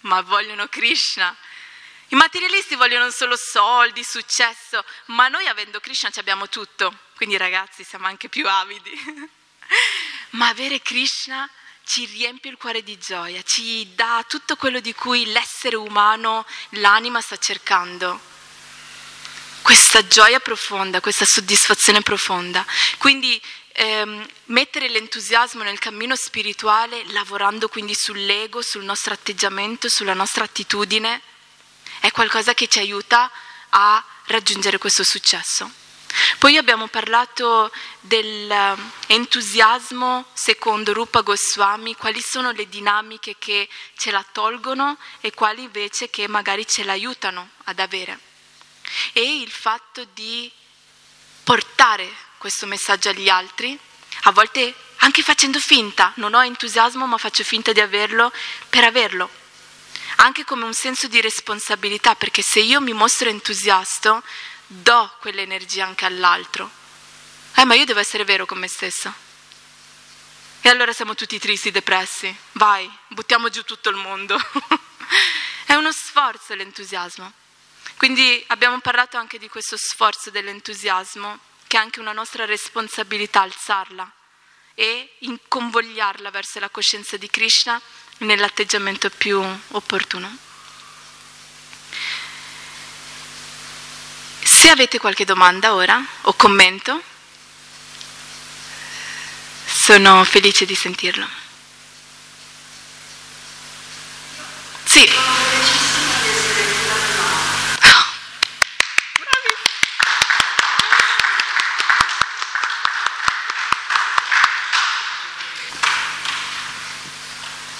ma 0.00 0.20
vogliono 0.20 0.68
Krishna. 0.68 1.34
I 2.08 2.16
materialisti 2.16 2.74
vogliono 2.74 3.10
solo 3.10 3.36
soldi, 3.36 4.04
successo, 4.04 4.84
ma 5.06 5.28
noi 5.28 5.46
avendo 5.46 5.80
Krishna 5.80 6.10
ci 6.10 6.18
abbiamo 6.18 6.48
tutto, 6.48 6.96
quindi 7.16 7.36
ragazzi 7.36 7.82
siamo 7.82 8.06
anche 8.06 8.28
più 8.28 8.46
avidi. 8.46 8.92
ma 10.30 10.48
avere 10.48 10.82
Krishna 10.82 11.48
ci 11.86 12.04
riempie 12.06 12.50
il 12.50 12.56
cuore 12.58 12.82
di 12.82 12.98
gioia, 12.98 13.42
ci 13.42 13.94
dà 13.94 14.24
tutto 14.28 14.56
quello 14.56 14.80
di 14.80 14.94
cui 14.94 15.26
l'essere 15.32 15.76
umano, 15.76 16.46
l'anima 16.70 17.20
sta 17.20 17.38
cercando 17.38 18.32
questa 19.64 20.06
gioia 20.06 20.38
profonda, 20.40 21.00
questa 21.00 21.24
soddisfazione 21.24 22.02
profonda. 22.02 22.66
Quindi 22.98 23.40
ehm, 23.72 24.28
mettere 24.46 24.90
l'entusiasmo 24.90 25.62
nel 25.62 25.78
cammino 25.78 26.14
spirituale, 26.16 27.02
lavorando 27.12 27.68
quindi 27.68 27.94
sull'ego, 27.94 28.60
sul 28.60 28.84
nostro 28.84 29.14
atteggiamento, 29.14 29.88
sulla 29.88 30.12
nostra 30.12 30.44
attitudine, 30.44 31.22
è 32.00 32.10
qualcosa 32.10 32.52
che 32.52 32.68
ci 32.68 32.78
aiuta 32.78 33.30
a 33.70 34.04
raggiungere 34.26 34.76
questo 34.76 35.02
successo. 35.02 35.70
Poi 36.38 36.58
abbiamo 36.58 36.88
parlato 36.88 37.72
dell'entusiasmo 38.00 40.26
secondo 40.34 40.92
Rupa 40.92 41.22
Goswami, 41.22 41.96
quali 41.96 42.20
sono 42.20 42.50
le 42.50 42.68
dinamiche 42.68 43.36
che 43.38 43.66
ce 43.96 44.10
la 44.10 44.22
tolgono 44.30 44.98
e 45.22 45.32
quali 45.32 45.62
invece 45.62 46.10
che 46.10 46.28
magari 46.28 46.66
ce 46.66 46.84
l'aiutano 46.84 47.48
ad 47.64 47.78
avere 47.78 48.32
e 49.12 49.40
il 49.40 49.50
fatto 49.50 50.04
di 50.12 50.50
portare 51.42 52.08
questo 52.38 52.66
messaggio 52.66 53.10
agli 53.10 53.28
altri, 53.28 53.78
a 54.22 54.32
volte 54.32 54.74
anche 54.98 55.22
facendo 55.22 55.58
finta, 55.58 56.12
non 56.16 56.34
ho 56.34 56.42
entusiasmo 56.42 57.06
ma 57.06 57.18
faccio 57.18 57.44
finta 57.44 57.72
di 57.72 57.80
averlo 57.80 58.32
per 58.68 58.84
averlo, 58.84 59.28
anche 60.16 60.44
come 60.44 60.64
un 60.64 60.74
senso 60.74 61.08
di 61.08 61.20
responsabilità, 61.20 62.14
perché 62.14 62.42
se 62.42 62.60
io 62.60 62.80
mi 62.80 62.92
mostro 62.92 63.28
entusiasta, 63.28 64.22
do 64.66 65.14
quell'energia 65.20 65.84
anche 65.84 66.04
all'altro. 66.04 66.70
Eh, 67.56 67.64
ma 67.64 67.74
io 67.74 67.84
devo 67.84 68.00
essere 68.00 68.24
vero 68.24 68.46
con 68.46 68.58
me 68.58 68.68
stessa. 68.68 69.14
E 70.60 70.68
allora 70.68 70.92
siamo 70.92 71.14
tutti 71.14 71.38
tristi, 71.38 71.70
depressi. 71.70 72.34
Vai, 72.52 72.90
buttiamo 73.08 73.50
giù 73.50 73.62
tutto 73.64 73.90
il 73.90 73.96
mondo. 73.96 74.36
È 75.66 75.74
uno 75.74 75.92
sforzo 75.92 76.54
l'entusiasmo. 76.54 77.32
Quindi 77.96 78.44
abbiamo 78.48 78.80
parlato 78.80 79.16
anche 79.16 79.38
di 79.38 79.48
questo 79.48 79.76
sforzo 79.76 80.30
dell'entusiasmo, 80.30 81.38
che 81.66 81.76
è 81.76 81.80
anche 81.80 82.00
una 82.00 82.12
nostra 82.12 82.44
responsabilità 82.44 83.40
alzarla 83.40 84.10
e 84.74 85.16
inconvogliarla 85.20 86.30
verso 86.30 86.58
la 86.58 86.68
coscienza 86.68 87.16
di 87.16 87.28
Krishna 87.30 87.80
nell'atteggiamento 88.18 89.08
più 89.10 89.42
opportuno. 89.68 90.36
Se 94.42 94.70
avete 94.70 94.98
qualche 94.98 95.24
domanda 95.24 95.74
ora 95.74 96.04
o 96.22 96.34
commento, 96.34 97.02
sono 99.66 100.24
felice 100.24 100.64
di 100.64 100.74
sentirlo. 100.74 101.26
Sì. 104.84 105.73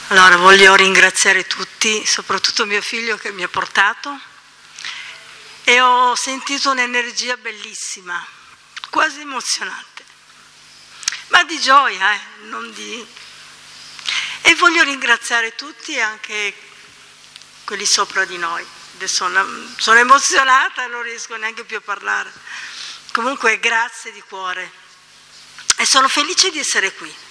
Allora 0.08 0.36
voglio 0.36 0.74
ringraziare 0.74 1.46
tutti, 1.46 2.04
soprattutto 2.04 2.66
mio 2.66 2.82
figlio 2.82 3.16
che 3.16 3.32
mi 3.32 3.42
ha 3.42 3.48
portato 3.48 4.20
e 5.64 5.80
ho 5.80 6.14
sentito 6.14 6.70
un'energia 6.70 7.38
bellissima, 7.38 8.22
quasi 8.90 9.20
emozionante, 9.20 10.04
ma 11.28 11.42
di 11.44 11.58
gioia, 11.58 12.12
eh, 12.12 12.20
non 12.42 12.70
di... 12.74 13.06
E 14.42 14.54
voglio 14.56 14.82
ringraziare 14.82 15.54
tutti, 15.54 15.98
anche 15.98 16.54
quelli 17.64 17.86
sopra 17.86 18.26
di 18.26 18.36
noi. 18.36 18.64
Adesso 18.96 19.26
sono 19.78 19.98
emozionata, 19.98 20.86
non 20.86 21.00
riesco 21.00 21.34
neanche 21.36 21.64
più 21.64 21.78
a 21.78 21.80
parlare. 21.80 22.30
Comunque 23.10 23.58
grazie 23.58 24.12
di 24.12 24.20
cuore 24.20 24.70
e 25.78 25.86
sono 25.86 26.08
felice 26.08 26.50
di 26.50 26.58
essere 26.58 26.92
qui. 26.92 27.23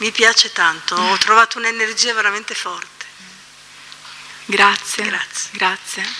Mi 0.00 0.12
piace 0.12 0.50
tanto, 0.50 0.94
ho 0.94 1.18
trovato 1.18 1.58
un'energia 1.58 2.14
veramente 2.14 2.54
forte. 2.54 3.04
Grazie. 4.46 5.04
Grazie. 5.04 5.50
Grazie. 5.52 6.14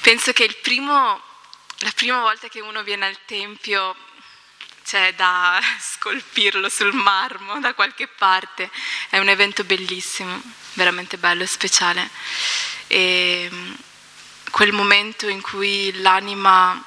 Penso 0.00 0.32
che 0.32 0.56
primo, 0.62 1.20
la 1.80 1.92
prima 1.94 2.20
volta 2.20 2.48
che 2.48 2.60
uno 2.60 2.82
viene 2.82 3.04
al 3.04 3.18
Tempio 3.26 3.94
c'è 4.82 5.12
da 5.14 5.60
scolpirlo 5.78 6.70
sul 6.70 6.94
marmo 6.94 7.60
da 7.60 7.74
qualche 7.74 8.08
parte, 8.08 8.70
è 9.10 9.18
un 9.18 9.28
evento 9.28 9.62
bellissimo, 9.62 10.40
veramente 10.72 11.18
bello 11.18 11.42
e 11.42 11.46
speciale. 11.46 12.08
E, 12.86 13.50
quel 14.50 14.72
momento 14.72 15.28
in 15.28 15.40
cui 15.40 15.92
l'anima... 16.00 16.82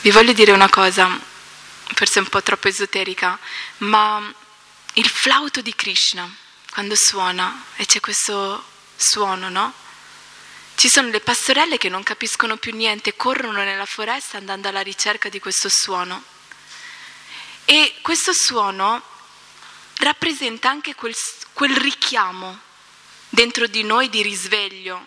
Vi 0.00 0.10
voglio 0.10 0.32
dire 0.32 0.50
una 0.52 0.68
cosa, 0.68 1.16
forse 1.94 2.18
un 2.18 2.28
po' 2.28 2.42
troppo 2.42 2.68
esoterica, 2.68 3.38
ma 3.78 4.32
il 4.94 5.08
flauto 5.08 5.60
di 5.60 5.74
Krishna, 5.74 6.28
quando 6.70 6.96
suona, 6.96 7.66
e 7.76 7.86
c'è 7.86 8.00
questo 8.00 8.64
suono, 8.96 9.48
no? 9.48 9.72
Ci 10.74 10.88
sono 10.88 11.08
le 11.08 11.20
pastorelle 11.20 11.78
che 11.78 11.88
non 11.88 12.02
capiscono 12.02 12.56
più 12.56 12.74
niente, 12.74 13.14
corrono 13.14 13.62
nella 13.62 13.86
foresta 13.86 14.38
andando 14.38 14.68
alla 14.68 14.80
ricerca 14.80 15.28
di 15.28 15.38
questo 15.38 15.68
suono. 15.68 16.22
E 17.64 17.94
questo 18.02 18.32
suono 18.32 19.00
rappresenta 19.98 20.68
anche 20.68 20.96
quel, 20.96 21.14
quel 21.52 21.76
richiamo 21.76 22.58
dentro 23.32 23.66
di 23.66 23.82
noi 23.82 24.10
di 24.10 24.20
risveglio, 24.20 25.06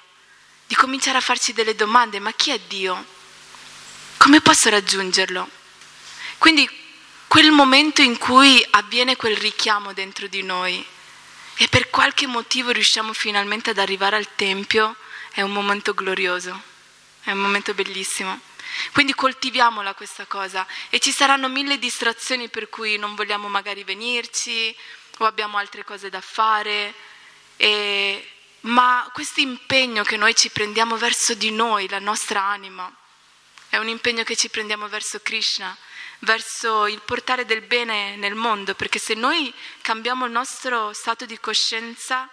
di 0.65 0.73
cominciare 0.73 1.19
a 1.19 1.21
farci 1.21 1.53
delle 1.53 1.75
domande, 1.75 2.17
ma 2.17 2.31
chi 2.31 2.49
è 2.49 2.59
Dio? 2.59 3.05
Come 4.17 4.41
posso 4.41 4.67
raggiungerlo? 4.69 5.47
Quindi 6.39 6.67
quel 7.27 7.51
momento 7.51 8.01
in 8.01 8.17
cui 8.17 8.65
avviene 8.71 9.15
quel 9.15 9.37
richiamo 9.37 9.93
dentro 9.93 10.25
di 10.25 10.41
noi 10.41 10.83
e 11.57 11.67
per 11.67 11.91
qualche 11.91 12.25
motivo 12.25 12.71
riusciamo 12.71 13.13
finalmente 13.13 13.69
ad 13.69 13.77
arrivare 13.77 14.15
al 14.15 14.33
Tempio, 14.33 14.95
è 15.31 15.41
un 15.41 15.51
momento 15.51 15.93
glorioso, 15.93 16.59
è 17.21 17.31
un 17.31 17.39
momento 17.39 17.75
bellissimo. 17.75 18.39
Quindi 18.91 19.13
coltiviamola 19.13 19.93
questa 19.93 20.25
cosa 20.25 20.65
e 20.89 20.97
ci 20.97 21.11
saranno 21.11 21.47
mille 21.47 21.77
distrazioni 21.77 22.49
per 22.49 22.69
cui 22.69 22.97
non 22.97 23.13
vogliamo 23.13 23.47
magari 23.49 23.83
venirci 23.83 24.75
o 25.19 25.25
abbiamo 25.25 25.57
altre 25.57 25.83
cose 25.83 26.09
da 26.09 26.21
fare, 26.21 26.93
e, 27.57 28.27
ma 28.61 29.09
questo 29.13 29.39
impegno 29.41 30.03
che 30.03 30.17
noi 30.17 30.35
ci 30.35 30.49
prendiamo 30.49 30.97
verso 30.97 31.33
di 31.33 31.51
noi, 31.51 31.87
la 31.87 31.99
nostra 31.99 32.41
anima, 32.41 32.93
è 33.69 33.77
un 33.77 33.87
impegno 33.87 34.23
che 34.23 34.35
ci 34.35 34.49
prendiamo 34.49 34.87
verso 34.87 35.19
Krishna, 35.21 35.75
verso 36.19 36.87
il 36.87 37.01
portare 37.01 37.45
del 37.45 37.61
bene 37.61 38.15
nel 38.15 38.35
mondo, 38.35 38.73
perché 38.73 38.99
se 38.99 39.13
noi 39.13 39.53
cambiamo 39.81 40.25
il 40.25 40.31
nostro 40.31 40.93
stato 40.93 41.25
di 41.25 41.39
coscienza 41.39 42.29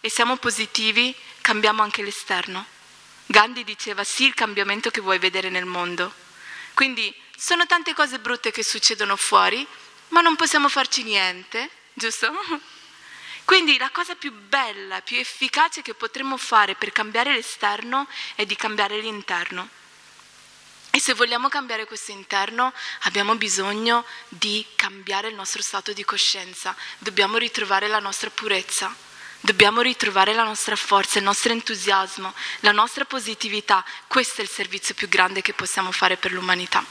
e 0.00 0.10
siamo 0.10 0.36
positivi, 0.36 1.14
cambiamo 1.40 1.82
anche 1.82 2.02
l'esterno. 2.02 2.66
Gandhi 3.26 3.64
diceva 3.64 4.02
sì 4.04 4.24
il 4.24 4.34
cambiamento 4.34 4.90
che 4.90 5.00
vuoi 5.00 5.18
vedere 5.18 5.48
nel 5.48 5.64
mondo. 5.64 6.12
Quindi 6.74 7.14
sono 7.36 7.66
tante 7.66 7.94
cose 7.94 8.18
brutte 8.18 8.50
che 8.50 8.64
succedono 8.64 9.16
fuori, 9.16 9.66
ma 10.08 10.20
non 10.20 10.36
possiamo 10.36 10.68
farci 10.68 11.02
niente, 11.02 11.70
giusto? 11.92 12.32
Quindi 13.44 13.76
la 13.76 13.90
cosa 13.90 14.14
più 14.14 14.32
bella, 14.32 15.00
più 15.02 15.18
efficace 15.18 15.82
che 15.82 15.94
potremmo 15.94 16.36
fare 16.36 16.74
per 16.74 16.92
cambiare 16.92 17.32
l'esterno 17.32 18.06
è 18.34 18.46
di 18.46 18.56
cambiare 18.56 19.00
l'interno. 19.00 19.68
E 20.90 21.00
se 21.00 21.14
vogliamo 21.14 21.48
cambiare 21.48 21.86
questo 21.86 22.12
interno 22.12 22.72
abbiamo 23.02 23.34
bisogno 23.36 24.04
di 24.28 24.64
cambiare 24.76 25.28
il 25.28 25.34
nostro 25.34 25.62
stato 25.62 25.92
di 25.92 26.04
coscienza, 26.04 26.76
dobbiamo 26.98 27.38
ritrovare 27.38 27.88
la 27.88 27.98
nostra 27.98 28.30
purezza. 28.30 28.94
Dobbiamo 29.44 29.80
ritrovare 29.80 30.34
la 30.34 30.44
nostra 30.44 30.76
forza, 30.76 31.18
il 31.18 31.24
nostro 31.24 31.50
entusiasmo, 31.50 32.32
la 32.60 32.70
nostra 32.70 33.04
positività. 33.04 33.84
Questo 34.06 34.40
è 34.40 34.44
il 34.44 34.48
servizio 34.48 34.94
più 34.94 35.08
grande 35.08 35.42
che 35.42 35.52
possiamo 35.52 35.90
fare 35.90 36.16
per 36.16 36.30
l'umanità. 36.30 36.84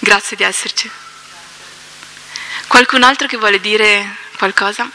Grazie 0.00 0.36
di 0.36 0.42
esserci. 0.42 0.90
Qualcun 2.68 3.02
altro 3.02 3.26
che 3.26 3.38
vuole 3.38 3.60
dire 3.60 4.16
qualcosa? 4.36 4.88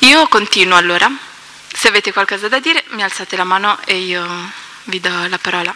Io 0.00 0.28
continuo 0.28 0.76
allora. 0.76 1.10
Se 1.72 1.88
avete 1.88 2.12
qualcosa 2.12 2.48
da 2.48 2.60
dire 2.60 2.84
mi 2.90 3.02
alzate 3.02 3.34
la 3.34 3.44
mano 3.44 3.80
e 3.86 3.96
io 3.96 4.52
vi 4.84 5.00
do 5.00 5.26
la 5.26 5.38
parola. 5.38 5.74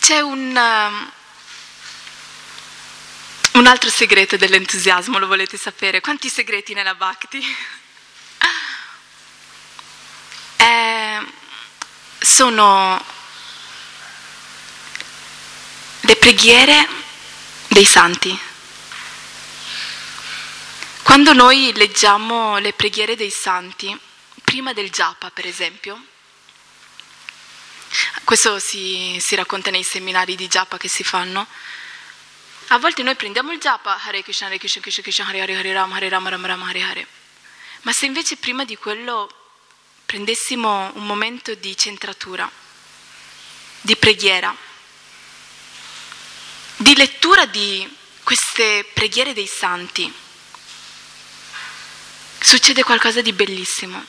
C'è 0.00 0.20
un, 0.20 0.54
um, 0.56 1.12
un 3.52 3.66
altro 3.66 3.90
segreto 3.90 4.36
dell'entusiasmo, 4.36 5.18
lo 5.18 5.28
volete 5.28 5.56
sapere? 5.56 6.00
Quanti 6.00 6.28
segreti 6.28 6.74
nella 6.74 6.94
Bhakti? 6.94 7.82
Eh, 10.64 11.22
sono 12.20 13.04
le 16.00 16.16
preghiere 16.16 16.88
dei 17.68 17.84
santi. 17.84 18.38
Quando 21.02 21.34
noi 21.34 21.70
leggiamo 21.74 22.56
le 22.56 22.72
preghiere 22.72 23.14
dei 23.14 23.28
santi, 23.28 23.94
prima 24.42 24.72
del 24.72 24.88
japa 24.88 25.30
per 25.30 25.46
esempio, 25.46 26.02
questo 28.24 28.58
si, 28.58 29.18
si, 29.20 29.34
racconta 29.34 29.70
nei 29.70 29.82
seminari 29.82 30.34
di 30.34 30.48
japa 30.48 30.78
che 30.78 30.88
si 30.88 31.04
fanno. 31.04 31.46
A 32.68 32.78
volte 32.78 33.02
noi 33.02 33.16
prendiamo 33.16 33.52
il 33.52 33.58
japa, 33.58 34.00
Hare 34.02 34.22
Krishna, 34.22 34.46
Hare 34.46 34.56
Krishna, 34.56 34.80
Krishna 34.80 35.02
Krishna, 35.02 35.26
Hare 35.26 35.42
Hare, 35.42 35.56
Hare 35.56 35.72
Rama, 35.74 35.96
Hare 35.96 36.08
Rama, 36.08 36.30
Rama 36.30 36.46
Rama, 36.46 36.68
Hare 36.70 36.82
Hare. 36.82 37.06
Ma 37.82 37.92
se 37.92 38.06
invece 38.06 38.38
prima 38.38 38.64
di 38.64 38.78
quello 38.78 39.43
prendessimo 40.06 40.90
un 40.94 41.06
momento 41.06 41.54
di 41.54 41.76
centratura, 41.76 42.50
di 43.80 43.96
preghiera, 43.96 44.54
di 46.76 46.94
lettura 46.96 47.46
di 47.46 47.88
queste 48.22 48.86
preghiere 48.92 49.32
dei 49.32 49.46
santi, 49.46 50.12
succede 52.40 52.82
qualcosa 52.82 53.20
di 53.20 53.32
bellissimo, 53.32 54.04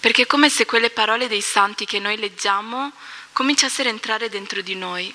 perché 0.00 0.22
è 0.22 0.26
come 0.26 0.48
se 0.48 0.64
quelle 0.64 0.90
parole 0.90 1.28
dei 1.28 1.40
santi 1.40 1.84
che 1.84 1.98
noi 1.98 2.16
leggiamo 2.16 2.92
cominciassero 3.32 3.88
a 3.88 3.92
entrare 3.92 4.28
dentro 4.28 4.60
di 4.60 4.74
noi 4.74 5.12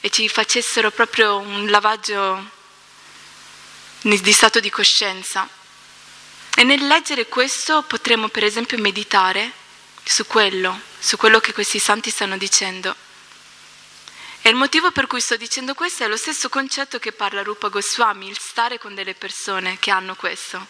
e 0.00 0.10
ci 0.10 0.28
facessero 0.28 0.90
proprio 0.90 1.38
un 1.38 1.68
lavaggio 1.70 2.50
di 4.02 4.32
stato 4.32 4.60
di 4.60 4.70
coscienza. 4.70 5.48
E 6.56 6.62
nel 6.62 6.86
leggere 6.86 7.26
questo 7.26 7.82
potremo 7.82 8.28
per 8.28 8.44
esempio 8.44 8.78
meditare 8.78 9.62
su 10.04 10.26
quello, 10.26 10.78
su 10.98 11.16
quello 11.16 11.40
che 11.40 11.52
questi 11.52 11.78
santi 11.78 12.10
stanno 12.10 12.36
dicendo. 12.36 12.94
E 14.42 14.50
il 14.50 14.56
motivo 14.56 14.90
per 14.90 15.06
cui 15.06 15.20
sto 15.20 15.36
dicendo 15.36 15.72
questo 15.74 16.04
è 16.04 16.08
lo 16.08 16.18
stesso 16.18 16.50
concetto 16.50 16.98
che 16.98 17.12
parla 17.12 17.42
Rupa 17.42 17.68
Goswami, 17.68 18.28
il 18.28 18.38
stare 18.38 18.78
con 18.78 18.94
delle 18.94 19.14
persone 19.14 19.78
che 19.78 19.90
hanno 19.90 20.14
questo. 20.14 20.66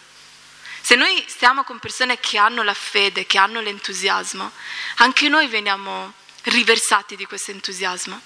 Se 0.81 0.95
noi 0.95 1.23
stiamo 1.27 1.63
con 1.63 1.79
persone 1.79 2.19
che 2.19 2.37
hanno 2.37 2.63
la 2.63 2.73
fede, 2.73 3.25
che 3.25 3.37
hanno 3.37 3.59
l'entusiasmo, 3.59 4.51
anche 4.97 5.27
noi 5.27 5.47
veniamo 5.47 6.13
riversati 6.43 7.15
di 7.15 7.25
questo 7.25 7.51
entusiasmo. 7.51 8.21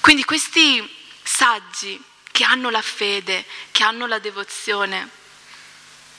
Quindi 0.00 0.24
questi 0.24 0.88
saggi 1.22 2.00
che 2.30 2.44
hanno 2.44 2.70
la 2.70 2.82
fede, 2.82 3.44
che 3.72 3.82
hanno 3.82 4.06
la 4.06 4.18
devozione 4.18 5.08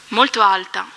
molto 0.09 0.41
alta, 0.41 0.89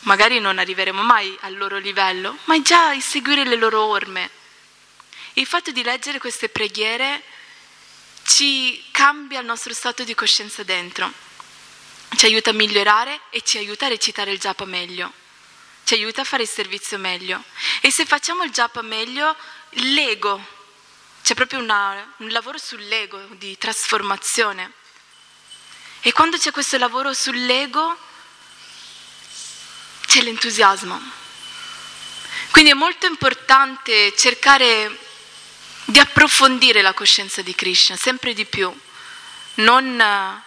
magari 0.00 0.40
non 0.40 0.58
arriveremo 0.58 1.02
mai 1.02 1.36
al 1.42 1.56
loro 1.56 1.78
livello, 1.78 2.36
ma 2.44 2.60
già 2.62 2.90
a 2.90 3.00
seguire 3.00 3.44
le 3.44 3.56
loro 3.56 3.84
orme. 3.84 4.30
Il 5.34 5.46
fatto 5.46 5.70
di 5.70 5.82
leggere 5.82 6.18
queste 6.18 6.48
preghiere 6.48 7.22
ci 8.24 8.84
cambia 8.90 9.40
il 9.40 9.46
nostro 9.46 9.72
stato 9.72 10.04
di 10.04 10.14
coscienza 10.14 10.62
dentro, 10.62 11.12
ci 12.16 12.26
aiuta 12.26 12.50
a 12.50 12.54
migliorare 12.54 13.20
e 13.30 13.42
ci 13.42 13.58
aiuta 13.58 13.86
a 13.86 13.90
recitare 13.90 14.32
il 14.32 14.38
japa 14.38 14.64
meglio 14.64 15.12
ci 15.88 15.94
aiuta 15.94 16.20
a 16.20 16.24
fare 16.24 16.42
il 16.42 16.48
servizio 16.50 16.98
meglio. 16.98 17.42
E 17.80 17.90
se 17.90 18.04
facciamo 18.04 18.42
il 18.42 18.50
japa 18.50 18.82
meglio, 18.82 19.34
l'ego, 19.70 20.38
c'è 21.22 21.32
proprio 21.32 21.60
una, 21.60 22.14
un 22.18 22.28
lavoro 22.28 22.58
sull'ego 22.58 23.18
di 23.38 23.56
trasformazione. 23.56 24.72
E 26.00 26.12
quando 26.12 26.36
c'è 26.36 26.50
questo 26.50 26.76
lavoro 26.76 27.14
sull'ego, 27.14 27.96
c'è 30.08 30.22
l'entusiasmo. 30.22 30.98
Quindi 32.50 32.70
è 32.70 32.74
molto 32.74 33.04
importante 33.04 34.16
cercare 34.16 34.98
di 35.84 35.98
approfondire 35.98 36.80
la 36.80 36.94
coscienza 36.94 37.42
di 37.42 37.54
Krishna 37.54 37.94
sempre 37.94 38.32
di 38.32 38.46
più, 38.46 38.74
non 39.56 40.42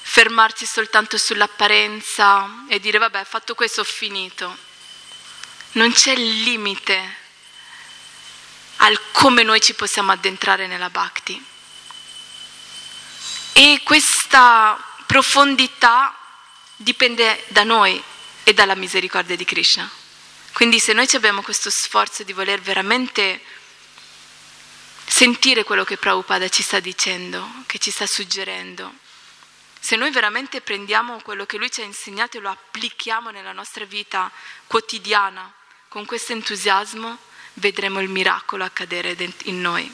fermarci 0.00 0.64
soltanto 0.64 1.18
sull'apparenza 1.18 2.64
e 2.66 2.80
dire 2.80 2.96
vabbè, 2.96 3.24
fatto 3.24 3.54
questo 3.54 3.82
ho 3.82 3.84
finito. 3.84 4.56
Non 5.72 5.92
c'è 5.92 6.16
limite 6.16 7.16
al 8.76 8.98
come 9.12 9.42
noi 9.42 9.60
ci 9.60 9.74
possiamo 9.74 10.12
addentrare 10.12 10.66
nella 10.66 10.90
bhakti. 10.90 11.44
E 13.52 13.80
questa 13.84 14.82
profondità 15.06 16.16
dipende 16.76 17.44
da 17.48 17.64
noi 17.64 18.02
e 18.44 18.52
dalla 18.52 18.74
misericordia 18.74 19.36
di 19.36 19.44
Krishna. 19.44 19.90
Quindi 20.52 20.78
se 20.78 20.92
noi 20.92 21.08
abbiamo 21.12 21.42
questo 21.42 21.70
sforzo 21.70 22.22
di 22.22 22.32
voler 22.32 22.60
veramente 22.60 23.40
sentire 25.06 25.64
quello 25.64 25.84
che 25.84 25.96
Prabhupada 25.96 26.48
ci 26.48 26.62
sta 26.62 26.80
dicendo, 26.80 27.48
che 27.66 27.78
ci 27.78 27.90
sta 27.90 28.06
suggerendo, 28.06 28.92
se 29.84 29.96
noi 29.96 30.10
veramente 30.10 30.60
prendiamo 30.60 31.20
quello 31.22 31.44
che 31.44 31.56
lui 31.56 31.70
ci 31.70 31.80
ha 31.80 31.84
insegnato 31.84 32.36
e 32.36 32.40
lo 32.40 32.50
applichiamo 32.50 33.30
nella 33.30 33.52
nostra 33.52 33.84
vita 33.84 34.30
quotidiana 34.66 35.52
con 35.88 36.06
questo 36.06 36.32
entusiasmo, 36.32 37.18
vedremo 37.54 38.00
il 38.00 38.08
miracolo 38.08 38.62
accadere 38.64 39.16
in 39.44 39.60
noi. 39.60 39.92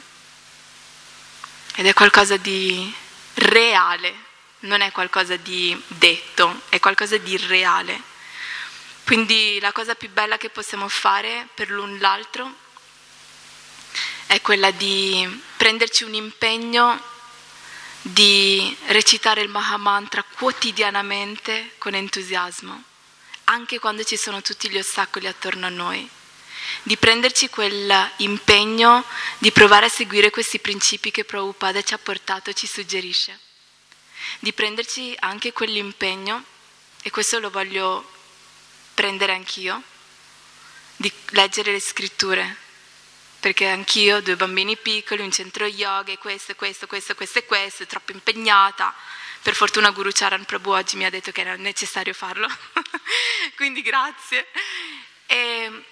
Ed 1.75 1.85
è 1.87 1.93
qualcosa 1.93 2.37
di 2.37 2.93
reale, 3.33 4.13
non 4.59 4.81
è 4.81 4.91
qualcosa 4.91 5.37
di 5.37 5.81
detto, 5.87 6.61
è 6.69 6.79
qualcosa 6.79 7.17
di 7.17 7.35
reale. 7.37 8.01
Quindi 9.09 9.57
la 9.59 9.71
cosa 9.71 9.95
più 9.95 10.07
bella 10.11 10.37
che 10.37 10.51
possiamo 10.51 10.87
fare 10.87 11.47
per 11.55 11.71
l'un 11.71 11.97
l'altro 11.97 12.53
è 14.27 14.39
quella 14.39 14.69
di 14.69 15.27
prenderci 15.57 16.03
un 16.03 16.13
impegno 16.13 17.01
di 18.03 18.77
recitare 18.85 19.41
il 19.41 19.49
Mahamantra 19.49 20.23
quotidianamente 20.23 21.71
con 21.79 21.95
entusiasmo, 21.95 22.83
anche 23.45 23.79
quando 23.79 24.03
ci 24.03 24.15
sono 24.15 24.43
tutti 24.43 24.69
gli 24.69 24.77
ostacoli 24.77 25.25
attorno 25.25 25.65
a 25.65 25.69
noi, 25.69 26.07
di 26.83 26.95
prenderci 26.95 27.49
quell'impegno 27.49 29.03
di 29.39 29.51
provare 29.51 29.87
a 29.87 29.89
seguire 29.89 30.29
questi 30.29 30.59
principi 30.59 31.09
che 31.09 31.25
Prabhupada 31.25 31.81
ci 31.81 31.95
ha 31.95 31.97
portato, 31.97 32.53
ci 32.53 32.67
suggerisce, 32.67 33.39
di 34.37 34.53
prenderci 34.53 35.15
anche 35.21 35.51
quell'impegno, 35.51 36.43
e 37.01 37.09
questo 37.09 37.39
lo 37.39 37.49
voglio 37.49 38.17
prendere 38.99 39.31
anch'io, 39.31 39.81
di 40.97 41.09
leggere 41.27 41.71
le 41.71 41.79
scritture, 41.79 42.53
perché 43.39 43.65
anch'io, 43.65 44.21
due 44.21 44.35
bambini 44.35 44.75
piccoli, 44.75 45.21
un 45.21 45.31
centro 45.31 45.65
yoga, 45.65 46.11
e 46.11 46.17
questo, 46.17 46.53
questo, 46.55 46.85
questo, 46.85 47.15
questo 47.15 47.39
e 47.39 47.45
questo, 47.45 47.85
troppo 47.85 48.11
impegnata. 48.11 48.93
Per 49.41 49.55
fortuna 49.55 49.91
Guru 49.91 50.09
Charan 50.11 50.43
Prabhu 50.43 50.71
oggi 50.71 50.97
mi 50.97 51.05
ha 51.05 51.09
detto 51.09 51.31
che 51.31 51.39
era 51.39 51.55
necessario 51.55 52.13
farlo, 52.13 52.49
quindi 53.55 53.81
grazie. 53.81 54.47
E 55.27 55.85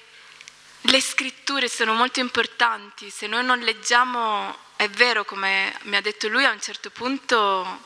le 0.81 1.01
scritture 1.01 1.69
sono 1.69 1.93
molto 1.93 2.19
importanti, 2.19 3.09
se 3.09 3.25
noi 3.27 3.45
non 3.45 3.59
leggiamo, 3.59 4.53
è 4.75 4.89
vero 4.89 5.23
come 5.23 5.73
mi 5.83 5.95
ha 5.95 6.01
detto 6.01 6.27
lui 6.27 6.43
a 6.43 6.51
un 6.51 6.59
certo 6.59 6.89
punto, 6.89 7.85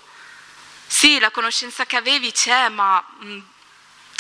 sì, 0.87 1.19
la 1.19 1.29
conoscenza 1.29 1.85
che 1.85 1.97
avevi 1.97 2.31
c'è, 2.31 2.69
ma 2.69 3.05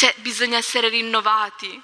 c'è, 0.01 0.15
bisogna 0.17 0.57
essere 0.57 0.89
rinnovati 0.89 1.79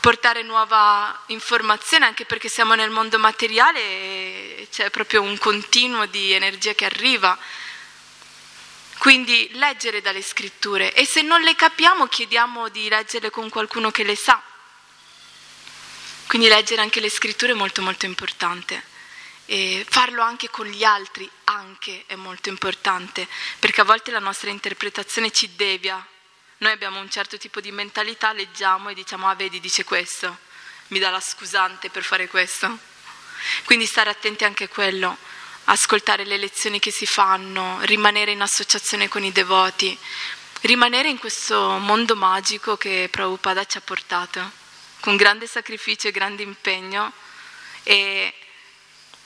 portare 0.00 0.42
nuova 0.42 1.18
informazione, 1.28 2.04
anche 2.04 2.26
perché 2.26 2.50
siamo 2.50 2.74
nel 2.74 2.90
mondo 2.90 3.18
materiale 3.18 3.80
e 3.80 4.68
c'è 4.70 4.90
proprio 4.90 5.22
un 5.22 5.38
continuo 5.38 6.04
di 6.04 6.32
energia 6.32 6.74
che 6.74 6.84
arriva. 6.84 7.38
Quindi 8.98 9.48
leggere 9.52 10.02
dalle 10.02 10.20
scritture 10.20 10.92
e 10.92 11.06
se 11.06 11.22
non 11.22 11.40
le 11.40 11.54
capiamo 11.54 12.06
chiediamo 12.06 12.68
di 12.68 12.86
leggerle 12.86 13.30
con 13.30 13.48
qualcuno 13.48 13.90
che 13.90 14.04
le 14.04 14.16
sa. 14.16 14.38
Quindi 16.26 16.48
leggere 16.48 16.82
anche 16.82 17.00
le 17.00 17.08
scritture 17.08 17.52
è 17.52 17.56
molto 17.56 17.80
molto 17.80 18.04
importante. 18.04 18.84
E 19.46 19.86
farlo 19.88 20.20
anche 20.20 20.50
con 20.50 20.66
gli 20.66 20.84
altri 20.84 21.28
anche 21.44 22.04
è 22.06 22.14
molto 22.16 22.50
importante, 22.50 23.26
perché 23.58 23.80
a 23.80 23.84
volte 23.84 24.10
la 24.10 24.18
nostra 24.18 24.50
interpretazione 24.50 25.30
ci 25.30 25.56
devia 25.56 26.06
noi 26.62 26.70
abbiamo 26.70 27.00
un 27.00 27.10
certo 27.10 27.38
tipo 27.38 27.60
di 27.60 27.72
mentalità, 27.72 28.32
leggiamo 28.32 28.88
e 28.88 28.94
diciamo, 28.94 29.28
ah 29.28 29.34
vedi, 29.34 29.58
dice 29.58 29.82
questo, 29.82 30.38
mi 30.88 31.00
dà 31.00 31.10
la 31.10 31.18
scusante 31.18 31.90
per 31.90 32.04
fare 32.04 32.28
questo. 32.28 32.78
Quindi 33.64 33.84
stare 33.84 34.10
attenti 34.10 34.44
anche 34.44 34.64
a 34.64 34.68
quello, 34.68 35.16
ascoltare 35.64 36.24
le 36.24 36.36
lezioni 36.36 36.78
che 36.78 36.92
si 36.92 37.04
fanno, 37.04 37.78
rimanere 37.82 38.30
in 38.30 38.40
associazione 38.40 39.08
con 39.08 39.24
i 39.24 39.32
devoti, 39.32 39.98
rimanere 40.60 41.08
in 41.08 41.18
questo 41.18 41.78
mondo 41.78 42.14
magico 42.14 42.76
che 42.76 43.08
Prabhupada 43.10 43.64
ci 43.64 43.78
ha 43.78 43.80
portato, 43.80 44.48
con 45.00 45.16
grande 45.16 45.48
sacrificio 45.48 46.06
e 46.06 46.12
grande 46.12 46.44
impegno. 46.44 47.12
E, 47.82 48.32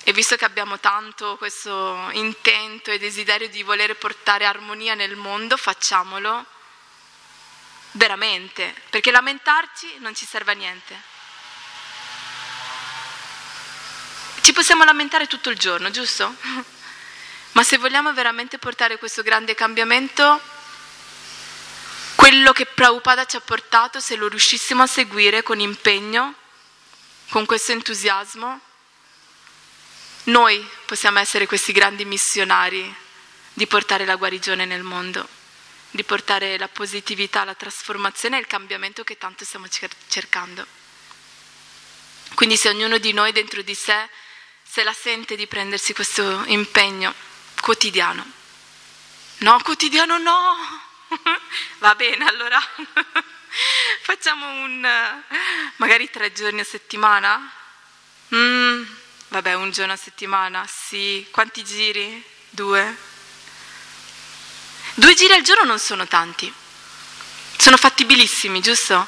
e 0.04 0.12
visto 0.14 0.36
che 0.36 0.46
abbiamo 0.46 0.80
tanto 0.80 1.36
questo 1.36 2.08
intento 2.12 2.90
e 2.90 2.98
desiderio 2.98 3.50
di 3.50 3.62
voler 3.62 3.94
portare 3.96 4.46
armonia 4.46 4.94
nel 4.94 5.16
mondo, 5.16 5.58
facciamolo 5.58 6.54
veramente, 7.96 8.74
perché 8.90 9.10
lamentarci 9.10 9.96
non 9.98 10.14
ci 10.14 10.26
serve 10.26 10.52
a 10.52 10.54
niente. 10.54 11.02
Ci 14.40 14.52
possiamo 14.52 14.84
lamentare 14.84 15.26
tutto 15.26 15.50
il 15.50 15.58
giorno, 15.58 15.90
giusto? 15.90 16.34
Ma 17.52 17.62
se 17.62 17.78
vogliamo 17.78 18.12
veramente 18.12 18.58
portare 18.58 18.98
questo 18.98 19.22
grande 19.22 19.54
cambiamento, 19.54 20.40
quello 22.14 22.52
che 22.52 22.66
Prabhupada 22.66 23.24
ci 23.24 23.36
ha 23.36 23.40
portato, 23.40 23.98
se 23.98 24.16
lo 24.16 24.28
riuscissimo 24.28 24.82
a 24.82 24.86
seguire 24.86 25.42
con 25.42 25.58
impegno, 25.58 26.34
con 27.30 27.46
questo 27.46 27.72
entusiasmo, 27.72 28.60
noi 30.24 30.68
possiamo 30.84 31.18
essere 31.18 31.46
questi 31.46 31.72
grandi 31.72 32.04
missionari 32.04 32.94
di 33.52 33.66
portare 33.66 34.04
la 34.04 34.16
guarigione 34.16 34.64
nel 34.64 34.82
mondo 34.82 35.35
di 35.96 36.04
portare 36.04 36.56
la 36.58 36.68
positività, 36.68 37.42
la 37.44 37.54
trasformazione 37.54 38.36
e 38.36 38.40
il 38.40 38.46
cambiamento 38.46 39.02
che 39.02 39.18
tanto 39.18 39.44
stiamo 39.44 39.66
cercando. 40.06 40.64
Quindi 42.34 42.56
se 42.56 42.68
ognuno 42.68 42.98
di 42.98 43.12
noi 43.12 43.32
dentro 43.32 43.62
di 43.62 43.74
sé 43.74 44.08
se 44.62 44.82
la 44.82 44.92
sente 44.92 45.36
di 45.36 45.46
prendersi 45.46 45.94
questo 45.94 46.44
impegno 46.46 47.14
quotidiano. 47.60 48.24
No, 49.38 49.60
quotidiano 49.62 50.18
no! 50.18 50.54
Va 51.78 51.94
bene, 51.94 52.26
allora 52.26 52.60
facciamo 54.02 54.46
un 54.46 54.86
magari 55.76 56.10
tre 56.10 56.32
giorni 56.32 56.60
a 56.60 56.64
settimana? 56.64 57.52
Mm, 58.34 58.82
vabbè, 59.28 59.54
un 59.54 59.70
giorno 59.70 59.92
a 59.92 59.96
settimana, 59.96 60.66
sì. 60.66 61.26
Quanti 61.30 61.64
giri? 61.64 62.22
Due? 62.50 63.05
Due 64.98 65.12
giri 65.12 65.34
al 65.34 65.42
giorno 65.42 65.64
non 65.64 65.78
sono 65.78 66.06
tanti, 66.06 66.50
sono 67.58 67.76
fattibilissimi, 67.76 68.62
giusto? 68.62 69.06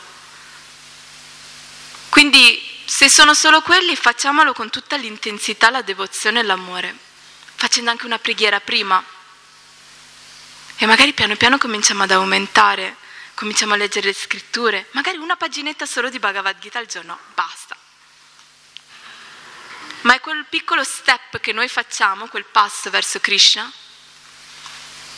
Quindi 2.11 2.63
se 2.85 3.09
sono 3.09 3.33
solo 3.33 3.63
quelli 3.63 3.97
facciamolo 3.97 4.53
con 4.53 4.69
tutta 4.69 4.97
l'intensità, 4.97 5.71
la 5.71 5.81
devozione 5.81 6.41
e 6.41 6.43
l'amore, 6.43 6.95
facendo 7.55 7.89
anche 7.91 8.05
una 8.05 8.19
preghiera 8.19 8.61
prima. 8.61 9.03
E 10.77 10.85
magari 10.85 11.15
piano 11.15 11.37
piano 11.37 11.57
cominciamo 11.57 12.03
ad 12.03 12.11
aumentare, 12.11 12.97
cominciamo 13.33 13.73
a 13.73 13.79
leggere 13.79 14.09
le 14.09 14.15
scritture, 14.15 14.89
magari 14.91 15.17
una 15.17 15.37
paginetta 15.37 15.87
solo 15.87 16.11
di 16.11 16.19
Bhagavad 16.19 16.59
Gita 16.59 16.79
al 16.79 16.87
giorno, 16.87 17.19
basta. 17.33 17.75
Ma 20.03 20.17
è 20.17 20.21
quel 20.21 20.45
piccolo 20.51 20.85
step 20.85 21.41
che 21.41 21.55
noi 21.55 21.69
facciamo, 21.69 22.29
quel 22.29 22.45
passo 22.45 22.91
verso 22.91 23.21
Krishna, 23.21 23.73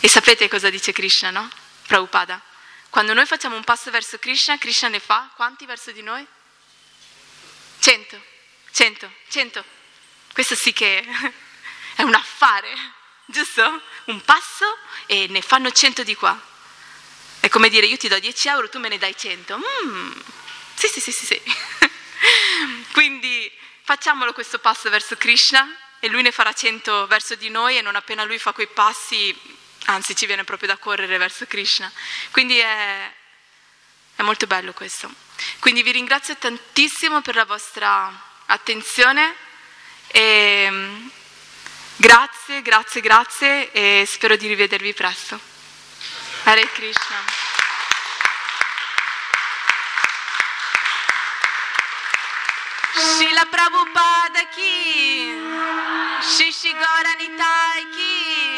e 0.00 0.08
sapete 0.08 0.48
cosa 0.48 0.70
dice 0.70 0.92
Krishna, 0.92 1.30
no? 1.30 1.48
Prabhupada. 1.86 2.40
Quando 2.88 3.12
noi 3.12 3.26
facciamo 3.26 3.54
un 3.54 3.64
passo 3.64 3.90
verso 3.90 4.18
Krishna, 4.18 4.56
Krishna 4.56 4.88
ne 4.88 4.98
fa 4.98 5.30
quanti 5.36 5.66
verso 5.66 5.92
di 5.92 6.02
noi? 6.02 6.26
Cento, 7.78 8.20
cento, 8.72 9.12
cento. 9.28 9.64
Questo 10.32 10.54
sì 10.54 10.72
che 10.72 11.04
è 11.96 12.02
un 12.02 12.14
affare, 12.14 12.74
giusto? 13.26 13.82
Un 14.06 14.22
passo 14.22 14.78
e 15.04 15.26
ne 15.28 15.42
fanno 15.42 15.70
cento 15.70 16.02
di 16.02 16.14
qua. 16.14 16.48
È 17.40 17.48
come 17.48 17.68
dire 17.68 17.86
io 17.86 17.98
ti 17.98 18.08
do 18.08 18.18
10 18.18 18.48
euro, 18.48 18.68
tu 18.70 18.78
me 18.78 18.88
ne 18.88 18.98
dai 18.98 19.16
100. 19.16 19.58
Mm, 19.58 20.12
sì, 20.74 20.88
sì, 20.88 21.00
sì, 21.00 21.12
sì, 21.12 21.26
sì. 21.26 21.42
Quindi 22.92 23.50
facciamolo 23.82 24.32
questo 24.32 24.58
passo 24.58 24.88
verso 24.88 25.16
Krishna 25.16 25.68
e 26.00 26.08
lui 26.08 26.22
ne 26.22 26.32
farà 26.32 26.54
100 26.54 27.06
verso 27.06 27.34
di 27.34 27.50
noi 27.50 27.76
e 27.76 27.82
non 27.82 27.96
appena 27.96 28.24
lui 28.24 28.38
fa 28.38 28.52
quei 28.52 28.68
passi 28.68 29.58
anzi 29.86 30.14
ci 30.14 30.26
viene 30.26 30.44
proprio 30.44 30.68
da 30.68 30.76
correre 30.76 31.18
verso 31.18 31.46
Krishna. 31.46 31.90
Quindi 32.30 32.58
è, 32.58 33.12
è 34.16 34.22
molto 34.22 34.46
bello 34.46 34.72
questo. 34.72 35.12
Quindi 35.58 35.82
vi 35.82 35.92
ringrazio 35.92 36.36
tantissimo 36.36 37.22
per 37.22 37.34
la 37.34 37.44
vostra 37.44 38.28
attenzione 38.46 39.34
e 40.08 40.68
mm, 40.70 41.08
grazie, 41.96 42.62
grazie, 42.62 43.00
grazie 43.00 43.72
e 43.72 44.04
spero 44.06 44.36
di 44.36 44.46
rivedervi 44.46 44.92
presto. 44.92 45.38
Hare 46.44 46.70
Krishna. 46.72 47.48
Shila 52.92 53.46
Prabhupada 53.46 54.44
ki, 54.54 55.38
Shishi 56.20 56.72
Gaura 56.72 57.12
Nitai 57.18 57.88
ki. 57.94 58.49